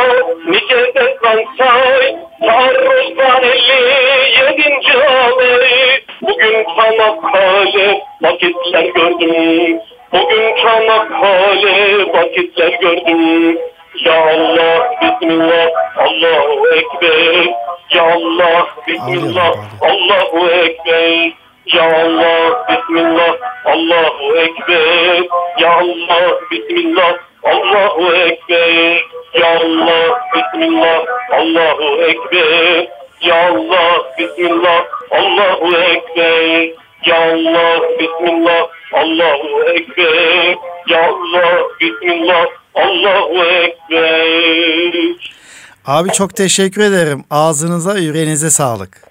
nice 0.51 0.81
destan 0.95 1.39
say. 1.59 2.17
Taarruzdan 2.47 3.43
57. 3.43 4.99
alay. 4.99 6.03
Bugün 6.23 6.65
Çanakkale 6.77 8.01
vakitler 8.23 8.85
gördüm. 8.85 9.79
Bugün 10.13 10.57
Çanakkale 10.63 12.07
vakitler 12.13 12.73
gördüm. 12.81 13.59
Ya 14.05 14.15
Allah, 14.15 14.91
Bismillah, 15.03 15.69
Allahu 15.97 16.69
Ekber. 16.75 17.47
Ya 17.95 18.03
Allah, 18.03 18.67
Bismillah, 18.87 19.55
Allahu 19.81 20.51
Ekber. 20.51 21.33
Ya 21.67 21.83
Allah, 21.83 22.67
Bismillah, 22.69 23.35
Allahu 23.65 24.37
Ekber. 24.37 25.25
Ya 25.59 25.71
Allah, 25.71 26.41
Bismillah, 26.51 27.30
Allahu 27.43 28.15
Ekber. 28.15 29.05
Ya 29.35 29.57
Allah, 29.57 30.21
Bismillah, 30.35 31.05
Allahu 31.33 32.03
Ekber. 32.03 32.89
Ya 33.21 33.49
Allah, 33.49 34.05
Bismillah, 34.19 34.85
Allahu 35.11 35.77
Ekber. 35.77 36.71
Ya 37.07 37.17
Allah, 37.17 37.81
Bismillah, 37.99 38.69
Allahu 38.93 39.63
Ekber. 39.63 40.57
Ya 40.89 41.09
Allah, 41.09 41.63
Bismillah, 41.81 42.47
Allahu 42.75 43.45
Ekber. 43.45 45.15
Abi 45.87 46.11
çok 46.11 46.37
teşekkür 46.37 46.83
ederim. 46.83 47.25
Ağzınıza, 47.31 47.99
yüreğinize 47.99 48.51
sağlık. 48.51 49.11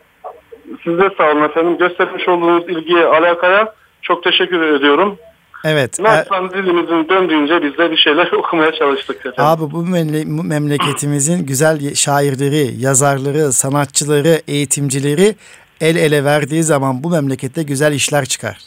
Siz 0.84 1.00
de 1.00 1.10
sağ 1.18 1.32
olun 1.32 1.44
efendim. 1.44 1.78
Göstermiş 1.78 2.28
olduğunuz 2.28 2.70
ilgiye, 2.70 3.06
alakaya 3.06 3.74
çok 4.02 4.24
teşekkür 4.24 4.62
ediyorum. 4.76 5.18
Evet. 5.66 5.99
e- 5.99 6.03
Naçizane 6.03 6.49
dilimizin 6.49 7.10
döndüğünce 7.10 7.64
biz 7.64 7.78
de 7.78 7.91
bir 7.91 7.97
şeyler 7.97 8.32
okumaya 8.39 8.72
çalıştık 8.72 9.18
efendim. 9.18 9.43
Abi 9.43 9.72
bu 9.72 9.84
memle- 9.86 10.38
bu 10.38 10.43
memleketimizin 10.43 11.45
güzel 11.45 11.95
şairleri, 11.95 12.82
yazarları, 12.82 13.53
sanatçıları, 13.53 14.41
eğitimcileri 14.47 15.36
el 15.82 15.95
ele 15.95 16.24
verdiği 16.24 16.64
zaman 16.64 17.03
bu 17.03 17.10
memlekette 17.10 17.64
güzel 17.64 17.93
işler 17.93 18.26
çıkar. 18.26 18.57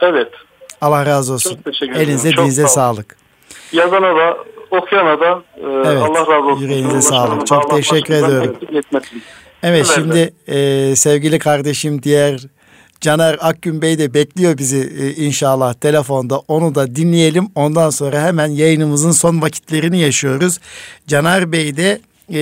Evet. 0.00 0.28
Allah 0.80 1.06
razı 1.06 1.32
olsun. 1.32 1.50
Çok 1.54 1.64
teşekkür 1.64 1.92
ederim. 1.92 2.08
Elinize 2.08 2.30
Çok 2.30 2.44
dinize 2.44 2.68
sağlık. 2.68 3.16
Yazana 3.72 4.16
da, 4.16 4.36
okuyana 4.70 5.20
da 5.20 5.42
e, 5.56 5.60
Evet, 5.90 6.02
Allah 6.02 6.20
razı 6.20 6.46
olsun. 6.48 6.62
yüreğinize 6.62 7.00
sağlık. 7.02 7.46
Çok 7.46 7.64
Allah 7.64 7.76
teşekkür 7.76 8.14
ediyorum. 8.14 8.56
Evet 8.62 8.84
Evet, 9.62 9.86
şimdi 9.94 10.32
e, 10.46 10.96
sevgili 10.96 11.38
kardeşim 11.38 12.02
diğer 12.02 12.40
Caner 13.02 13.38
Akgün 13.40 13.82
Bey 13.82 13.98
de 13.98 14.14
bekliyor 14.14 14.58
bizi 14.58 14.92
e, 15.00 15.24
inşallah 15.24 15.74
telefonda. 15.74 16.38
Onu 16.38 16.74
da 16.74 16.96
dinleyelim. 16.96 17.48
Ondan 17.54 17.90
sonra 17.90 18.22
hemen 18.22 18.46
yayınımızın 18.46 19.10
son 19.10 19.42
vakitlerini 19.42 19.98
yaşıyoruz. 19.98 20.58
Caner 21.06 21.52
Bey 21.52 21.76
de 21.76 22.00
e, 22.32 22.40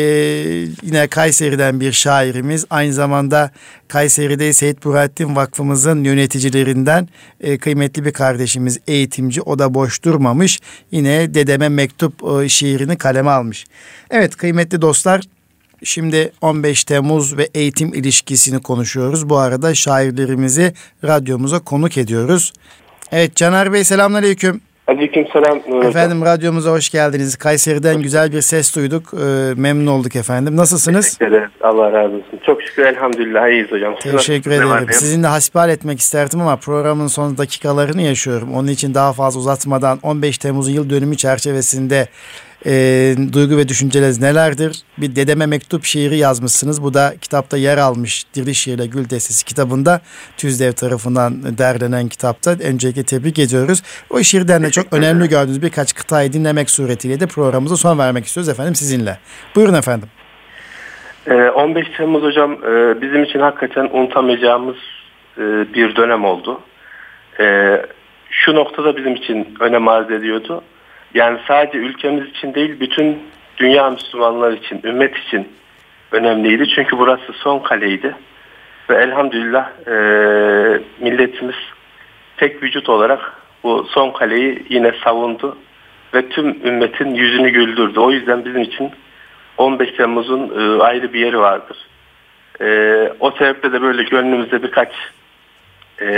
yine 0.82 1.06
Kayseri'den 1.06 1.80
bir 1.80 1.92
şairimiz. 1.92 2.64
Aynı 2.70 2.92
zamanda 2.92 3.50
Kayseri'de 3.88 4.52
Seyit 4.52 4.84
Burhattin 4.84 5.36
Vakfımızın 5.36 6.04
yöneticilerinden 6.04 7.08
e, 7.40 7.58
kıymetli 7.58 8.04
bir 8.04 8.12
kardeşimiz, 8.12 8.78
eğitimci. 8.86 9.42
O 9.42 9.58
da 9.58 9.74
boş 9.74 10.02
durmamış. 10.04 10.60
Yine 10.92 11.34
Dedeme 11.34 11.68
Mektup 11.68 12.42
e, 12.42 12.48
şiirini 12.48 12.98
kaleme 12.98 13.30
almış. 13.30 13.66
Evet 14.10 14.36
kıymetli 14.36 14.82
dostlar 14.82 15.22
Şimdi 15.84 16.32
15 16.40 16.84
Temmuz 16.84 17.38
ve 17.38 17.48
eğitim 17.54 17.94
ilişkisini 17.94 18.62
konuşuyoruz. 18.62 19.28
Bu 19.28 19.38
arada 19.38 19.74
şairlerimizi 19.74 20.72
radyomuza 21.04 21.58
konuk 21.58 21.98
ediyoruz. 21.98 22.52
Evet 23.12 23.36
Caner 23.36 23.72
Bey 23.72 23.84
selamünaleyküm. 23.84 24.60
Aleyküm 24.86 25.26
selam. 25.32 25.84
Efendim 25.84 26.24
radyomuza 26.24 26.70
hoş 26.70 26.90
geldiniz. 26.90 27.36
Kayseri'den 27.36 28.02
güzel 28.02 28.32
bir 28.32 28.40
ses 28.40 28.76
duyduk. 28.76 29.14
Ee, 29.14 29.54
memnun 29.56 29.86
olduk 29.86 30.16
efendim. 30.16 30.56
Nasılsınız? 30.56 31.04
Teşekkür 31.06 31.26
ederiz. 31.26 31.50
Allah 31.62 31.92
razı 31.92 32.14
olsun. 32.14 32.40
Çok 32.46 32.62
şükür 32.62 32.82
elhamdülillah 32.82 33.48
iyiyiz 33.48 33.70
hocam. 33.72 33.94
Teşekkür 34.02 34.50
var 34.50 34.78
ederim. 34.78 34.92
Sizinle 34.92 35.26
hasbihal 35.26 35.70
etmek 35.70 36.00
isterdim 36.00 36.40
ama 36.40 36.56
programın 36.56 37.06
son 37.06 37.38
dakikalarını 37.38 38.02
yaşıyorum. 38.02 38.54
Onun 38.54 38.68
için 38.68 38.94
daha 38.94 39.12
fazla 39.12 39.40
uzatmadan 39.40 39.98
15 40.02 40.38
Temmuz 40.38 40.68
yıl 40.68 40.90
dönümü 40.90 41.16
çerçevesinde 41.16 42.08
e, 42.66 43.14
duygu 43.32 43.56
ve 43.56 43.68
düşünceleriniz 43.68 44.20
nelerdir? 44.20 44.82
Bir 44.98 45.16
dedeme 45.16 45.46
mektup 45.46 45.84
şiiri 45.84 46.16
yazmışsınız. 46.16 46.82
Bu 46.82 46.94
da 46.94 47.12
kitapta 47.20 47.56
yer 47.56 47.78
almış. 47.78 48.24
Dirli 48.34 48.54
Şiirle 48.54 48.86
Gül 48.86 49.10
Destesi 49.10 49.44
kitabında 49.44 50.00
Tüzdev 50.36 50.72
tarafından 50.72 51.58
derlenen 51.58 52.08
kitapta. 52.08 52.50
Öncelikle 52.50 53.02
tebrik 53.04 53.38
ediyoruz. 53.38 53.82
O 54.10 54.18
şiirden 54.18 54.62
de 54.62 54.70
çok 54.70 54.92
önemli 54.92 55.28
gördüğünüz 55.28 55.62
birkaç 55.62 55.94
kıtayı 55.94 56.32
dinlemek 56.32 56.70
suretiyle 56.70 57.20
de 57.20 57.26
programımıza 57.26 57.76
son 57.76 57.98
vermek 57.98 58.24
istiyoruz 58.24 58.48
efendim 58.48 58.74
sizinle. 58.74 59.18
Buyurun 59.56 59.74
efendim. 59.74 60.08
Ee, 61.26 61.34
15 61.34 61.86
Temmuz 61.96 62.22
hocam 62.22 62.52
e, 62.52 63.00
bizim 63.00 63.24
için 63.24 63.40
hakikaten 63.40 63.88
unutamayacağımız 63.92 64.76
e, 65.38 65.42
bir 65.74 65.96
dönem 65.96 66.24
oldu. 66.24 66.60
E, 67.40 67.76
şu 68.30 68.54
noktada 68.54 68.96
bizim 68.96 69.14
için 69.14 69.54
önem 69.60 69.88
arz 69.88 70.10
ediyordu. 70.10 70.62
Yani 71.14 71.38
sadece 71.48 71.78
ülkemiz 71.78 72.28
için 72.28 72.54
değil 72.54 72.80
bütün 72.80 73.18
dünya 73.56 73.90
Müslümanlar 73.90 74.52
için, 74.52 74.80
ümmet 74.84 75.16
için 75.16 75.48
önemliydi. 76.12 76.68
Çünkü 76.74 76.98
burası 76.98 77.32
son 77.32 77.58
kaleydi. 77.58 78.14
Ve 78.90 78.94
elhamdülillah 78.96 79.70
e, 79.86 79.92
milletimiz 81.00 81.56
tek 82.36 82.62
vücut 82.62 82.88
olarak 82.88 83.32
bu 83.62 83.86
son 83.90 84.10
kaleyi 84.10 84.64
yine 84.68 84.92
savundu. 85.04 85.56
Ve 86.14 86.28
tüm 86.28 86.66
ümmetin 86.66 87.14
yüzünü 87.14 87.50
güldürdü. 87.50 88.00
O 88.00 88.10
yüzden 88.10 88.44
bizim 88.44 88.62
için 88.62 88.90
15 89.58 89.92
Temmuz'un 89.92 90.50
e, 90.60 90.82
ayrı 90.82 91.12
bir 91.12 91.20
yeri 91.20 91.38
vardır. 91.38 91.76
E, 92.60 92.66
o 93.20 93.30
sebeple 93.30 93.72
de 93.72 93.82
böyle 93.82 94.02
gönlümüzde 94.02 94.62
birkaç 94.62 94.92
e, 96.02 96.08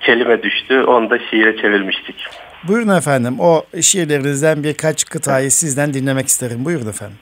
kelime 0.00 0.42
düştü. 0.42 0.82
Onu 0.82 1.10
da 1.10 1.18
şiire 1.18 1.56
çevirmiştik. 1.56 2.26
Buyurun 2.68 2.96
efendim. 2.96 3.40
O 3.40 3.64
şiirlerinizden 3.82 4.62
birkaç 4.62 5.04
kıtayı 5.04 5.50
sizden 5.50 5.94
dinlemek 5.94 6.26
isterim. 6.26 6.64
Buyurun 6.64 6.88
efendim. 6.88 7.18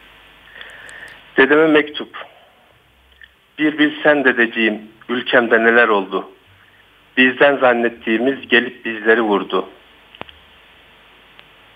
Dedeme 1.36 1.66
mektup. 1.66 2.08
Bir 3.58 3.78
bilsen 3.78 4.24
dedeciğim 4.24 4.82
ülkemde 5.08 5.64
neler 5.64 5.88
oldu. 5.88 6.30
Bizden 7.16 7.56
zannettiğimiz 7.56 8.48
gelip 8.48 8.84
bizleri 8.84 9.22
vurdu. 9.22 9.68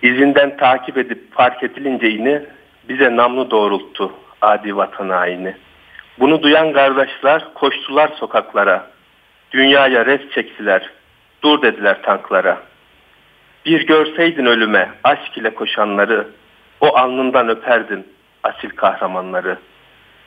İzinden 0.03 0.57
takip 0.57 0.99
edip 0.99 1.35
fark 1.35 1.63
edilince 1.63 2.07
yine 2.07 2.43
bize 2.89 3.17
namlu 3.17 3.51
doğrulttu 3.51 4.13
adi 4.41 4.77
vatan 4.77 5.09
haini. 5.09 5.55
Bunu 6.21 6.43
duyan 6.43 6.73
kardeşler 6.73 7.55
koştular 7.55 8.09
sokaklara. 8.09 8.91
Dünyaya 9.53 10.07
res 10.07 10.31
çektiler. 10.35 10.91
Dur 11.43 11.63
dediler 11.63 12.03
tanklara. 12.03 12.63
Bir 13.67 13.87
görseydin 13.87 14.47
ölüme 14.47 14.91
aşk 15.05 15.39
ile 15.39 15.55
koşanları. 15.55 16.29
O 16.81 16.97
alnından 16.97 17.49
öperdin 17.49 18.07
asil 18.43 18.71
kahramanları. 18.71 19.59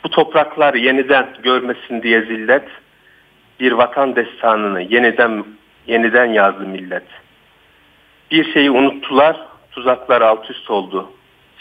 Bu 0.04 0.10
topraklar 0.10 0.74
yeniden 0.74 1.30
görmesin 1.44 2.02
diye 2.04 2.22
zillet. 2.22 2.68
Bir 3.60 3.72
vatan 3.72 4.16
destanını 4.16 4.82
yeniden 4.82 5.46
yeniden 5.88 6.26
yazdı 6.26 6.66
millet. 6.66 7.04
Bir 8.32 8.54
şeyi 8.54 8.72
unuttular, 8.72 9.38
tuzaklar 9.72 10.22
alt 10.22 10.50
üst 10.50 10.70
oldu. 10.70 11.12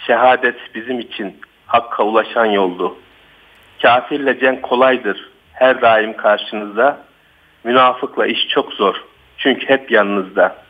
Şehadet 0.07 0.75
bizim 0.75 1.01
için 1.01 1.37
Hakka 1.67 2.03
ulaşan 2.03 2.47
yoldu. 2.47 2.97
Kafirle 3.83 4.41
cenk 4.41 4.63
kolaydır 4.63 5.29
her 5.53 5.83
daim 5.83 6.17
karşınızda. 6.17 6.99
Münafıkla 7.65 8.27
iş 8.27 8.49
çok 8.49 8.73
zor 8.73 9.05
çünkü 9.39 9.69
hep 9.69 9.91
yanınızda. 9.91 10.68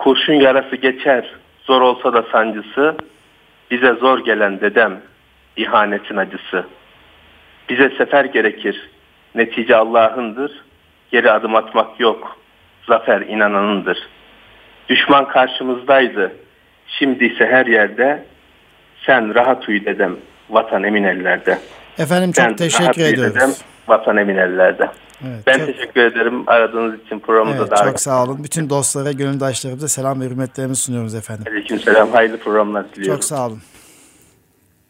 Kurşun 0.00 0.34
yarası 0.34 0.76
geçer 0.76 1.34
zor 1.66 1.80
olsa 1.80 2.12
da 2.12 2.24
sancısı. 2.32 2.96
Bize 3.70 3.92
zor 3.92 4.24
gelen 4.24 4.60
dedem 4.60 5.00
ihanetin 5.56 6.16
acısı. 6.16 6.66
Bize 7.68 7.90
sefer 7.98 8.24
gerekir 8.24 8.90
netice 9.34 9.76
Allah'ındır. 9.76 10.64
Geri 11.12 11.30
adım 11.30 11.56
atmak 11.56 12.00
yok 12.00 12.36
zafer 12.88 13.20
inananındır. 13.20 13.98
Düşman 14.88 15.28
karşımızdaydı 15.28 16.32
şimdi 16.86 17.24
ise 17.24 17.46
her 17.46 17.66
yerde 17.66 18.24
sen 19.06 19.34
rahat 19.34 19.68
uyu 19.68 19.84
dedem 19.84 20.16
vatan 20.50 20.82
emin 20.84 21.04
ellerde. 21.04 21.58
Efendim 21.98 22.32
çok 22.32 22.44
Sen 22.44 22.56
teşekkür 22.56 23.02
ediyoruz. 23.02 23.34
Dedem, 23.34 23.50
vatan 23.90 24.16
emin 24.16 24.36
ellerde. 24.36 24.90
Evet, 25.24 25.46
ben 25.46 25.58
çok... 25.58 25.66
teşekkür 25.66 26.00
ederim 26.00 26.44
aradığınız 26.46 27.00
için 27.00 27.18
programımıza 27.18 27.62
evet, 27.62 27.70
davet 27.70 27.84
Çok 27.84 28.00
sağ 28.00 28.24
olun. 28.24 28.44
Bütün 28.44 28.70
dostlara, 28.70 29.12
gönüldaşlarımıza 29.12 29.88
selam 29.88 30.20
ve 30.20 30.24
hürmetlerimizi 30.24 30.80
sunuyoruz 30.80 31.14
efendim. 31.14 31.44
Aleyküm 31.48 31.80
selam. 31.80 32.10
Hayırlı 32.12 32.38
programlar 32.38 32.94
diliyorum. 32.94 33.14
Çok 33.14 33.24
sağ 33.24 33.46
olun. 33.46 33.60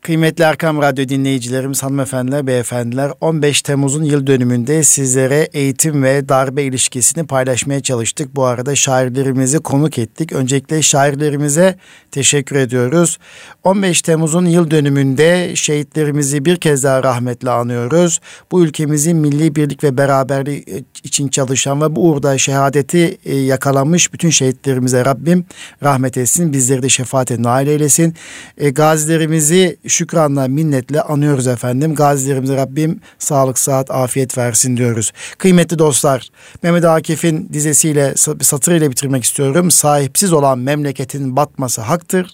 Kıymetli 0.02 0.44
Erkam 0.44 0.82
Radyo 0.82 1.08
dinleyicilerimiz, 1.08 1.82
hanımefendiler, 1.82 2.46
beyefendiler 2.46 3.12
15 3.20 3.62
Temmuz'un 3.62 4.04
yıl 4.04 4.26
dönümünde 4.26 4.82
sizlere 4.82 5.48
eğitim 5.52 6.02
ve 6.02 6.28
darbe 6.28 6.62
ilişkisini 6.62 7.26
paylaşmaya 7.26 7.80
çalıştık. 7.80 8.36
Bu 8.36 8.44
arada 8.44 8.76
şairlerimizi 8.76 9.58
konuk 9.58 9.98
ettik. 9.98 10.32
Öncelikle 10.32 10.82
şairlerimize 10.82 11.76
teşekkür 12.10 12.56
ediyoruz. 12.56 13.18
15 13.64 14.02
Temmuz'un 14.02 14.46
yıl 14.46 14.70
dönümünde 14.70 15.56
şehitlerimizi 15.56 16.44
bir 16.44 16.56
kez 16.56 16.84
daha 16.84 17.02
rahmetle 17.02 17.50
anıyoruz. 17.50 18.20
Bu 18.52 18.64
ülkemizin 18.64 19.16
milli 19.16 19.56
birlik 19.56 19.84
ve 19.84 19.96
beraberliği 19.96 20.84
için 21.04 21.28
çalışan 21.28 21.82
ve 21.82 21.96
bu 21.96 22.10
uğurda 22.10 22.38
şehadeti 22.38 23.18
e, 23.24 23.36
yakalanmış 23.36 24.12
bütün 24.12 24.30
şehitlerimize 24.30 25.04
Rabbim 25.04 25.44
rahmet 25.82 26.16
etsin. 26.16 26.52
Bizleri 26.52 26.82
de 26.82 26.88
şefaate 26.88 27.42
nail 27.42 27.66
eylesin. 27.66 28.14
E, 28.58 28.70
gazilerimizi 28.70 29.76
şükranla, 29.90 30.48
minnetle 30.48 31.02
anıyoruz 31.02 31.46
efendim. 31.46 31.94
Gazilerimize 31.94 32.56
Rabbim 32.56 33.00
sağlık, 33.18 33.58
saat, 33.58 33.90
afiyet 33.90 34.38
versin 34.38 34.76
diyoruz. 34.76 35.12
Kıymetli 35.38 35.78
dostlar, 35.78 36.28
Mehmet 36.62 36.84
Akif'in 36.84 37.48
dizesiyle, 37.52 38.14
satırıyla 38.40 38.90
bitirmek 38.90 39.24
istiyorum. 39.24 39.70
Sahipsiz 39.70 40.32
olan 40.32 40.58
memleketin 40.58 41.36
batması 41.36 41.80
haktır. 41.80 42.30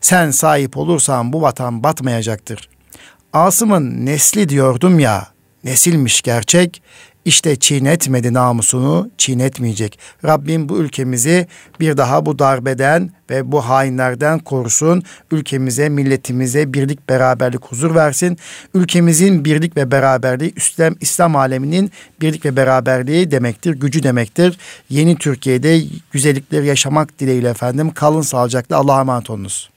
Sen 0.00 0.30
sahip 0.30 0.76
olursan 0.76 1.32
bu 1.32 1.42
vatan 1.42 1.82
batmayacaktır. 1.82 2.68
Asım'ın 3.32 4.06
nesli 4.06 4.48
diyordum 4.48 4.98
ya, 4.98 5.26
nesilmiş 5.64 6.22
gerçek. 6.22 6.82
İşte 7.28 7.56
çiğnetmedi 7.56 8.32
namusunu, 8.32 9.10
çiğnetmeyecek. 9.18 9.98
Rabbim 10.24 10.68
bu 10.68 10.78
ülkemizi 10.78 11.46
bir 11.80 11.96
daha 11.96 12.26
bu 12.26 12.38
darbeden 12.38 13.10
ve 13.30 13.52
bu 13.52 13.60
hainlerden 13.60 14.38
korusun. 14.38 15.02
Ülkemize, 15.30 15.88
milletimize 15.88 16.72
birlik, 16.72 17.08
beraberlik, 17.08 17.64
huzur 17.64 17.94
versin. 17.94 18.38
Ülkemizin 18.74 19.44
birlik 19.44 19.76
ve 19.76 19.90
beraberliği 19.90 20.52
İslam, 20.56 20.94
İslam 21.00 21.36
aleminin 21.36 21.90
birlik 22.20 22.44
ve 22.44 22.56
beraberliği 22.56 23.30
demektir, 23.30 23.74
gücü 23.74 24.02
demektir. 24.02 24.58
Yeni 24.90 25.16
Türkiye'de 25.16 25.82
güzellikleri 26.12 26.66
yaşamak 26.66 27.18
dileğiyle 27.18 27.48
efendim. 27.48 27.90
Kalın 27.90 28.22
sağlıcakla 28.22 28.76
Allah'a 28.76 29.00
emanet 29.00 29.30
olunuz. 29.30 29.70